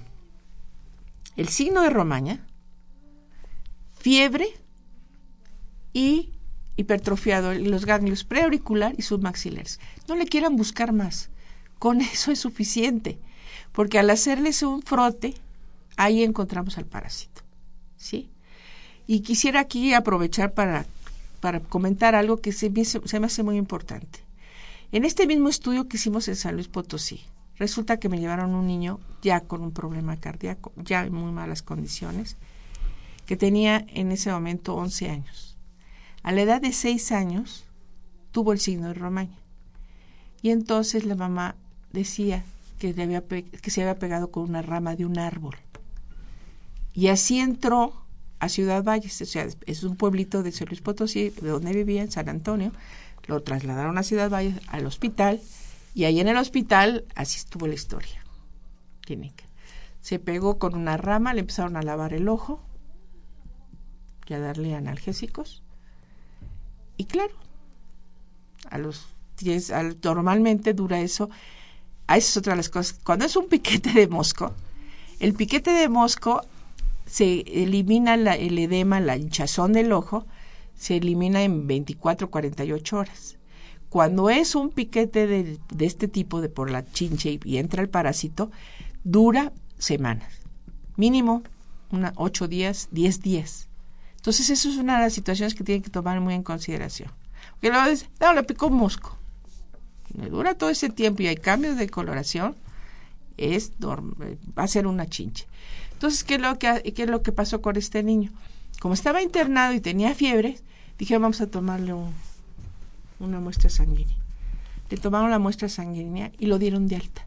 el 1.35 1.49
signo 1.49 1.81
de 1.81 1.89
Romaña, 1.89 2.45
fiebre 3.93 4.47
y 5.91 6.31
hipertrofiado 6.77 7.53
los 7.53 7.85
ganglios 7.85 8.23
preauricular 8.23 8.93
y 8.97 9.01
submaxilares. 9.01 9.79
No 10.07 10.15
le 10.15 10.25
quieran 10.25 10.55
buscar 10.55 10.93
más. 10.93 11.29
Con 11.79 12.01
eso 12.01 12.31
es 12.31 12.39
suficiente, 12.39 13.19
porque 13.71 13.99
al 13.99 14.09
hacerles 14.09 14.63
un 14.63 14.81
frote, 14.81 15.35
ahí 15.97 16.23
encontramos 16.23 16.77
al 16.77 16.85
parásito. 16.85 17.41
¿Sí? 17.97 18.29
Y 19.07 19.21
quisiera 19.21 19.59
aquí 19.59 19.93
aprovechar 19.93 20.53
para, 20.53 20.85
para 21.39 21.59
comentar 21.59 22.15
algo 22.15 22.37
que 22.37 22.51
se 22.51 22.69
me, 22.69 22.85
se 22.85 23.19
me 23.19 23.27
hace 23.27 23.43
muy 23.43 23.57
importante. 23.57 24.19
En 24.91 25.05
este 25.05 25.27
mismo 25.27 25.49
estudio 25.49 25.87
que 25.87 25.97
hicimos 25.97 26.27
en 26.27 26.35
San 26.35 26.55
Luis 26.55 26.67
Potosí, 26.67 27.21
resulta 27.57 27.97
que 27.97 28.09
me 28.09 28.19
llevaron 28.19 28.55
un 28.55 28.67
niño 28.67 28.99
ya 29.21 29.41
con 29.41 29.61
un 29.61 29.71
problema 29.71 30.17
cardíaco, 30.17 30.73
ya 30.77 31.05
en 31.05 31.13
muy 31.13 31.31
malas 31.31 31.61
condiciones, 31.61 32.37
que 33.25 33.37
tenía 33.37 33.85
en 33.89 34.11
ese 34.11 34.31
momento 34.31 34.75
11 34.75 35.09
años 35.09 35.55
a 36.25 36.31
la 36.31 36.41
edad 36.41 36.59
de 36.59 36.73
seis 36.73 37.11
años 37.11 37.65
tuvo 38.31 38.51
el 38.51 38.59
signo 38.59 38.87
de 38.87 38.95
Romaña. 38.95 39.37
Y 40.41 40.49
entonces 40.49 41.05
la 41.05 41.13
mamá 41.13 41.55
decía, 41.95 42.43
que, 42.79 42.93
se 42.93 43.81
había 43.81 43.97
pegado 43.97 44.29
con 44.29 44.43
una 44.43 44.61
rama 44.61 44.95
de 44.95 45.05
un 45.05 45.17
árbol. 45.17 45.55
Y 46.93 47.07
así 47.07 47.39
entró 47.39 47.93
a 48.39 48.49
Ciudad 48.49 48.83
Valles, 48.83 49.21
o 49.21 49.25
sea, 49.25 49.47
es 49.65 49.83
un 49.83 49.95
pueblito 49.95 50.43
de 50.43 50.51
San 50.51 50.67
Luis 50.67 50.81
Potosí, 50.81 51.29
de 51.29 51.49
donde 51.49 51.73
vivía, 51.73 52.03
en 52.03 52.11
San 52.11 52.29
Antonio. 52.29 52.71
Lo 53.27 53.41
trasladaron 53.41 53.97
a 53.97 54.03
Ciudad 54.03 54.29
Valles, 54.29 54.61
al 54.67 54.85
hospital, 54.85 55.41
y 55.93 56.03
ahí 56.03 56.19
en 56.19 56.27
el 56.27 56.37
hospital, 56.37 57.05
así 57.15 57.37
estuvo 57.39 57.67
la 57.67 57.73
historia. 57.73 58.23
Clínica. 59.01 59.45
Se 60.01 60.19
pegó 60.19 60.59
con 60.59 60.75
una 60.75 60.97
rama, 60.97 61.33
le 61.33 61.39
empezaron 61.39 61.77
a 61.77 61.81
lavar 61.81 62.13
el 62.13 62.29
ojo 62.29 62.61
y 64.27 64.33
a 64.33 64.39
darle 64.39 64.75
analgésicos. 64.75 65.63
Y 66.97 67.05
claro, 67.05 67.33
a 68.69 68.77
los 68.77 69.07
10, 69.39 69.73
normalmente 70.03 70.73
dura 70.73 70.99
eso. 70.99 71.29
A 72.07 72.17
esa 72.17 72.29
es 72.29 72.37
otra 72.37 72.53
de 72.53 72.57
las 72.57 72.69
cosas. 72.69 72.99
Cuando 73.03 73.25
es 73.25 73.35
un 73.35 73.47
piquete 73.47 73.91
de 73.91 74.07
mosco, 74.07 74.53
el 75.19 75.33
piquete 75.33 75.71
de 75.71 75.89
mosco 75.89 76.41
se 77.05 77.41
elimina 77.41 78.15
el 78.15 78.57
edema, 78.57 78.99
la 78.99 79.17
hinchazón 79.17 79.73
del 79.73 79.91
ojo, 79.91 80.25
se 80.75 80.97
elimina 80.97 81.43
en 81.43 81.67
24, 81.67 82.29
48 82.29 82.97
horas. 82.97 83.37
Cuando 83.89 84.29
es 84.29 84.55
un 84.55 84.71
piquete 84.71 85.25
de, 85.25 85.59
este 85.79 86.07
tipo, 86.07 86.41
de 86.41 86.49
por 86.49 86.69
la 86.69 86.85
chinche 86.85 87.39
y, 87.43 87.57
entra 87.57 87.81
el 87.81 87.89
parásito, 87.89 88.51
dura 89.03 89.53
semanas. 89.77 90.33
Mínimo 90.97 91.43
una, 91.91 92.13
8 92.17 92.47
días, 92.47 92.89
10 92.91 93.21
días. 93.21 93.69
Entonces, 94.17 94.49
eso 94.49 94.69
es 94.69 94.77
una 94.77 94.97
de 94.97 95.03
las 95.03 95.13
situaciones 95.13 95.55
que 95.55 95.63
tienen 95.63 95.83
que 95.83 95.91
tomar 95.91 96.19
muy 96.19 96.33
en 96.33 96.43
consideración. 96.43 97.09
Porque 97.51 97.69
luego 97.69 97.89
dice, 97.89 98.09
no, 98.19 98.33
le 98.33 98.43
picó 98.43 98.67
un 98.67 98.73
mosco. 98.73 99.17
Dura 100.29 100.55
todo 100.55 100.69
ese 100.69 100.89
tiempo 100.89 101.23
y 101.23 101.27
hay 101.27 101.35
cambios 101.35 101.77
de 101.77 101.89
coloración, 101.89 102.55
es 103.37 103.71
va 103.81 104.63
a 104.63 104.67
ser 104.67 104.87
una 104.87 105.07
chinche. 105.07 105.45
Entonces, 105.93 106.23
¿qué 106.23 106.35
es, 106.35 106.41
lo 106.41 106.57
que, 106.57 106.93
¿qué 106.93 107.03
es 107.03 107.09
lo 107.09 107.21
que 107.21 107.31
pasó 107.31 107.61
con 107.61 107.77
este 107.77 108.03
niño? 108.03 108.31
Como 108.79 108.93
estaba 108.93 109.21
internado 109.21 109.73
y 109.73 109.79
tenía 109.79 110.13
fiebre, 110.13 110.59
dije, 110.97 111.17
vamos 111.17 111.41
a 111.41 111.47
tomarle 111.47 111.93
un, 111.93 112.13
una 113.19 113.39
muestra 113.39 113.69
sanguínea. 113.69 114.15
Le 114.89 114.97
tomaron 114.97 115.31
la 115.31 115.39
muestra 115.39 115.69
sanguínea 115.69 116.31
y 116.37 116.45
lo 116.45 116.59
dieron 116.59 116.87
de 116.87 116.97
alta. 116.97 117.25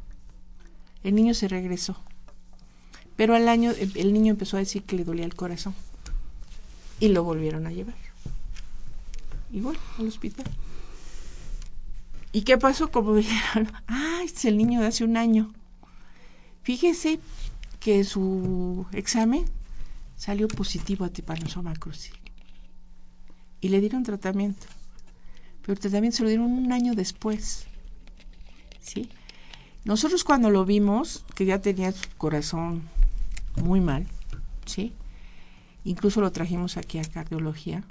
El 1.02 1.14
niño 1.14 1.34
se 1.34 1.48
regresó. 1.48 1.96
Pero 3.16 3.34
al 3.34 3.48
año 3.48 3.72
el 3.72 4.12
niño 4.12 4.30
empezó 4.30 4.56
a 4.56 4.60
decir 4.60 4.84
que 4.84 4.96
le 4.96 5.04
dolía 5.04 5.24
el 5.24 5.34
corazón. 5.34 5.74
Y 7.00 7.08
lo 7.08 7.24
volvieron 7.24 7.66
a 7.66 7.72
llevar. 7.72 7.96
Igual, 9.52 9.76
al 9.98 10.06
hospital. 10.06 10.46
¿Y 12.32 12.42
qué 12.42 12.58
pasó? 12.58 12.90
Como 12.90 13.14
dijeron, 13.16 13.72
ah, 13.86 14.20
es 14.24 14.44
el 14.44 14.56
niño 14.56 14.80
de 14.80 14.86
hace 14.86 15.04
un 15.04 15.16
año. 15.16 15.52
Fíjese 16.62 17.20
que 17.80 18.04
su 18.04 18.86
examen 18.92 19.44
salió 20.16 20.48
positivo 20.48 21.04
a 21.04 21.10
Trypanosoma 21.10 21.74
cruzi. 21.74 22.10
Y 23.60 23.70
le 23.70 23.80
dieron 23.80 24.02
tratamiento 24.02 24.66
pero 25.68 25.78
también 25.90 26.12
se 26.12 26.22
lo 26.22 26.30
dieron 26.30 26.50
un 26.50 26.72
año 26.72 26.94
después. 26.94 27.66
¿Sí? 28.80 29.10
Nosotros 29.84 30.24
cuando 30.24 30.48
lo 30.48 30.64
vimos, 30.64 31.26
que 31.34 31.44
ya 31.44 31.60
tenía 31.60 31.92
su 31.92 32.08
corazón 32.16 32.88
muy 33.62 33.82
mal, 33.82 34.06
¿sí? 34.64 34.94
Incluso 35.84 36.22
lo 36.22 36.32
trajimos 36.32 36.78
aquí 36.78 36.98
a 36.98 37.04
cardiología 37.04 37.84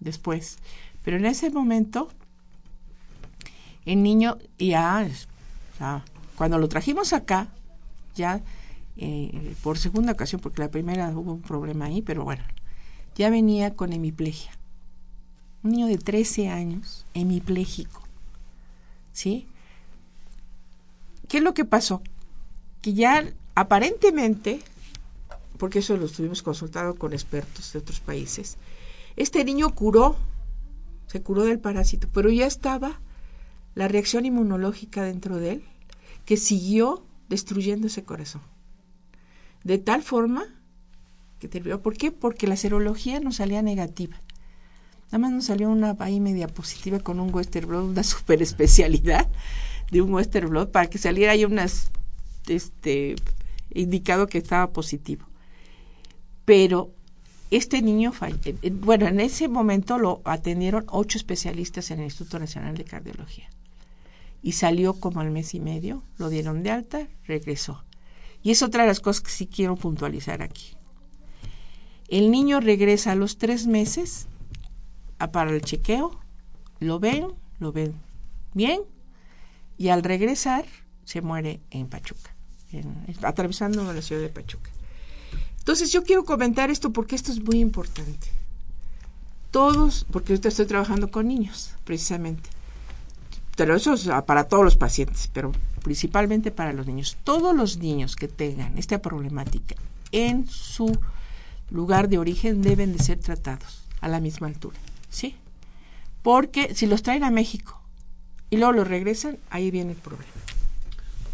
después. 0.00 0.58
Pero 1.02 1.16
en 1.16 1.24
ese 1.24 1.48
momento, 1.48 2.10
el 3.86 4.02
niño 4.02 4.38
ya, 4.58 5.08
cuando 6.36 6.58
lo 6.58 6.68
trajimos 6.68 7.12
acá, 7.12 7.48
ya 8.14 8.40
eh, 8.96 9.54
por 9.62 9.78
segunda 9.78 10.12
ocasión, 10.12 10.40
porque 10.40 10.62
la 10.62 10.70
primera 10.70 11.08
hubo 11.10 11.32
un 11.32 11.42
problema 11.42 11.86
ahí, 11.86 12.02
pero 12.02 12.24
bueno, 12.24 12.42
ya 13.16 13.30
venía 13.30 13.74
con 13.74 13.92
hemiplegia 13.92 14.52
un 15.64 15.70
niño 15.70 15.86
de 15.86 15.98
13 15.98 16.48
años, 16.48 17.06
hemipléjico. 17.14 18.02
¿Sí? 19.12 19.48
¿Qué 21.26 21.38
es 21.38 21.42
lo 21.42 21.54
que 21.54 21.64
pasó? 21.64 22.02
Que 22.82 22.92
ya 22.92 23.32
aparentemente, 23.54 24.60
porque 25.58 25.78
eso 25.78 25.96
lo 25.96 26.04
estuvimos 26.04 26.42
consultando 26.42 26.94
con 26.96 27.14
expertos 27.14 27.72
de 27.72 27.78
otros 27.78 28.00
países, 28.00 28.58
este 29.16 29.44
niño 29.44 29.70
curó, 29.70 30.16
se 31.06 31.22
curó 31.22 31.44
del 31.44 31.60
parásito, 31.60 32.08
pero 32.12 32.30
ya 32.30 32.46
estaba 32.46 33.00
la 33.74 33.88
reacción 33.88 34.26
inmunológica 34.26 35.02
dentro 35.02 35.36
de 35.38 35.52
él 35.52 35.64
que 36.24 36.36
siguió 36.36 37.04
destruyendo 37.28 37.86
ese 37.86 38.04
corazón. 38.04 38.42
De 39.62 39.78
tal 39.78 40.02
forma 40.02 40.44
que 41.38 41.48
terminó. 41.48 41.80
¿Por 41.80 41.96
qué? 41.96 42.10
Porque 42.10 42.46
la 42.46 42.56
serología 42.56 43.20
no 43.20 43.32
salía 43.32 43.62
negativa. 43.62 44.20
Nada 45.06 45.18
más 45.18 45.32
nos 45.32 45.44
salió 45.46 45.70
una 45.70 45.96
ahí 45.98 46.20
media 46.20 46.48
positiva 46.48 47.00
con 47.00 47.20
un 47.20 47.34
Western 47.34 47.68
Blood, 47.68 47.90
una 47.90 48.02
super 48.14 48.42
especialidad 48.42 49.28
de 49.90 50.00
un 50.00 50.12
Western 50.12 50.48
Blood 50.48 50.68
para 50.68 50.88
que 50.88 50.98
saliera 50.98 51.32
ahí 51.32 51.44
unas, 51.44 51.90
este, 52.46 53.16
indicado 53.72 54.26
que 54.26 54.38
estaba 54.38 54.72
positivo. 54.72 55.26
Pero 56.44 56.92
este 57.50 57.82
niño, 57.82 58.12
eh, 58.22 58.70
bueno, 58.70 59.06
en 59.06 59.20
ese 59.20 59.48
momento 59.48 59.98
lo 59.98 60.20
atendieron 60.24 60.84
ocho 60.88 61.18
especialistas 61.18 61.90
en 61.90 62.00
el 62.00 62.06
Instituto 62.06 62.38
Nacional 62.38 62.76
de 62.76 62.84
Cardiología. 62.84 63.48
Y 64.44 64.52
salió 64.52 64.92
como 64.92 65.20
al 65.20 65.30
mes 65.30 65.54
y 65.54 65.60
medio, 65.60 66.02
lo 66.18 66.28
dieron 66.28 66.62
de 66.62 66.70
alta, 66.70 67.08
regresó. 67.26 67.82
Y 68.42 68.50
es 68.50 68.62
otra 68.62 68.82
de 68.82 68.88
las 68.88 69.00
cosas 69.00 69.22
que 69.22 69.30
sí 69.30 69.46
quiero 69.46 69.74
puntualizar 69.74 70.42
aquí. 70.42 70.76
El 72.08 72.30
niño 72.30 72.60
regresa 72.60 73.12
a 73.12 73.14
los 73.14 73.38
tres 73.38 73.66
meses 73.66 74.28
para 75.32 75.50
el 75.50 75.62
chequeo, 75.62 76.20
lo 76.78 77.00
ven, 77.00 77.28
lo 77.58 77.72
ven 77.72 77.94
bien, 78.52 78.82
y 79.78 79.88
al 79.88 80.02
regresar 80.02 80.66
se 81.04 81.22
muere 81.22 81.60
en 81.70 81.88
Pachuca, 81.88 82.34
atravesando 83.22 83.90
la 83.90 84.02
ciudad 84.02 84.20
de 84.20 84.28
Pachuca. 84.28 84.70
Entonces 85.58 85.90
yo 85.90 86.04
quiero 86.04 86.26
comentar 86.26 86.70
esto 86.70 86.92
porque 86.92 87.16
esto 87.16 87.32
es 87.32 87.40
muy 87.40 87.60
importante. 87.60 88.28
Todos, 89.50 90.04
porque 90.12 90.34
ahorita 90.34 90.48
estoy 90.48 90.66
trabajando 90.66 91.10
con 91.10 91.28
niños, 91.28 91.74
precisamente. 91.84 92.50
Pero 93.56 93.76
eso 93.76 93.94
es 93.94 94.08
para 94.26 94.44
todos 94.44 94.64
los 94.64 94.76
pacientes, 94.76 95.30
pero 95.32 95.52
principalmente 95.82 96.50
para 96.50 96.72
los 96.72 96.86
niños. 96.86 97.16
Todos 97.24 97.54
los 97.54 97.78
niños 97.78 98.16
que 98.16 98.28
tengan 98.28 98.76
esta 98.78 98.98
problemática 98.98 99.76
en 100.12 100.48
su 100.48 100.98
lugar 101.70 102.08
de 102.08 102.18
origen 102.18 102.62
deben 102.62 102.92
de 102.92 103.02
ser 103.02 103.18
tratados 103.18 103.84
a 104.00 104.08
la 104.08 104.20
misma 104.20 104.48
altura. 104.48 104.78
¿sí? 105.14 105.36
Porque 106.22 106.74
si 106.74 106.86
los 106.86 107.02
traen 107.02 107.24
a 107.24 107.30
México 107.30 107.80
y 108.50 108.56
luego 108.56 108.72
los 108.72 108.88
regresan, 108.88 109.38
ahí 109.50 109.70
viene 109.70 109.92
el 109.92 109.98
problema. 109.98 110.32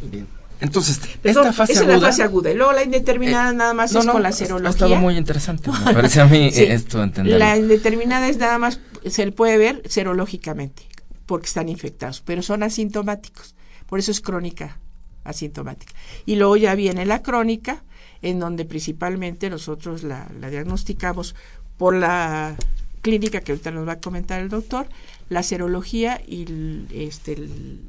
Bien. 0.03 0.27
Entonces, 0.61 1.01
esta 1.25 1.53
fase 1.55 1.73
esa 1.73 1.83
aguda. 1.83 1.95
Es 1.95 2.03
la 2.03 2.09
fase 2.09 2.23
aguda. 2.23 2.51
Y 2.51 2.55
luego 2.55 2.73
la 2.73 2.85
indeterminada 2.85 3.51
eh, 3.51 3.55
nada 3.55 3.73
más 3.73 3.95
es 3.95 4.05
con 4.05 4.23
la 4.23 4.33
serología. 4.33 4.69
Ha 4.69 4.73
estado 4.73 4.97
muy 4.97 5.17
interesante. 5.17 5.71
Me 5.87 5.95
parece 5.95 6.21
a 6.21 6.27
mí 6.27 6.51
esto 6.53 7.03
entender. 7.03 7.39
La 7.39 7.57
indeterminada 7.57 8.29
es 8.29 8.37
nada 8.37 8.59
más, 8.59 8.79
se 9.07 9.25
le 9.25 9.33
puede 9.33 9.57
ver 9.57 9.83
serológicamente, 9.89 10.83
porque 11.31 11.47
están 11.47 11.69
infectados, 11.69 12.23
pero 12.23 12.43
son 12.43 12.65
asintomáticos. 12.65 13.55
Por 13.87 14.01
eso 14.01 14.11
es 14.11 14.21
crónica 14.21 14.81
asintomática. 15.23 15.95
Y 16.27 16.35
luego 16.35 16.57
ya 16.57 16.75
viene 16.75 17.07
la 17.07 17.23
crónica, 17.23 17.85
en 18.21 18.41
donde 18.41 18.65
principalmente 18.65 19.49
nosotros 19.49 20.03
la, 20.03 20.27
diagnosticamos 20.51 21.37
por 21.79 21.95
la 21.95 22.57
clínica 23.01 23.43
que 23.43 23.53
ahorita 23.53 23.71
nos 23.71 23.87
va 23.87 23.93
a 23.93 24.01
comentar 24.01 24.41
el 24.41 24.49
doctor, 24.49 24.89
la 25.29 25.45
serología 25.45 26.21
y 26.27 26.43
el, 26.43 26.89
este, 26.91 27.35
el, 27.35 27.81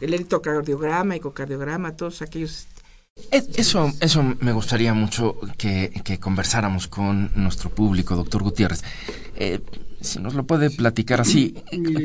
el 0.00 0.14
electrocardiograma, 0.14 1.16
ecocardiograma, 1.16 1.94
todos 1.94 2.22
aquellos 2.22 2.68
eso, 3.30 3.92
eso 4.00 4.22
me 4.40 4.52
gustaría 4.52 4.94
mucho 4.94 5.36
que, 5.56 6.18
conversáramos 6.20 6.88
con 6.88 7.30
nuestro 7.34 7.70
público, 7.70 8.16
doctor 8.16 8.42
Gutiérrez. 8.42 8.82
Eh, 9.36 9.60
si 10.00 10.18
nos 10.18 10.34
lo 10.34 10.46
puede 10.46 10.70
platicar 10.70 11.20
así, 11.20 11.54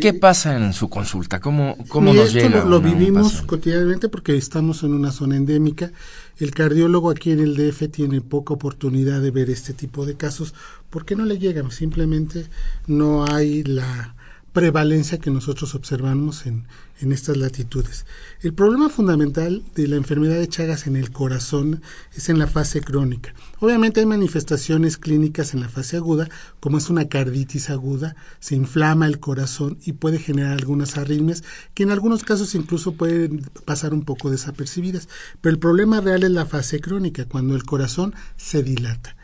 ¿qué 0.02 0.14
pasa 0.14 0.58
en 0.58 0.74
su 0.74 0.90
consulta? 0.90 1.40
¿Cómo, 1.40 1.78
cómo 1.88 2.14
nos 2.14 2.34
llega? 2.34 2.50
Lo, 2.50 2.66
lo 2.66 2.82
vivimos 2.82 3.42
cotidianamente 3.44 4.10
porque 4.10 4.36
estamos 4.36 4.84
en 4.84 4.94
una 4.94 5.12
zona 5.12 5.38
endémica. 5.38 5.92
El 6.38 6.52
cardiólogo 6.52 7.10
aquí 7.10 7.32
en 7.32 7.40
el 7.40 7.56
DF 7.56 7.90
tiene 7.90 8.20
poca 8.20 8.54
oportunidad 8.54 9.22
de 9.22 9.32
ver 9.32 9.50
este 9.50 9.74
tipo 9.74 10.06
de 10.06 10.16
casos 10.16 10.54
porque 10.90 11.16
no 11.16 11.24
le 11.24 11.40
llegan, 11.40 11.72
simplemente 11.72 12.48
no 12.88 13.26
hay 13.26 13.64
la 13.64 14.15
prevalencia 14.56 15.20
que 15.20 15.32
nosotros 15.32 15.76
observamos 15.76 16.46
en, 16.46 16.66
en 17.02 17.12
estas 17.12 17.36
latitudes. 17.36 18.06
El 18.40 18.54
problema 18.54 18.88
fundamental 18.88 19.62
de 19.76 19.90
la 19.90 19.98
enfermedad 19.98 20.40
de 20.40 20.48
Chagas 20.48 20.88
en 20.88 20.96
el 20.96 21.12
corazón 21.12 21.82
es 22.16 22.30
en 22.30 22.40
la 22.40 22.48
fase 22.48 22.80
crónica. 22.80 23.34
Obviamente 23.60 24.00
hay 24.00 24.06
manifestaciones 24.06 24.98
clínicas 24.98 25.54
en 25.54 25.60
la 25.60 25.68
fase 25.68 25.98
aguda, 25.98 26.30
como 26.62 26.78
es 26.78 26.90
una 26.90 27.10
carditis 27.10 27.70
aguda, 27.70 28.16
se 28.40 28.56
inflama 28.56 29.08
el 29.08 29.20
corazón 29.20 29.78
y 29.84 29.92
puede 29.92 30.20
generar 30.20 30.54
algunas 30.54 30.98
arritmias 30.98 31.44
que 31.74 31.84
en 31.84 31.92
algunos 31.92 32.24
casos 32.24 32.56
incluso 32.56 32.94
pueden 32.94 33.42
pasar 33.66 33.94
un 33.94 34.04
poco 34.06 34.32
desapercibidas. 34.32 35.10
Pero 35.42 35.52
el 35.52 35.60
problema 35.60 36.00
real 36.00 36.24
es 36.24 36.32
la 36.32 36.46
fase 36.46 36.80
crónica, 36.80 37.26
cuando 37.26 37.58
el 37.58 37.66
corazón 37.66 38.16
se 38.38 38.64
dilata. 38.64 39.18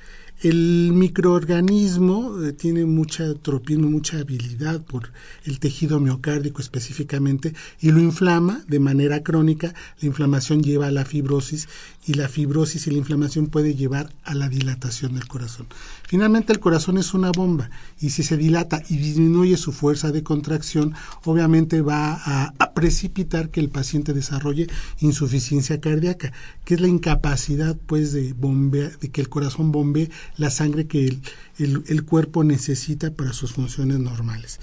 El 0.44 0.92
microorganismo 0.94 2.42
eh, 2.42 2.52
tiene 2.54 2.86
mucha 2.86 3.32
tropino, 3.36 3.88
mucha 3.88 4.18
habilidad 4.18 4.82
por 4.82 5.12
el 5.46 5.60
tejido 5.60 6.00
miocárdico 6.00 6.64
específicamente 6.64 7.54
y 7.80 7.92
lo 7.92 8.00
inflama 8.00 8.64
de 8.68 8.80
manera 8.80 9.22
crónica. 9.22 9.76
La 10.00 10.08
inflamación 10.08 10.64
lleva 10.64 10.88
a 10.88 10.92
la 10.92 11.06
fibrosis 11.06 11.70
y 12.06 12.16
la 12.16 12.28
fibrosis 12.28 12.88
y 12.88 12.92
la 12.92 12.98
inflamación 12.98 13.48
puede 13.48 13.76
llevar 13.76 14.12
a 14.24 14.34
la 14.34 14.50
dilatación 14.50 15.14
del 15.14 15.28
corazón. 15.28 15.68
Finalmente 16.08 16.52
el 16.52 16.60
corazón 16.60 16.98
es 16.98 17.14
una 17.14 17.32
bomba 17.32 17.70
y 18.00 18.10
si 18.10 18.24
se 18.24 18.38
dilata 18.38 18.82
y 18.90 18.98
disminuye 18.98 19.58
su 19.58 19.72
fuerza 19.72 20.12
de 20.12 20.24
contracción, 20.24 20.96
obviamente 21.26 21.82
va 21.82 22.20
a, 22.24 22.54
precipitar 22.74 23.50
que 23.50 23.60
el 23.60 23.70
paciente 23.70 24.14
desarrolle 24.14 24.68
insuficiencia 25.02 25.80
cardíaca, 25.80 26.34
que 26.66 26.74
es 26.74 26.82
la 26.82 26.88
incapacidad 26.88 27.78
pues 27.86 28.12
de 28.12 28.34
bombear, 28.34 28.98
de 28.98 29.10
que 29.12 29.22
el 29.22 29.30
corazón 29.30 29.72
bombee 29.72 30.10
la 30.38 30.50
sangre 30.50 30.88
que 30.88 31.20
el, 31.60 32.04
cuerpo 32.06 32.44
necesita 32.44 33.12
para 33.12 33.34
sus 33.34 33.52
funciones 33.52 34.00
normales. 34.00 34.60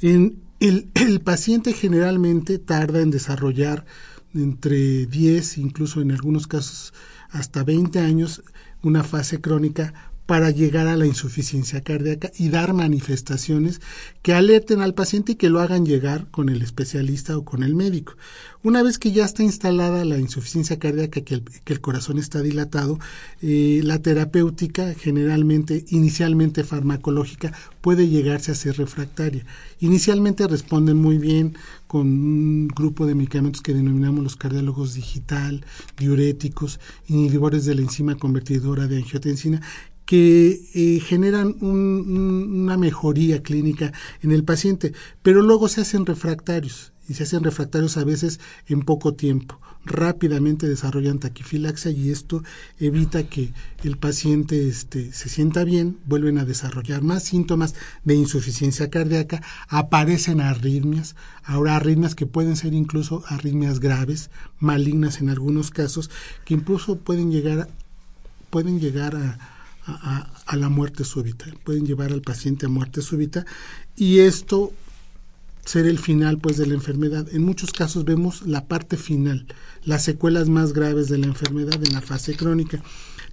El 0.00 1.20
paciente 1.22 1.74
generalmente 1.74 2.58
tarda 2.58 3.00
en 3.00 3.10
desarrollar 3.10 3.84
entre 4.34 5.06
10, 5.06 5.58
incluso 5.58 6.00
en 6.00 6.12
algunos 6.12 6.46
casos 6.46 6.92
hasta 7.30 7.64
20 7.64 7.98
años, 7.98 8.42
una 8.82 9.04
fase 9.04 9.40
crónica 9.40 10.09
para 10.30 10.52
llegar 10.52 10.86
a 10.86 10.96
la 10.96 11.06
insuficiencia 11.06 11.80
cardíaca 11.80 12.30
y 12.38 12.50
dar 12.50 12.72
manifestaciones 12.72 13.80
que 14.22 14.32
alerten 14.32 14.80
al 14.80 14.94
paciente 14.94 15.32
y 15.32 15.34
que 15.34 15.50
lo 15.50 15.58
hagan 15.58 15.84
llegar 15.84 16.30
con 16.30 16.50
el 16.50 16.62
especialista 16.62 17.36
o 17.36 17.44
con 17.44 17.64
el 17.64 17.74
médico. 17.74 18.12
Una 18.62 18.84
vez 18.84 18.98
que 18.98 19.10
ya 19.10 19.24
está 19.24 19.42
instalada 19.42 20.04
la 20.04 20.18
insuficiencia 20.18 20.78
cardíaca, 20.78 21.22
que 21.22 21.42
el, 21.66 21.80
corazón 21.80 22.18
está 22.18 22.42
dilatado, 22.42 23.00
eh, 23.42 23.80
la 23.82 23.98
terapéutica, 24.02 24.94
generalmente, 24.94 25.84
inicialmente 25.88 26.62
farmacológica, 26.62 27.52
puede 27.80 28.06
llegarse 28.08 28.52
a 28.52 28.54
ser 28.54 28.76
refractaria. 28.76 29.44
Inicialmente 29.80 30.46
responden 30.46 30.98
muy 30.98 31.18
bien 31.18 31.56
con 31.86 32.06
un 32.06 32.68
grupo 32.68 33.04
de 33.04 33.16
medicamentos 33.16 33.62
que 33.62 33.74
denominamos 33.74 34.22
los 34.22 34.36
cardiólogos 34.36 34.94
digital, 34.94 35.64
diuréticos, 35.98 36.78
inhibidores 37.08 37.64
de 37.64 37.74
la 37.74 37.80
enzima 37.80 38.14
convertidora 38.14 38.86
de 38.86 38.98
angiotensina, 38.98 39.60
que 40.10 40.60
eh, 40.74 40.98
generan 40.98 41.54
una 41.60 42.76
mejoría 42.76 43.44
clínica 43.44 43.92
en 44.22 44.32
el 44.32 44.42
paciente, 44.42 44.92
pero 45.22 45.40
luego 45.40 45.68
se 45.68 45.82
hacen 45.82 46.04
refractarios 46.04 46.92
y 47.08 47.14
se 47.14 47.22
hacen 47.22 47.44
refractarios 47.44 47.96
a 47.96 48.02
veces 48.02 48.40
en 48.66 48.80
poco 48.80 49.14
tiempo. 49.14 49.60
Rápidamente 49.84 50.66
desarrollan 50.66 51.20
taquifilaxia 51.20 51.92
y 51.92 52.10
esto 52.10 52.42
evita 52.80 53.28
que 53.28 53.52
el 53.84 53.98
paciente 53.98 54.66
este, 54.66 55.12
se 55.12 55.28
sienta 55.28 55.62
bien, 55.62 55.98
vuelven 56.06 56.38
a 56.38 56.44
desarrollar 56.44 57.02
más 57.02 57.22
síntomas 57.22 57.76
de 58.02 58.16
insuficiencia 58.16 58.90
cardíaca, 58.90 59.44
aparecen 59.68 60.40
arritmias, 60.40 61.14
ahora 61.44 61.76
arritmias 61.76 62.16
que 62.16 62.26
pueden 62.26 62.56
ser 62.56 62.74
incluso 62.74 63.22
arritmias 63.28 63.78
graves, 63.78 64.28
malignas 64.58 65.20
en 65.20 65.30
algunos 65.30 65.70
casos, 65.70 66.10
que 66.44 66.54
incluso 66.54 66.96
pueden 66.96 67.30
llegar, 67.30 67.68
pueden 68.50 68.80
llegar 68.80 69.14
a, 69.14 69.59
a, 70.02 70.56
la 70.56 70.68
muerte 70.68 71.04
súbita, 71.04 71.46
pueden 71.64 71.86
llevar 71.86 72.12
al 72.12 72.22
paciente 72.22 72.66
a 72.66 72.68
muerte 72.68 73.02
súbita 73.02 73.46
y 73.96 74.18
esto 74.18 74.72
ser 75.64 75.86
el 75.86 75.98
final 75.98 76.38
pues 76.38 76.56
de 76.56 76.66
la 76.66 76.74
enfermedad. 76.74 77.26
En 77.32 77.42
muchos 77.42 77.72
casos 77.72 78.04
vemos 78.04 78.42
la 78.46 78.66
parte 78.66 78.96
final, 78.96 79.46
las 79.84 80.02
secuelas 80.02 80.48
más 80.48 80.72
graves 80.72 81.08
de 81.08 81.18
la 81.18 81.26
enfermedad 81.26 81.82
en 81.84 81.92
la 81.92 82.00
fase 82.00 82.34
crónica. 82.36 82.82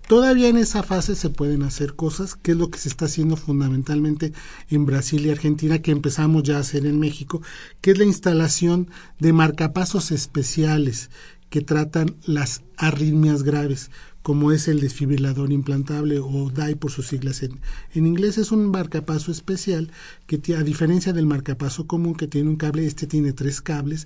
Todavía 0.07 0.47
en 0.47 0.57
esa 0.57 0.83
fase 0.83 1.15
se 1.15 1.29
pueden 1.29 1.63
hacer 1.63 1.95
cosas, 1.95 2.35
que 2.35 2.51
es 2.51 2.57
lo 2.57 2.69
que 2.69 2.79
se 2.79 2.87
está 2.87 3.05
haciendo 3.05 3.35
fundamentalmente 3.35 4.31
en 4.69 4.85
Brasil 4.85 5.25
y 5.25 5.31
Argentina, 5.31 5.81
que 5.81 5.91
empezamos 5.91 6.43
ya 6.43 6.57
a 6.57 6.61
hacer 6.61 6.85
en 6.85 6.97
México, 6.97 7.41
que 7.81 7.91
es 7.91 7.97
la 7.97 8.05
instalación 8.05 8.89
de 9.19 9.33
marcapasos 9.33 10.11
especiales 10.11 11.09
que 11.49 11.61
tratan 11.61 12.15
las 12.25 12.61
arritmias 12.77 13.43
graves 13.43 13.89
como 14.27 14.51
es 14.51 14.67
el 14.67 14.81
desfibrilador 14.81 15.53
implantable 15.53 16.19
o 16.19 16.51
DAI 16.53 16.75
por 16.75 16.91
sus 16.91 17.07
siglas 17.07 17.43
en, 17.43 17.61
en 17.93 18.05
inglés, 18.05 18.37
es 18.37 18.51
un 18.51 18.69
marcapaso 18.69 19.31
especial 19.31 19.89
que 20.25 20.41
a 20.53 20.63
diferencia 20.63 21.13
del 21.13 21.25
marcapaso 21.25 21.87
común 21.87 22.13
que 22.13 22.27
tiene 22.27 22.49
un 22.49 22.57
cable, 22.57 22.85
este 22.85 23.07
tiene 23.07 23.31
tres 23.31 23.61
cables 23.61 24.05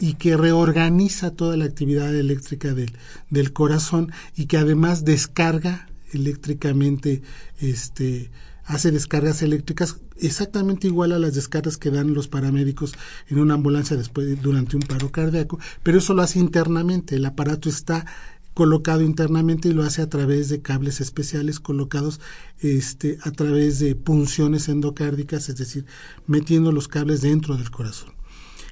y 0.00 0.14
que 0.14 0.36
reorganiza 0.36 1.30
toda 1.30 1.56
la 1.56 1.66
actividad 1.66 2.12
eléctrica 2.12 2.74
del, 2.74 2.94
del 3.30 3.52
corazón 3.52 4.10
y 4.34 4.46
que 4.46 4.56
además 4.56 5.04
descarga 5.04 5.88
eléctricamente 6.12 7.22
este 7.60 8.32
hace 8.64 8.90
descargas 8.90 9.42
eléctricas 9.42 10.00
exactamente 10.18 10.88
igual 10.88 11.12
a 11.12 11.18
las 11.18 11.34
descargas 11.34 11.76
que 11.76 11.90
dan 11.90 12.12
los 12.12 12.28
paramédicos 12.28 12.94
en 13.28 13.38
una 13.38 13.54
ambulancia 13.54 13.96
después 13.96 14.42
durante 14.42 14.76
un 14.76 14.82
paro 14.82 15.10
cardíaco, 15.12 15.60
pero 15.84 15.98
eso 15.98 16.12
lo 16.14 16.22
hace 16.22 16.40
internamente, 16.40 17.16
el 17.16 17.24
aparato 17.24 17.68
está 17.68 18.06
colocado 18.54 19.02
internamente 19.02 19.68
y 19.68 19.72
lo 19.72 19.82
hace 19.82 20.02
a 20.02 20.08
través 20.08 20.48
de 20.48 20.60
cables 20.60 21.00
especiales 21.00 21.60
colocados 21.60 22.20
este, 22.60 23.18
a 23.22 23.30
través 23.30 23.78
de 23.78 23.94
punciones 23.94 24.68
endocárdicas, 24.68 25.48
es 25.48 25.56
decir, 25.56 25.86
metiendo 26.26 26.72
los 26.72 26.88
cables 26.88 27.20
dentro 27.20 27.56
del 27.56 27.70
corazón. 27.70 28.12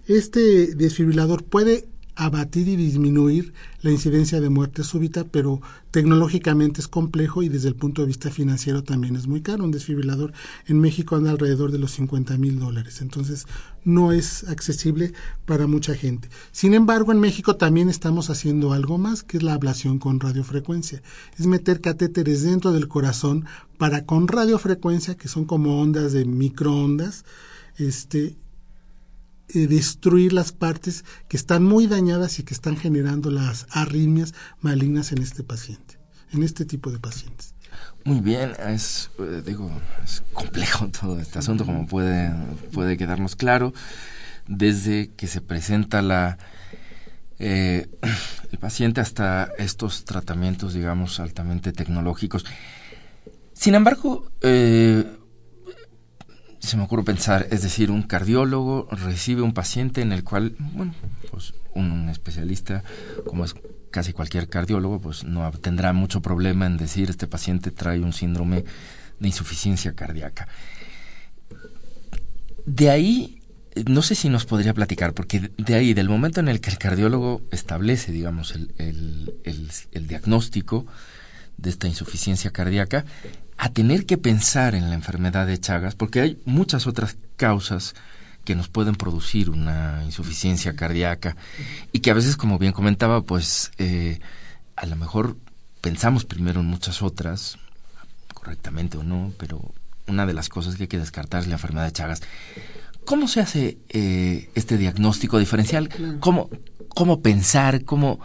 Este 0.07 0.75
desfibrilador 0.75 1.45
puede 1.45 1.89
abatir 2.19 2.67
y 2.67 2.75
disminuir 2.75 3.55
la 3.81 3.93
incidencia 3.93 4.41
de 4.41 4.51
muerte 4.51 4.83
súbita, 4.83 5.23
pero 5.23 5.63
tecnológicamente 5.93 6.81
es 6.81 6.89
complejo 6.89 7.45
y 7.45 7.49
desde 7.49 7.69
el 7.69 7.77
punto 7.77 8.03
de 8.03 8.09
vista 8.09 8.29
financiero 8.29 8.83
también 8.83 9.15
es 9.15 9.29
muy 9.29 9.41
caro. 9.41 9.63
Un 9.63 9.71
desfibrilador 9.71 10.33
en 10.67 10.81
México 10.81 11.15
anda 11.15 11.31
alrededor 11.31 11.71
de 11.71 11.79
los 11.79 11.93
50 11.93 12.37
mil 12.37 12.59
dólares, 12.59 13.03
entonces 13.03 13.47
no 13.85 14.11
es 14.11 14.43
accesible 14.49 15.13
para 15.47 15.69
mucha 15.69 15.95
gente. 15.95 16.29
Sin 16.51 16.75
embargo, 16.75 17.13
en 17.13 17.21
México 17.21 17.55
también 17.55 17.89
estamos 17.89 18.31
haciendo 18.31 18.73
algo 18.73 18.99
más, 18.99 19.23
que 19.23 19.37
es 19.37 19.45
la 19.45 19.55
ablación 19.55 20.01
con 20.01 20.19
radiofrecuencia. 20.19 21.01
Es 21.39 21.47
meter 21.47 21.81
catéteres 21.81 22.43
dentro 22.43 22.73
del 22.73 22.89
corazón 22.89 23.45
para 23.79 24.05
con 24.05 24.27
radiofrecuencia, 24.27 25.17
que 25.17 25.29
son 25.29 25.45
como 25.45 25.81
ondas 25.81 26.13
de 26.13 26.25
microondas, 26.25 27.25
este, 27.77 28.37
eh, 29.55 29.67
destruir 29.67 30.33
las 30.35 30.53
partes 30.53 31.05
que 31.29 31.37
están 31.39 31.65
muy 31.65 31.87
dañadas 31.87 32.39
y 32.39 32.43
que 32.43 32.53
están 32.53 32.77
generando 32.77 33.31
las 33.31 33.67
arritmias 33.71 34.35
malignas 34.61 35.11
en 35.13 35.23
este 35.23 35.43
paciente, 35.43 35.99
en 36.33 36.43
este 36.43 36.67
tipo 36.67 36.91
de 36.91 36.99
pacientes. 36.99 37.55
Muy 38.05 38.21
bien, 38.21 38.53
es, 38.67 39.11
eh, 39.19 39.43
digo, 39.45 39.71
es 40.05 40.23
complejo 40.35 40.89
todo 41.01 41.19
este 41.19 41.39
asunto, 41.39 41.65
como 41.65 41.87
puede, 41.87 42.31
puede 42.73 42.97
quedarnos 42.99 43.37
claro, 43.37 43.73
desde 44.47 45.11
que 45.17 45.27
se 45.27 45.41
presenta 45.41 46.03
la, 46.03 46.37
eh, 47.39 47.89
el 48.53 48.59
paciente 48.59 49.01
hasta 49.01 49.51
estos 49.57 50.05
tratamientos, 50.05 50.75
digamos, 50.75 51.21
altamente 51.21 51.73
tecnológicos. 51.73 52.45
Sin 53.55 53.75
embargo, 53.75 54.31
se 56.61 56.77
me 56.77 56.83
ocurre 56.83 57.05
pensar, 57.05 57.47
es 57.51 57.63
decir, 57.63 57.91
un 57.91 58.03
cardiólogo 58.03 58.89
recibe 58.91 59.43
un 59.43 59.55
paciente 59.55 60.01
en 60.01 60.13
el 60.13 60.25
cual, 60.25 60.55
bueno, 60.59 60.95
pues 61.31 61.55
un 61.75 62.09
especialista, 62.09 62.83
como 63.27 63.45
es 63.45 63.55
casi 63.91 64.13
cualquier 64.13 64.49
cardiólogo, 64.49 65.01
pues 65.01 65.25
no 65.25 65.51
tendrá 65.53 65.93
mucho 65.93 66.21
problema 66.21 66.67
en 66.67 66.77
decir 66.77 67.11
este 67.11 67.27
paciente 67.27 67.71
trae 67.71 68.01
un 68.01 68.13
síndrome 68.13 68.65
de 69.19 69.27
insuficiencia 69.27 69.95
cardíaca. 69.95 70.49
De 72.67 72.91
ahí, 72.91 73.41
no 73.87 74.03
sé 74.03 74.15
si 74.15 74.29
nos 74.29 74.45
podría 74.45 74.75
platicar, 74.75 75.15
porque 75.15 75.51
de 75.57 75.75
ahí, 75.75 75.95
del 75.95 76.09
momento 76.09 76.41
en 76.41 76.49
el 76.49 76.61
que 76.61 76.71
el 76.71 76.79
cardiólogo 76.79 77.43
establece, 77.51 78.13
digamos, 78.13 78.55
el, 78.55 79.35
diagnóstico 80.07 80.87
de 81.57 81.71
esta 81.71 81.87
insuficiencia 81.87 82.51
cardíaca, 82.51 83.05
a 83.59 83.71
tener 83.71 84.07
que 84.07 84.17
pensar 84.17 84.75
en 84.77 84.89
la 84.89 84.95
enfermedad 84.95 85.47
de 85.47 85.59
Chagas, 85.59 85.97
porque 85.97 86.21
hay 86.21 86.41
muchas 86.45 86.87
otras 86.87 87.17
causas 87.37 87.95
que 88.45 88.55
nos 88.55 88.69
pueden 88.69 88.95
producir 88.95 89.51
una 89.51 90.03
insuficiencia 90.05 90.75
cardíaca 90.75 91.37
y 91.93 91.99
que 91.99 92.11
a 92.11 92.15
veces, 92.15 92.37
como 92.37 92.59
bien 92.59 92.73
comentaba, 92.73 93.21
pues 93.23 93.73
eh, 93.79 94.21
a 94.77 94.87
lo 94.87 94.97
mejor 94.97 95.37
pensamos 95.81 96.25
primero 96.25 96.61
en 96.61 96.67
muchas 96.67 97.03
otras, 97.03 97.59
correctamente 98.33 98.97
o 98.97 99.03
no, 99.03 99.33
pero 99.39 99.61
una 100.07 100.25
de 100.25 100.35
las 100.35 100.49
cosas 100.49 100.77
que 100.77 100.85
hay 100.85 100.89
que 100.89 100.99
descartar 100.99 101.43
es 101.43 101.49
la 101.49 101.55
enfermedad 101.55 101.87
de 101.87 101.93
Chagas. 101.93 102.23
¿Cómo 103.05 103.27
se 103.27 103.41
hace 103.41 103.79
eh, 103.89 104.51
este 104.55 104.79
diagnóstico 104.79 105.39
diferencial? 105.39 105.89
¿Cómo, 106.21 106.49
cómo 106.91 107.23
pensar, 107.23 107.85
cómo, 107.85 108.21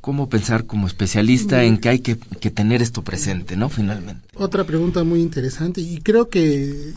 cómo 0.00 0.28
pensar 0.28 0.66
como 0.66 0.86
especialista 0.86 1.64
en 1.64 1.78
que 1.78 1.88
hay 1.88 1.98
que, 2.00 2.16
tener 2.50 2.82
esto 2.82 3.02
presente, 3.02 3.56
¿no? 3.56 3.68
Finalmente. 3.68 4.26
Otra 4.34 4.64
pregunta 4.64 5.04
muy 5.04 5.20
interesante 5.20 5.80
y 5.80 5.98
creo 5.98 6.28
que 6.28 6.94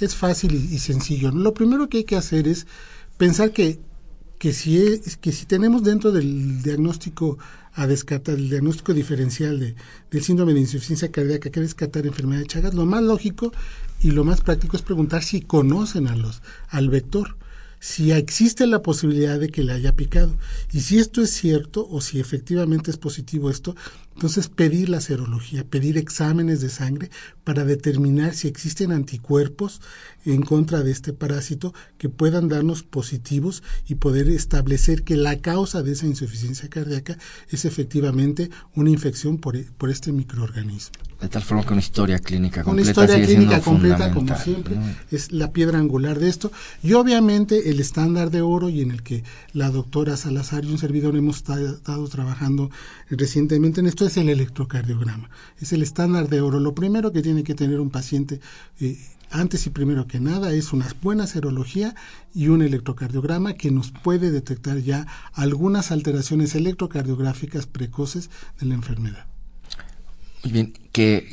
es 0.00 0.14
fácil 0.14 0.54
y, 0.54 0.78
sencillo. 0.78 1.30
Lo 1.30 1.54
primero 1.54 1.88
que 1.88 1.98
hay 1.98 2.04
que 2.04 2.16
hacer 2.16 2.48
es 2.48 2.66
pensar 3.16 3.52
que, 3.52 3.78
que, 4.38 4.52
si, 4.52 4.78
es, 4.78 5.16
que 5.16 5.32
si 5.32 5.46
tenemos 5.46 5.82
dentro 5.82 6.12
del 6.12 6.62
diagnóstico 6.62 7.38
a 7.74 7.86
descartar 7.86 8.36
el 8.36 8.50
diagnóstico 8.50 8.94
diferencial 8.94 9.58
de, 9.58 9.74
del 10.10 10.22
síndrome 10.22 10.54
de 10.54 10.60
insuficiencia 10.60 11.10
cardíaca, 11.10 11.50
que 11.50 11.60
descartar 11.60 12.06
enfermedad 12.06 12.40
de 12.40 12.46
Chagas, 12.46 12.74
lo 12.74 12.86
más 12.86 13.02
lógico 13.02 13.52
y 14.00 14.12
lo 14.12 14.24
más 14.24 14.40
práctico 14.40 14.76
es 14.76 14.82
preguntar 14.82 15.22
si 15.22 15.40
conocen 15.40 16.06
a 16.06 16.16
los, 16.16 16.42
al 16.68 16.88
vector 16.88 17.36
si 17.84 18.12
existe 18.12 18.66
la 18.66 18.80
posibilidad 18.80 19.38
de 19.38 19.50
que 19.50 19.62
le 19.62 19.74
haya 19.74 19.94
picado. 19.94 20.34
Y 20.72 20.80
si 20.80 20.98
esto 20.98 21.20
es 21.20 21.32
cierto 21.32 21.86
o 21.86 22.00
si 22.00 22.18
efectivamente 22.18 22.90
es 22.90 22.96
positivo 22.96 23.50
esto, 23.50 23.76
entonces 24.14 24.48
pedir 24.48 24.88
la 24.88 25.00
serología, 25.00 25.64
pedir 25.64 25.98
exámenes 25.98 26.60
de 26.60 26.68
sangre 26.68 27.10
para 27.42 27.64
determinar 27.64 28.34
si 28.34 28.48
existen 28.48 28.92
anticuerpos 28.92 29.80
en 30.24 30.42
contra 30.42 30.82
de 30.82 30.92
este 30.92 31.12
parásito 31.12 31.74
que 31.98 32.08
puedan 32.08 32.48
darnos 32.48 32.82
positivos 32.82 33.62
y 33.86 33.96
poder 33.96 34.28
establecer 34.28 35.02
que 35.02 35.16
la 35.16 35.40
causa 35.40 35.82
de 35.82 35.92
esa 35.92 36.06
insuficiencia 36.06 36.68
cardíaca 36.68 37.18
es 37.50 37.64
efectivamente 37.64 38.50
una 38.74 38.90
infección 38.90 39.38
por, 39.38 39.62
por 39.74 39.90
este 39.90 40.12
microorganismo. 40.12 40.92
De 41.20 41.28
tal 41.28 41.42
forma 41.42 41.64
que 41.64 41.72
una 41.72 41.80
historia 41.80 42.18
clínica 42.18 42.62
completa. 42.62 42.82
Una 42.82 43.06
historia 43.06 43.26
clínica 43.26 43.60
completa, 43.60 44.12
como 44.12 44.36
siempre, 44.36 44.76
es 45.10 45.32
la 45.32 45.52
piedra 45.52 45.78
angular 45.78 46.18
de 46.18 46.28
esto. 46.28 46.52
Y 46.82 46.92
obviamente 46.92 47.70
el 47.70 47.80
estándar 47.80 48.30
de 48.30 48.42
oro 48.42 48.68
y 48.68 48.82
en 48.82 48.90
el 48.90 49.02
que 49.02 49.24
la 49.52 49.70
doctora 49.70 50.18
Salazar 50.18 50.64
y 50.64 50.70
un 50.70 50.76
servidor 50.76 51.16
hemos 51.16 51.36
estado 51.36 52.08
trabajando 52.08 52.70
recientemente 53.08 53.80
en 53.80 53.86
esto 53.86 54.03
es 54.06 54.16
el 54.16 54.28
electrocardiograma. 54.28 55.30
Es 55.60 55.72
el 55.72 55.82
estándar 55.82 56.28
de 56.28 56.40
oro. 56.40 56.60
Lo 56.60 56.74
primero 56.74 57.12
que 57.12 57.22
tiene 57.22 57.44
que 57.44 57.54
tener 57.54 57.80
un 57.80 57.90
paciente 57.90 58.40
eh, 58.80 58.98
antes 59.30 59.66
y 59.66 59.70
primero 59.70 60.06
que 60.06 60.20
nada 60.20 60.52
es 60.52 60.72
una 60.72 60.86
buena 61.02 61.26
serología 61.26 61.94
y 62.34 62.48
un 62.48 62.62
electrocardiograma 62.62 63.54
que 63.54 63.70
nos 63.70 63.90
puede 63.90 64.30
detectar 64.30 64.78
ya 64.78 65.06
algunas 65.32 65.90
alteraciones 65.90 66.54
electrocardiográficas 66.54 67.66
precoces 67.66 68.30
de 68.60 68.66
la 68.66 68.74
enfermedad. 68.74 69.26
Muy 70.44 70.52
bien, 70.52 70.72
¿Qué, 70.92 71.30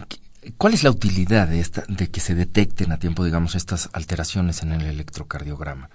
¿cuál 0.57 0.74
es 0.74 0.84
la 0.84 0.89
utilidad 0.89 1.47
de, 1.47 1.59
esta, 1.59 1.84
de 1.88 2.09
que 2.09 2.19
se 2.19 2.34
detecten 2.34 2.91
a 2.91 2.97
tiempo, 2.97 3.24
digamos, 3.24 3.55
estas 3.55 3.89
alteraciones 3.93 4.63
en 4.63 4.72
el 4.72 4.82
electrocardiograma? 4.82 5.89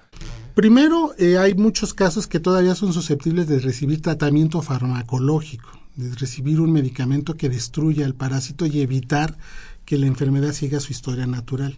Primero, 0.55 1.15
eh, 1.19 1.39
hay 1.39 1.55
muchos 1.55 1.93
casos 1.93 2.27
que 2.27 2.41
todavía 2.41 2.75
son 2.75 2.93
susceptibles 2.93 3.49
de 3.49 3.59
recibir 3.59 4.01
tratamiento 4.01 4.63
farmacológico, 4.63 5.71
de 5.97 6.15
recibir 6.15 6.61
un 6.61 6.73
medicamento 6.73 7.35
que 7.35 7.49
destruya 7.49 8.07
el 8.07 8.15
parásito 8.15 8.67
y 8.67 8.81
evitar 8.81 9.37
que 9.85 9.99
la 9.99 10.07
enfermedad 10.07 10.53
siga 10.53 10.81
su 10.81 10.93
historia 10.93 11.27
natural. 11.27 11.77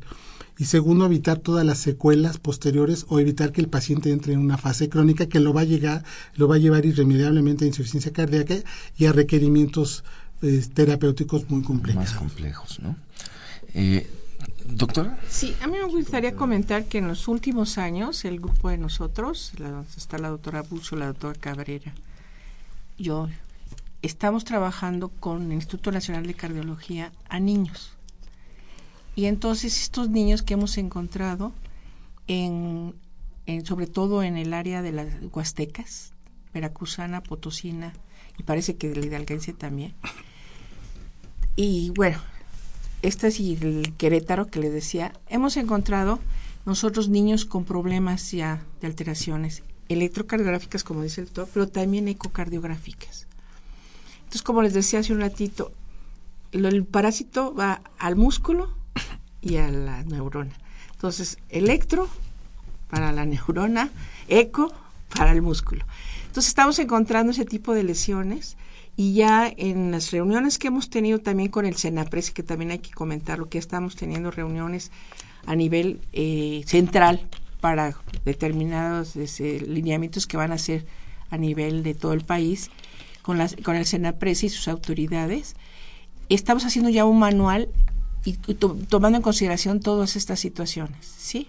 Y 0.58 0.64
segundo, 0.64 1.06
evitar 1.06 1.38
todas 1.38 1.64
las 1.64 1.78
secuelas 1.78 2.38
posteriores 2.38 3.06
o 3.08 3.20
evitar 3.20 3.52
que 3.52 3.60
el 3.60 3.68
paciente 3.68 4.10
entre 4.10 4.32
en 4.32 4.40
una 4.40 4.58
fase 4.58 4.88
crónica 4.88 5.26
que 5.26 5.38
lo 5.38 5.52
va 5.52 5.60
a 5.60 5.64
llegar, 5.64 6.04
lo 6.34 6.48
va 6.48 6.56
a 6.56 6.58
llevar 6.58 6.84
irremediablemente 6.84 7.64
a 7.64 7.68
insuficiencia 7.68 8.12
cardíaca 8.12 8.56
y 8.96 9.06
a 9.06 9.12
requerimientos 9.12 10.02
terapéuticos 10.74 11.48
muy 11.48 11.62
complejos. 11.62 12.02
Más 12.02 12.14
complejos, 12.14 12.80
¿no? 12.80 12.96
Eh, 13.74 14.08
Doctora. 14.66 15.18
Sí, 15.28 15.56
a 15.62 15.66
mí 15.66 15.78
me 15.78 15.84
gustaría 15.84 16.34
comentar 16.34 16.84
que 16.84 16.98
en 16.98 17.08
los 17.08 17.26
últimos 17.26 17.78
años 17.78 18.24
el 18.24 18.38
grupo 18.38 18.68
de 18.68 18.76
nosotros, 18.76 19.52
la, 19.58 19.82
está 19.96 20.18
la 20.18 20.28
doctora 20.28 20.62
Bucho, 20.62 20.94
la 20.94 21.06
doctora 21.06 21.34
Cabrera, 21.38 21.94
yo, 22.98 23.28
estamos 24.02 24.44
trabajando 24.44 25.08
con 25.08 25.46
el 25.46 25.52
Instituto 25.52 25.92
Nacional 25.92 26.26
de 26.26 26.34
Cardiología 26.34 27.12
a 27.28 27.40
niños. 27.40 27.92
Y 29.16 29.26
entonces 29.26 29.80
estos 29.80 30.08
niños 30.10 30.42
que 30.42 30.54
hemos 30.54 30.78
encontrado, 30.78 31.52
en, 32.26 32.94
en, 33.46 33.66
sobre 33.66 33.86
todo 33.86 34.22
en 34.22 34.36
el 34.36 34.54
área 34.54 34.82
de 34.82 34.92
las 34.92 35.08
Huastecas, 35.32 36.12
Veracruzana, 36.54 37.22
Potosina, 37.22 37.92
y 38.38 38.44
parece 38.44 38.76
que 38.76 38.88
de 38.88 38.96
la 38.96 39.06
Hidalguense 39.06 39.52
también, 39.52 39.94
y 41.56 41.90
bueno, 41.90 42.18
este 43.02 43.28
es 43.28 43.40
el 43.40 43.94
Querétaro 43.96 44.46
que 44.46 44.60
le 44.60 44.70
decía, 44.70 45.12
hemos 45.28 45.56
encontrado 45.56 46.20
nosotros 46.66 47.08
niños 47.08 47.44
con 47.44 47.64
problemas 47.64 48.30
ya 48.30 48.62
de 48.80 48.86
alteraciones 48.86 49.62
electrocardiográficas, 49.88 50.84
como 50.84 51.02
dice 51.02 51.20
el 51.20 51.26
doctor, 51.28 51.48
pero 51.54 51.68
también 51.68 52.08
ecocardiográficas. 52.08 53.27
Entonces, 54.28 54.42
como 54.42 54.60
les 54.60 54.74
decía 54.74 54.98
hace 54.98 55.14
un 55.14 55.20
ratito, 55.20 55.72
el 56.52 56.84
parásito 56.84 57.54
va 57.54 57.80
al 57.98 58.14
músculo 58.14 58.74
y 59.40 59.56
a 59.56 59.70
la 59.70 60.04
neurona. 60.04 60.52
Entonces, 60.92 61.38
electro 61.48 62.10
para 62.90 63.10
la 63.10 63.24
neurona, 63.24 63.88
eco 64.28 64.70
para 65.16 65.32
el 65.32 65.40
músculo. 65.40 65.86
Entonces, 66.26 66.48
estamos 66.48 66.78
encontrando 66.78 67.32
ese 67.32 67.46
tipo 67.46 67.72
de 67.72 67.84
lesiones 67.84 68.58
y 68.96 69.14
ya 69.14 69.50
en 69.56 69.92
las 69.92 70.10
reuniones 70.10 70.58
que 70.58 70.68
hemos 70.68 70.90
tenido 70.90 71.20
también 71.20 71.48
con 71.48 71.64
el 71.64 71.76
Senapres, 71.76 72.30
que 72.30 72.42
también 72.42 72.72
hay 72.72 72.80
que 72.80 72.90
comentar 72.90 73.38
lo 73.38 73.48
que 73.48 73.56
estamos 73.56 73.96
teniendo 73.96 74.30
reuniones 74.30 74.92
a 75.46 75.56
nivel 75.56 76.02
eh, 76.12 76.64
central 76.66 77.26
para 77.62 77.96
determinados 78.26 79.16
lineamientos 79.16 80.26
que 80.26 80.36
van 80.36 80.52
a 80.52 80.58
ser 80.58 80.84
a 81.30 81.38
nivel 81.38 81.82
de 81.82 81.94
todo 81.94 82.12
el 82.12 82.26
país, 82.26 82.70
con, 83.36 83.76
el 83.76 83.86
Senapres 83.86 84.42
y 84.44 84.48
sus 84.48 84.68
autoridades, 84.68 85.54
estamos 86.28 86.64
haciendo 86.64 86.90
ya 86.90 87.04
un 87.04 87.18
manual 87.18 87.68
y, 88.24 88.34
tomando 88.54 89.16
en 89.16 89.22
consideración 89.22 89.80
todas 89.80 90.16
estas 90.16 90.40
situaciones, 90.40 91.06
¿sí? 91.06 91.48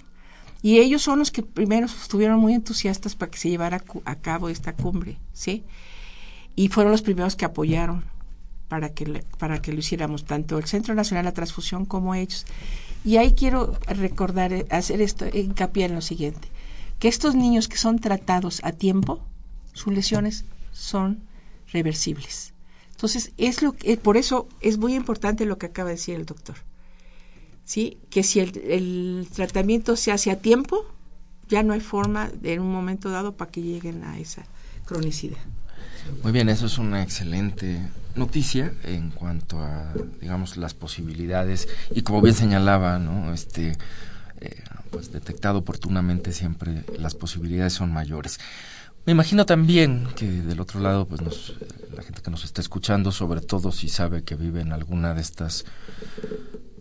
Y 0.61 0.79
ellos 0.79 1.01
son 1.01 1.19
los 1.19 1.31
que 1.31 1.41
primero 1.41 1.85
estuvieron 1.85 2.39
muy 2.39 2.53
entusiastas 2.53 3.15
para 3.15 3.31
que 3.31 3.37
se 3.37 3.49
llevara 3.49 3.83
a 4.05 4.15
cabo 4.15 4.49
esta 4.49 4.73
cumbre, 4.73 5.17
¿sí? 5.33 5.63
y 6.59 6.67
fueron 6.67 6.91
los 6.91 7.01
primeros 7.01 7.37
que 7.37 7.45
apoyaron 7.45 8.03
para 8.67 8.89
que, 8.89 9.23
para 9.37 9.61
que 9.61 9.71
lo 9.71 9.79
hiciéramos, 9.79 10.25
tanto 10.25 10.57
el 10.57 10.65
Centro 10.65 10.93
Nacional 10.93 11.23
de 11.23 11.29
la 11.29 11.33
Transfusión 11.33 11.85
como 11.85 12.15
ellos. 12.15 12.45
Y 13.05 13.15
ahí 13.15 13.31
quiero 13.31 13.77
recordar, 13.87 14.65
hacer 14.69 15.01
esto, 15.01 15.25
hincapié 15.33 15.85
en 15.85 15.95
lo 15.95 16.01
siguiente, 16.01 16.49
que 16.99 17.07
estos 17.07 17.33
niños 17.33 17.69
que 17.69 17.77
son 17.77 17.99
tratados 17.99 18.59
a 18.65 18.73
tiempo, 18.73 19.21
sus 19.71 19.93
lesiones 19.93 20.43
son 20.73 21.21
reversibles. 21.71 22.53
Entonces, 22.91 23.31
es 23.37 23.61
lo 23.61 23.73
que, 23.73 23.95
por 23.95 24.17
eso 24.17 24.49
es 24.59 24.77
muy 24.77 24.93
importante 24.93 25.45
lo 25.45 25.57
que 25.57 25.67
acaba 25.67 25.89
de 25.89 25.95
decir 25.95 26.15
el 26.15 26.25
doctor. 26.25 26.55
¿Sí? 27.63 27.97
Que 28.09 28.23
si 28.23 28.39
el, 28.39 29.27
tratamiento 29.33 29.95
se 29.95 30.11
hace 30.11 30.31
a 30.31 30.39
tiempo, 30.39 30.85
ya 31.47 31.63
no 31.63 31.73
hay 31.73 31.79
forma 31.79 32.29
en 32.43 32.59
un 32.59 32.71
momento 32.71 33.09
dado 33.09 33.37
para 33.37 33.51
que 33.51 33.61
lleguen 33.61 34.03
a 34.03 34.19
esa 34.19 34.43
cronicidad. 34.85 35.37
Muy 36.23 36.31
bien, 36.31 36.49
eso 36.49 36.65
es 36.65 36.77
una 36.77 37.03
excelente 37.03 37.79
noticia 38.15 38.73
en 38.83 39.11
cuanto 39.11 39.59
a, 39.59 39.93
digamos, 40.19 40.57
las 40.57 40.73
posibilidades 40.73 41.67
y 41.91 42.01
como 42.01 42.21
bien 42.21 42.35
señalaba, 42.35 42.99
¿no? 42.99 43.33
Este, 43.33 43.77
eh, 44.41 44.63
pues 44.89 45.11
detectado 45.11 45.59
oportunamente 45.59 46.33
siempre 46.33 46.83
las 46.97 47.15
posibilidades 47.15 47.73
son 47.73 47.93
mayores. 47.93 48.39
Me 49.05 49.11
imagino 49.13 49.45
también 49.45 50.07
que 50.15 50.25
del 50.25 50.59
otro 50.59 50.79
lado, 50.79 51.07
pues 51.07 51.21
nos, 51.21 51.55
la 51.95 52.03
gente 52.03 52.21
que 52.21 52.29
nos 52.29 52.43
está 52.43 52.61
escuchando, 52.61 53.11
sobre 53.11 53.41
todo 53.41 53.71
si 53.71 53.89
sabe 53.89 54.23
que 54.23 54.35
vive 54.35 54.61
en 54.61 54.71
alguna 54.71 55.13
de 55.13 55.21
estas 55.21 55.65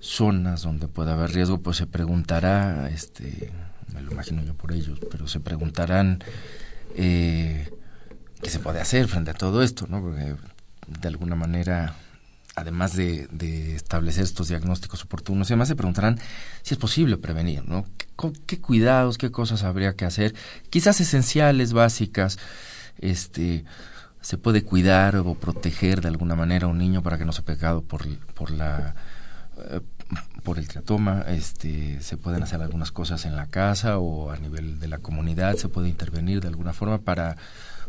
zonas 0.00 0.62
donde 0.62 0.88
puede 0.88 1.12
haber 1.12 1.32
riesgo, 1.32 1.58
pues 1.58 1.76
se 1.76 1.86
preguntará, 1.86 2.88
este, 2.90 3.52
me 3.94 4.02
lo 4.02 4.12
imagino 4.12 4.42
yo 4.42 4.54
por 4.54 4.72
ellos, 4.72 5.00
pero 5.10 5.26
se 5.26 5.40
preguntarán 5.40 6.22
eh, 6.94 7.70
qué 8.42 8.50
se 8.50 8.58
puede 8.58 8.80
hacer 8.80 9.08
frente 9.08 9.30
a 9.30 9.34
todo 9.34 9.62
esto, 9.62 9.86
¿no? 9.88 10.00
Porque 10.00 10.34
de 10.86 11.08
alguna 11.08 11.34
manera, 11.34 11.94
además 12.58 12.96
de, 12.96 13.28
establecer 13.74 14.24
estos 14.24 14.48
diagnósticos 14.48 15.04
oportunos, 15.04 15.48
además 15.48 15.68
se 15.68 15.76
preguntarán 15.76 16.18
si 16.62 16.74
es 16.74 16.78
posible 16.78 17.16
prevenir, 17.16 17.66
¿no? 17.68 17.84
¿Qué, 18.46 18.60
cuidados, 18.60 19.18
qué 19.18 19.30
cosas 19.30 19.62
habría 19.62 19.94
que 19.94 20.04
hacer? 20.04 20.34
Quizás 20.70 21.00
esenciales, 21.00 21.72
básicas, 21.72 22.38
este 22.98 23.64
se 24.20 24.36
puede 24.36 24.62
cuidar 24.64 25.16
o 25.16 25.34
proteger 25.34 26.00
de 26.00 26.08
alguna 26.08 26.34
manera 26.34 26.66
a 26.66 26.68
un 26.68 26.78
niño 26.78 27.02
para 27.02 27.18
que 27.18 27.24
no 27.24 27.32
sea 27.32 27.44
pecado 27.44 27.82
por, 27.82 28.06
por 28.34 28.50
la 28.50 28.96
eh, 29.70 29.80
por 30.42 30.58
el 30.58 30.66
tratoma, 30.66 31.24
este, 31.28 32.00
se 32.00 32.16
pueden 32.16 32.42
hacer 32.42 32.62
algunas 32.62 32.90
cosas 32.90 33.26
en 33.26 33.36
la 33.36 33.46
casa 33.46 33.98
o 33.98 34.30
a 34.30 34.38
nivel 34.38 34.80
de 34.80 34.88
la 34.88 34.98
comunidad, 34.98 35.56
se 35.56 35.68
puede 35.68 35.88
intervenir 35.88 36.40
de 36.40 36.48
alguna 36.48 36.72
forma 36.72 36.98
para 36.98 37.36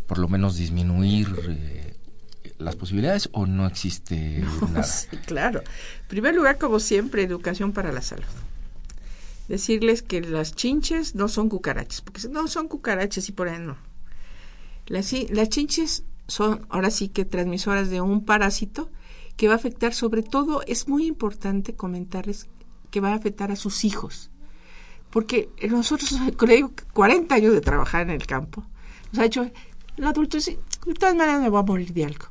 por 0.05 0.17
lo 0.17 0.27
menos 0.27 0.57
disminuir 0.57 1.33
eh, 1.47 1.95
las 2.57 2.75
posibilidades 2.75 3.29
o 3.31 3.45
no 3.45 3.67
existe 3.67 4.43
nada? 4.73 4.83
Sí, 4.83 5.17
claro. 5.25 5.59
En 5.59 6.07
primer 6.07 6.35
lugar, 6.35 6.57
como 6.57 6.79
siempre, 6.79 7.23
educación 7.23 7.71
para 7.71 7.91
la 7.91 8.01
salud. 8.01 8.25
decirles 9.47 10.01
que 10.01 10.21
las 10.21 10.55
chinches 10.55 11.15
no 11.15 11.27
son 11.27 11.49
cucarachas, 11.49 12.01
porque 12.01 12.27
no 12.29 12.47
son 12.47 12.67
cucarachas 12.67 13.29
y 13.29 13.31
por 13.31 13.47
ahí 13.47 13.59
no. 13.59 13.77
Las, 14.87 15.13
las 15.29 15.49
chinches 15.49 16.03
son 16.27 16.65
ahora 16.69 16.91
sí 16.91 17.09
que 17.09 17.25
transmisoras 17.25 17.89
de 17.89 18.01
un 18.01 18.25
parásito 18.25 18.89
que 19.39 19.47
va 19.47 19.53
a 19.53 19.57
afectar 19.57 19.93
sobre 19.93 20.21
todo, 20.21 20.61
es 20.67 20.87
muy 20.87 21.05
importante 21.05 21.73
comentarles 21.73 22.47
que 22.91 22.99
va 22.99 23.13
a 23.13 23.15
afectar 23.15 23.51
a 23.51 23.55
sus 23.55 23.85
hijos. 23.85 24.31
Porque 25.09 25.49
nosotros, 25.69 26.13
creo, 26.37 26.73
40 26.93 27.35
años 27.35 27.53
de 27.53 27.61
trabajar 27.61 28.01
en 28.01 28.09
el 28.09 28.25
campo, 28.25 28.65
nos 29.11 29.19
ha 29.21 29.25
hecho, 29.25 29.49
el 29.97 30.05
adulto 30.05 30.37
de 30.89 30.99
todas 30.99 31.15
maneras 31.15 31.41
me 31.41 31.49
voy 31.49 31.59
a 31.59 31.63
morir 31.63 31.93
de 31.93 32.05
algo. 32.05 32.25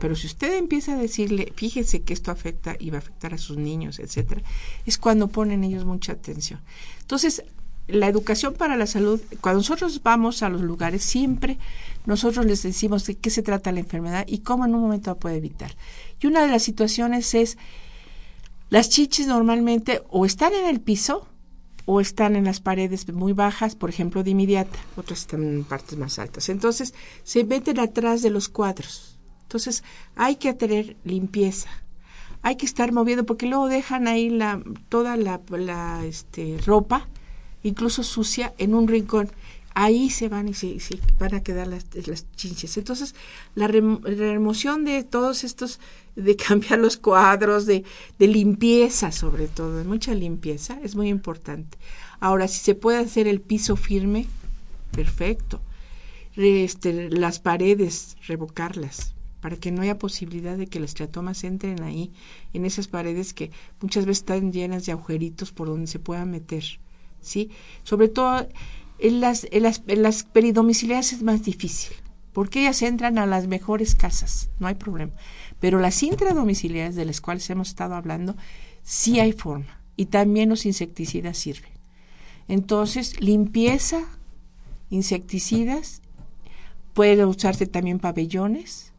Pero 0.00 0.16
si 0.16 0.26
usted 0.26 0.56
empieza 0.58 0.94
a 0.94 0.96
decirle, 0.96 1.52
fíjese 1.54 2.02
que 2.02 2.12
esto 2.12 2.30
afecta 2.30 2.76
y 2.78 2.90
va 2.90 2.96
a 2.96 2.98
afectar 2.98 3.32
a 3.32 3.38
sus 3.38 3.56
niños, 3.56 3.98
etcétera, 3.98 4.42
es 4.86 4.98
cuando 4.98 5.28
ponen 5.28 5.62
ellos 5.64 5.84
mucha 5.84 6.12
atención. 6.12 6.60
Entonces, 7.00 7.44
la 7.86 8.08
educación 8.08 8.54
para 8.54 8.76
la 8.76 8.86
salud, 8.86 9.20
cuando 9.40 9.60
nosotros 9.60 10.02
vamos 10.02 10.42
a 10.42 10.48
los 10.48 10.62
lugares, 10.62 11.04
siempre 11.04 11.58
nosotros 12.06 12.44
les 12.46 12.62
decimos 12.62 13.06
de 13.06 13.16
qué 13.16 13.30
se 13.30 13.42
trata 13.42 13.72
la 13.72 13.80
enfermedad 13.80 14.24
y 14.26 14.38
cómo 14.38 14.64
en 14.64 14.74
un 14.74 14.80
momento 14.80 15.16
puede 15.16 15.36
evitar. 15.36 15.76
Y 16.20 16.26
una 16.26 16.42
de 16.42 16.50
las 16.50 16.62
situaciones 16.62 17.34
es, 17.34 17.56
las 18.70 18.88
chiches 18.88 19.26
normalmente 19.26 20.02
o 20.08 20.26
están 20.26 20.54
en 20.54 20.66
el 20.66 20.80
piso 20.80 21.28
o 21.86 22.00
están 22.00 22.36
en 22.36 22.44
las 22.44 22.60
paredes 22.60 23.12
muy 23.12 23.32
bajas, 23.32 23.74
por 23.74 23.90
ejemplo, 23.90 24.22
de 24.22 24.30
inmediata, 24.30 24.78
otras 24.96 25.20
están 25.20 25.42
en 25.42 25.64
partes 25.64 25.98
más 25.98 26.18
altas. 26.18 26.48
Entonces, 26.48 26.94
se 27.22 27.44
meten 27.44 27.78
atrás 27.78 28.22
de 28.22 28.30
los 28.30 28.48
cuadros. 28.48 29.18
Entonces, 29.42 29.84
hay 30.16 30.36
que 30.36 30.54
tener 30.54 30.96
limpieza. 31.04 31.68
Hay 32.42 32.56
que 32.56 32.66
estar 32.66 32.92
moviendo 32.92 33.24
porque 33.24 33.46
luego 33.46 33.68
dejan 33.68 34.08
ahí 34.08 34.30
la, 34.30 34.62
toda 34.88 35.16
la, 35.16 35.40
la 35.50 36.04
este, 36.04 36.58
ropa 36.66 37.08
incluso 37.64 38.02
sucia, 38.04 38.54
en 38.58 38.74
un 38.74 38.86
rincón. 38.86 39.30
Ahí 39.74 40.08
se 40.08 40.28
van 40.28 40.48
y 40.48 40.54
se, 40.54 40.78
van 41.18 41.34
a 41.34 41.42
quedar 41.42 41.66
las, 41.66 41.84
chinches. 42.36 42.76
Entonces, 42.76 43.14
la, 43.56 43.66
remoción 43.66 44.84
de 44.84 45.02
todos 45.02 45.42
estos, 45.42 45.80
de 46.14 46.36
cambiar 46.48 46.78
los 46.78 46.96
cuadros, 46.96 47.66
de, 47.66 47.84
de 48.18 48.26
limpieza 48.28 49.10
sobre 49.10 49.48
todo, 49.48 49.76
de 49.78 49.84
mucha 49.84 50.14
limpieza, 50.14 50.78
es 50.82 50.94
muy 50.94 51.08
importante. 51.08 51.76
Ahora, 52.20 52.46
si 52.46 52.58
se 52.60 52.74
puede 52.74 52.98
hacer 52.98 53.26
el 53.26 53.40
piso 53.40 53.76
firme, 53.76 54.26
perfecto. 54.92 55.60
Este, 56.36 57.10
las 57.10 57.38
paredes, 57.38 58.16
revocarlas, 58.26 59.14
para 59.40 59.56
que 59.56 59.70
no 59.70 59.82
haya 59.82 59.98
posibilidad 59.98 60.56
de 60.56 60.66
que 60.66 60.80
las 60.80 60.94
tratomas 60.94 61.44
entren 61.44 61.82
ahí, 61.82 62.12
en 62.52 62.64
esas 62.64 62.88
paredes 62.88 63.34
que 63.34 63.50
muchas 63.80 64.06
veces 64.06 64.22
están 64.22 64.52
llenas 64.52 64.86
de 64.86 64.92
agujeritos 64.92 65.52
por 65.52 65.68
donde 65.68 65.86
se 65.86 65.98
puedan 65.98 66.30
meter. 66.30 66.64
¿sí? 67.20 67.50
Sobre 67.82 68.08
todo 68.08 68.48
en 68.98 69.20
las, 69.20 69.44
en 69.50 69.66
es 70.06 71.22
más 71.22 71.42
difícil, 71.42 71.96
porque 72.32 72.60
ellas 72.60 72.82
entran 72.82 73.18
a 73.18 73.26
las 73.26 73.46
mejores 73.46 73.94
casas, 73.94 74.50
no 74.58 74.66
hay 74.66 74.74
problema. 74.74 75.12
Pero 75.60 75.78
las 75.78 76.02
intradomiciliares 76.02 76.94
de 76.94 77.04
las 77.04 77.20
cuales 77.20 77.48
hemos 77.50 77.68
estado 77.68 77.94
hablando, 77.94 78.36
sí 78.82 79.20
hay 79.20 79.32
forma. 79.32 79.80
Y 79.96 80.06
también 80.06 80.48
los 80.48 80.66
insecticidas 80.66 81.38
sirven. 81.38 81.70
Entonces, 82.48 83.20
limpieza, 83.20 84.00
insecticidas, 84.90 86.02
pueden 86.92 87.24
usarse 87.26 87.66
también 87.66 87.98
pabellones, 87.98 88.92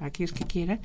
aquellos 0.00 0.32
que 0.32 0.44
quieran, 0.44 0.80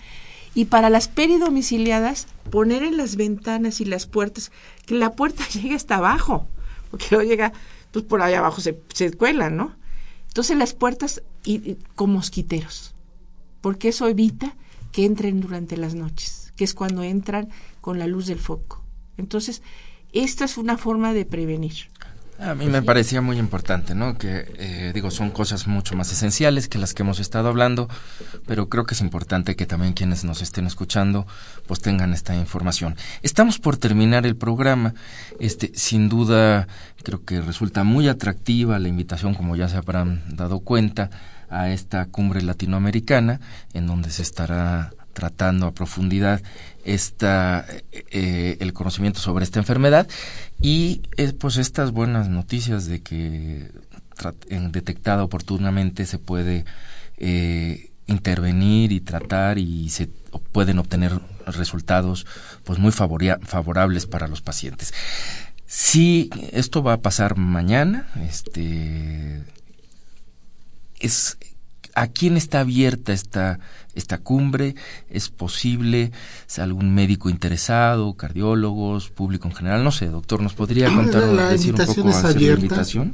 y 0.54 0.66
para 0.66 0.90
las 0.90 1.08
peridomiciliadas, 1.08 2.28
poner 2.50 2.84
en 2.84 2.98
las 2.98 3.16
ventanas 3.16 3.80
y 3.82 3.86
las 3.86 4.08
puertas, 4.08 4.52
que 4.86 4.96
la 4.96 5.14
puerta 5.14 5.48
llegue 5.54 5.76
hasta 5.76 5.96
abajo, 5.98 6.48
porque 6.90 7.16
no 7.16 7.22
llega, 7.22 7.54
pues 8.02 8.10
por 8.10 8.22
allá 8.22 8.40
abajo 8.40 8.62
se, 8.62 8.80
se 8.94 9.12
cuelan, 9.12 9.58
¿no? 9.58 9.76
Entonces 10.28 10.58
las 10.58 10.74
puertas 10.74 11.24
y, 11.44 11.76
con 11.96 12.12
mosquiteros, 12.12 12.94
porque 13.62 13.90
eso 13.90 14.08
evita 14.08 14.56
que 14.92 15.06
entren 15.06 15.42
durante 15.42 15.78
las 15.78 15.96
noches, 15.96 16.54
que 16.56 16.64
es 16.64 16.74
cuando 16.74 17.04
entran 17.04 17.50
con 17.82 17.98
la 18.00 18.08
luz 18.08 18.28
del 18.28 18.40
foco. 18.40 18.84
Entonces, 19.18 19.62
esta 20.14 20.46
es 20.46 20.58
una 20.58 20.78
forma 20.78 21.14
de 21.14 21.26
prevenir. 21.26 21.90
A 22.40 22.54
mí 22.54 22.68
me 22.68 22.84
parecía 22.84 23.20
muy 23.20 23.40
importante, 23.40 23.96
¿no? 23.96 24.18
Que, 24.18 24.46
eh, 24.60 24.92
digo, 24.94 25.10
son 25.10 25.32
cosas 25.32 25.66
mucho 25.66 25.96
más 25.96 26.12
esenciales 26.12 26.68
que 26.68 26.78
las 26.78 26.94
que 26.94 27.02
hemos 27.02 27.20
estado 27.20 27.48
hablando, 27.48 27.90
pero 28.46 28.70
creo 28.70 28.86
que 28.86 28.94
es 28.94 29.02
importante 29.02 29.56
que 29.56 29.66
también 29.66 29.94
quienes 29.94 30.24
nos 30.24 30.44
estén 30.44 30.68
escuchando, 30.68 31.26
pues 31.66 31.82
tengan 31.82 32.14
esta 32.14 32.36
información. 32.36 32.96
Estamos 33.24 33.58
por 33.58 33.78
terminar 33.78 34.28
el 34.28 34.36
programa. 34.36 34.94
Este, 35.40 35.72
sin 35.74 36.10
duda, 36.10 36.68
creo 37.04 37.26
que 37.26 37.42
resulta 37.42 37.84
muy 37.84 38.08
atractiva 38.08 38.78
la 38.78 38.88
invitación, 38.88 39.34
como 39.34 39.56
ya 39.56 39.68
se 39.68 39.78
habrán 39.78 40.24
dado 40.36 40.60
cuenta, 40.60 41.10
a 41.50 41.70
esta 41.70 42.06
cumbre 42.06 42.42
latinoamericana, 42.42 43.40
en 43.74 43.88
donde 43.88 44.12
se 44.12 44.22
estará 44.22 44.92
tratando 45.14 45.66
a 45.66 45.74
profundidad 45.74 46.42
esta, 46.88 47.66
eh, 47.92 48.58
el 48.62 48.74
conocimiento 48.74 49.20
sobre 49.20 49.44
esta 49.44 49.60
enfermedad 49.60 50.08
y 50.62 51.02
eh, 51.18 51.34
pues 51.34 51.58
estas 51.58 51.92
buenas 51.92 52.30
noticias 52.30 52.86
de 52.88 53.02
que 53.02 53.70
detectada 54.72 55.24
oportunamente 55.24 56.06
se 56.06 56.18
puede 56.18 56.66
eh, 57.18 57.92
intervenir 58.08 58.94
y 58.94 59.02
tratar 59.02 59.60
y 59.60 59.90
se 59.90 60.08
pueden 60.54 60.80
obtener 60.80 61.20
resultados 61.46 62.26
pues 62.64 62.80
muy 62.80 62.92
favorables 62.92 64.06
para 64.06 64.28
los 64.28 64.42
pacientes. 64.42 64.94
Si 65.66 66.30
esto 66.54 66.82
va 66.82 66.94
a 66.94 67.02
pasar 67.02 67.36
mañana, 67.36 68.08
este 68.28 69.44
es 71.00 71.38
¿A 71.98 72.06
quién 72.06 72.38
está 72.38 72.60
abierta 72.60 73.12
esta, 73.12 73.60
esta 73.98 74.20
cumbre? 74.20 74.76
¿Es 75.10 75.30
posible? 75.30 76.12
algún 76.58 76.94
médico 76.94 77.30
interesado, 77.30 78.14
cardiólogos, 78.14 79.10
público 79.10 79.48
en 79.48 79.56
general? 79.56 79.84
No 79.84 79.92
sé, 79.92 80.08
doctor, 80.08 80.42
¿nos 80.42 80.54
podría 80.54 80.94
contar 80.94 81.24
la, 81.30 81.50
decir 81.50 81.74
un 81.74 81.86
poco 81.86 82.10
es 82.10 82.24
abierta. 82.24 82.60
la 82.60 82.66
invitación? 82.66 83.14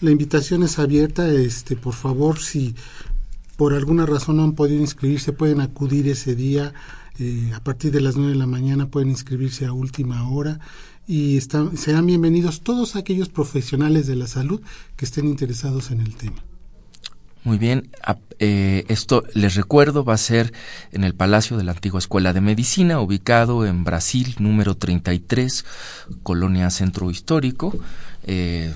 La 0.00 0.10
invitación 0.10 0.62
es 0.62 0.78
abierta, 0.78 1.28
este, 1.28 1.74
por 1.74 1.94
favor, 1.94 2.38
si 2.38 2.74
por 3.56 3.74
alguna 3.74 4.06
razón 4.06 4.36
no 4.36 4.44
han 4.44 4.52
podido 4.52 4.80
inscribirse, 4.80 5.32
pueden 5.32 5.60
acudir 5.60 6.08
ese 6.08 6.36
día. 6.36 6.72
Eh, 7.18 7.50
a 7.52 7.60
partir 7.64 7.90
de 7.90 8.00
las 8.00 8.16
nueve 8.16 8.32
de 8.32 8.38
la 8.38 8.46
mañana 8.46 8.86
pueden 8.86 9.10
inscribirse 9.10 9.66
a 9.66 9.72
última 9.72 10.30
hora 10.30 10.60
y 11.08 11.36
están, 11.36 11.76
serán 11.76 12.06
bienvenidos 12.06 12.60
todos 12.60 12.94
aquellos 12.94 13.28
profesionales 13.28 14.06
de 14.06 14.14
la 14.14 14.28
salud 14.28 14.60
que 14.94 15.04
estén 15.04 15.26
interesados 15.26 15.90
en 15.90 16.00
el 16.00 16.14
tema. 16.14 16.36
Muy 17.44 17.58
bien, 17.58 17.90
eh, 18.38 18.84
esto 18.88 19.24
les 19.34 19.54
recuerdo 19.54 20.04
va 20.04 20.14
a 20.14 20.18
ser 20.18 20.52
en 20.92 21.04
el 21.04 21.14
Palacio 21.14 21.56
de 21.56 21.64
la 21.64 21.72
Antigua 21.72 21.98
Escuela 21.98 22.32
de 22.32 22.40
Medicina, 22.40 23.00
ubicado 23.00 23.66
en 23.66 23.84
Brasil, 23.84 24.34
número 24.38 24.76
33, 24.76 25.64
Colonia 26.22 26.70
Centro 26.70 27.10
Histórico, 27.10 27.78
eh, 28.24 28.72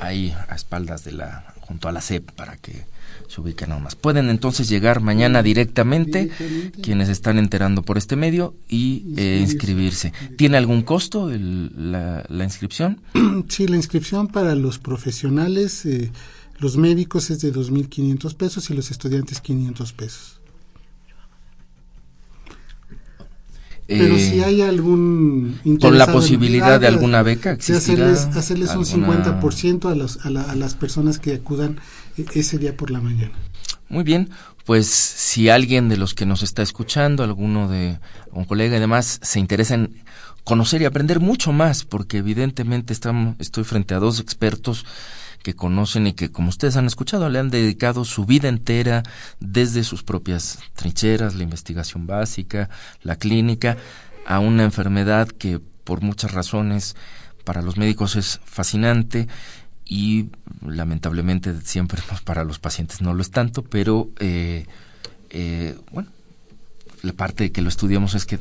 ahí 0.00 0.34
a 0.48 0.54
espaldas 0.54 1.04
de 1.04 1.12
la, 1.12 1.54
junto 1.60 1.88
a 1.88 1.92
la 1.92 2.00
CEP 2.00 2.30
para 2.32 2.56
que 2.56 2.84
se 3.28 3.40
ubiquen 3.40 3.70
más. 3.82 3.96
Pueden 3.96 4.30
entonces 4.30 4.68
llegar 4.68 5.00
mañana 5.00 5.42
directamente, 5.42 6.30
quienes 6.82 7.08
están 7.08 7.38
enterando 7.38 7.82
por 7.82 7.98
este 7.98 8.16
medio 8.16 8.54
y 8.68 9.14
eh, 9.16 9.38
inscribirse. 9.42 10.12
¿Tiene 10.36 10.56
algún 10.58 10.82
costo 10.82 11.30
la, 11.30 12.24
la, 12.28 12.44
inscripción? 12.44 13.00
Sí, 13.48 13.66
la 13.66 13.76
inscripción 13.76 14.28
para 14.28 14.54
los 14.54 14.78
profesionales 14.78 15.84
eh, 15.86 16.10
los 16.58 16.76
médicos 16.76 17.30
es 17.30 17.40
de 17.40 17.52
2.500 17.52 18.34
pesos 18.34 18.70
y 18.70 18.74
los 18.74 18.90
estudiantes 18.90 19.40
500 19.40 19.92
pesos. 19.92 20.40
Pero 23.86 24.18
si 24.18 24.40
eh, 24.40 24.44
hay 24.44 24.62
algún 24.62 25.60
con 25.80 25.96
la 25.96 26.08
posibilidad 26.08 26.80
de 26.80 26.88
alguna 26.88 27.22
beca 27.22 27.52
hacerles, 27.52 28.24
hacerles 28.34 28.74
un 28.74 28.84
50% 28.84 29.90
a, 29.90 29.94
los, 29.94 30.18
a, 30.26 30.28
a 30.28 30.56
las 30.56 30.74
personas 30.74 31.20
que 31.20 31.34
acudan 31.34 31.78
e, 32.18 32.24
ese 32.34 32.58
día 32.58 32.76
por 32.76 32.90
la 32.90 33.00
mañana. 33.00 33.32
Muy 33.88 34.02
bien, 34.02 34.30
pues 34.64 34.88
si 34.88 35.48
alguien 35.48 35.88
de 35.88 35.96
los 35.96 36.14
que 36.14 36.26
nos 36.26 36.42
está 36.42 36.62
escuchando, 36.62 37.22
alguno 37.22 37.68
de 37.68 38.00
un 38.32 38.44
colega 38.44 38.76
y 38.76 38.80
demás, 38.80 39.20
se 39.22 39.38
interesa 39.38 39.74
en 39.74 40.02
conocer 40.42 40.82
y 40.82 40.86
aprender 40.86 41.20
mucho 41.20 41.52
más, 41.52 41.84
porque 41.84 42.18
evidentemente 42.18 42.92
estamos, 42.92 43.36
estoy 43.38 43.62
frente 43.62 43.94
a 43.94 44.00
dos 44.00 44.18
expertos 44.18 44.84
que 45.46 45.54
conocen 45.54 46.08
y 46.08 46.12
que, 46.12 46.32
como 46.32 46.48
ustedes 46.48 46.76
han 46.76 46.86
escuchado, 46.86 47.28
le 47.28 47.38
han 47.38 47.50
dedicado 47.50 48.04
su 48.04 48.24
vida 48.24 48.48
entera 48.48 49.04
desde 49.38 49.84
sus 49.84 50.02
propias 50.02 50.58
trincheras, 50.74 51.36
la 51.36 51.44
investigación 51.44 52.04
básica, 52.04 52.68
la 53.04 53.14
clínica, 53.14 53.76
a 54.26 54.40
una 54.40 54.64
enfermedad 54.64 55.28
que 55.28 55.60
por 55.84 56.00
muchas 56.00 56.32
razones 56.32 56.96
para 57.44 57.62
los 57.62 57.76
médicos 57.76 58.16
es 58.16 58.40
fascinante 58.44 59.28
y 59.84 60.30
lamentablemente 60.66 61.60
siempre 61.60 62.02
para 62.24 62.42
los 62.42 62.58
pacientes 62.58 63.00
no 63.00 63.14
lo 63.14 63.22
es 63.22 63.30
tanto, 63.30 63.62
pero 63.62 64.10
eh, 64.18 64.66
eh, 65.30 65.78
bueno, 65.92 66.08
la 67.02 67.12
parte 67.12 67.44
de 67.44 67.52
que 67.52 67.62
lo 67.62 67.68
estudiamos 67.68 68.16
es 68.16 68.26
que 68.26 68.40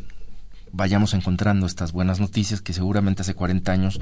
vayamos 0.71 1.13
encontrando 1.13 1.67
estas 1.67 1.91
buenas 1.91 2.19
noticias 2.19 2.61
que 2.61 2.73
seguramente 2.73 3.21
hace 3.21 3.35
40 3.35 3.71
años 3.71 4.01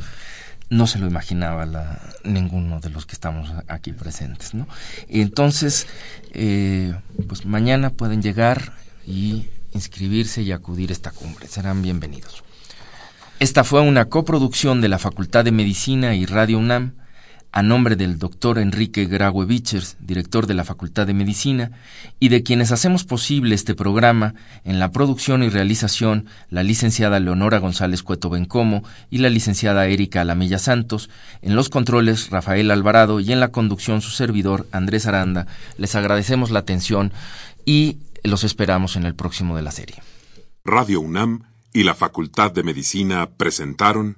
no 0.69 0.87
se 0.87 0.99
lo 0.99 1.07
imaginaba 1.07 1.65
la, 1.65 1.99
ninguno 2.23 2.79
de 2.79 2.89
los 2.89 3.05
que 3.05 3.13
estamos 3.13 3.51
aquí 3.67 3.91
presentes. 3.91 4.53
¿no? 4.53 4.67
Entonces, 5.07 5.87
eh, 6.31 6.93
pues 7.27 7.45
mañana 7.45 7.89
pueden 7.89 8.21
llegar 8.21 8.73
y 9.05 9.47
inscribirse 9.73 10.41
y 10.41 10.51
acudir 10.51 10.89
a 10.89 10.93
esta 10.93 11.11
cumbre. 11.11 11.47
Serán 11.47 11.81
bienvenidos. 11.81 12.43
Esta 13.39 13.63
fue 13.63 13.81
una 13.81 14.05
coproducción 14.05 14.81
de 14.81 14.89
la 14.89 14.99
Facultad 14.99 15.43
de 15.43 15.51
Medicina 15.51 16.15
y 16.15 16.25
Radio 16.25 16.59
UNAM 16.59 16.93
a 17.53 17.61
nombre 17.61 17.95
del 17.95 18.17
doctor 18.17 18.57
Enrique 18.57 19.05
Graue 19.05 19.45
Vichers, 19.45 19.95
director 19.99 20.47
de 20.47 20.55
la 20.55 20.63
Facultad 20.63 21.05
de 21.05 21.13
Medicina, 21.13 21.71
y 22.19 22.29
de 22.29 22.41
quienes 22.41 22.71
hacemos 22.71 23.03
posible 23.03 23.53
este 23.53 23.75
programa 23.75 24.33
en 24.65 24.79
la 24.79 24.91
producción 24.91 25.43
y 25.43 25.49
realización 25.49 26.25
la 26.49 26.63
licenciada 26.63 27.19
Leonora 27.19 27.59
González 27.59 28.01
Cueto 28.01 28.31
Bencomo 28.31 28.83
y 29.11 29.19
la 29.19 29.29
licenciada 29.29 29.85
Erika 29.85 30.21
Alamilla 30.21 30.57
Santos, 30.57 31.11
en 31.43 31.55
los 31.55 31.69
controles 31.69 32.31
Rafael 32.31 32.71
Alvarado 32.71 33.19
y 33.19 33.31
en 33.31 33.39
la 33.39 33.49
conducción 33.49 34.01
su 34.01 34.09
servidor 34.09 34.67
Andrés 34.71 35.05
Aranda. 35.05 35.45
Les 35.77 35.93
agradecemos 35.93 36.49
la 36.49 36.59
atención 36.59 37.13
y 37.65 37.99
los 38.23 38.43
esperamos 38.43 38.95
en 38.95 39.05
el 39.05 39.13
próximo 39.13 39.55
de 39.55 39.61
la 39.61 39.71
serie. 39.71 40.01
Radio 40.65 41.01
UNAM 41.01 41.43
y 41.71 41.83
la 41.83 41.93
Facultad 41.93 42.51
de 42.51 42.63
Medicina 42.63 43.29
presentaron 43.37 44.17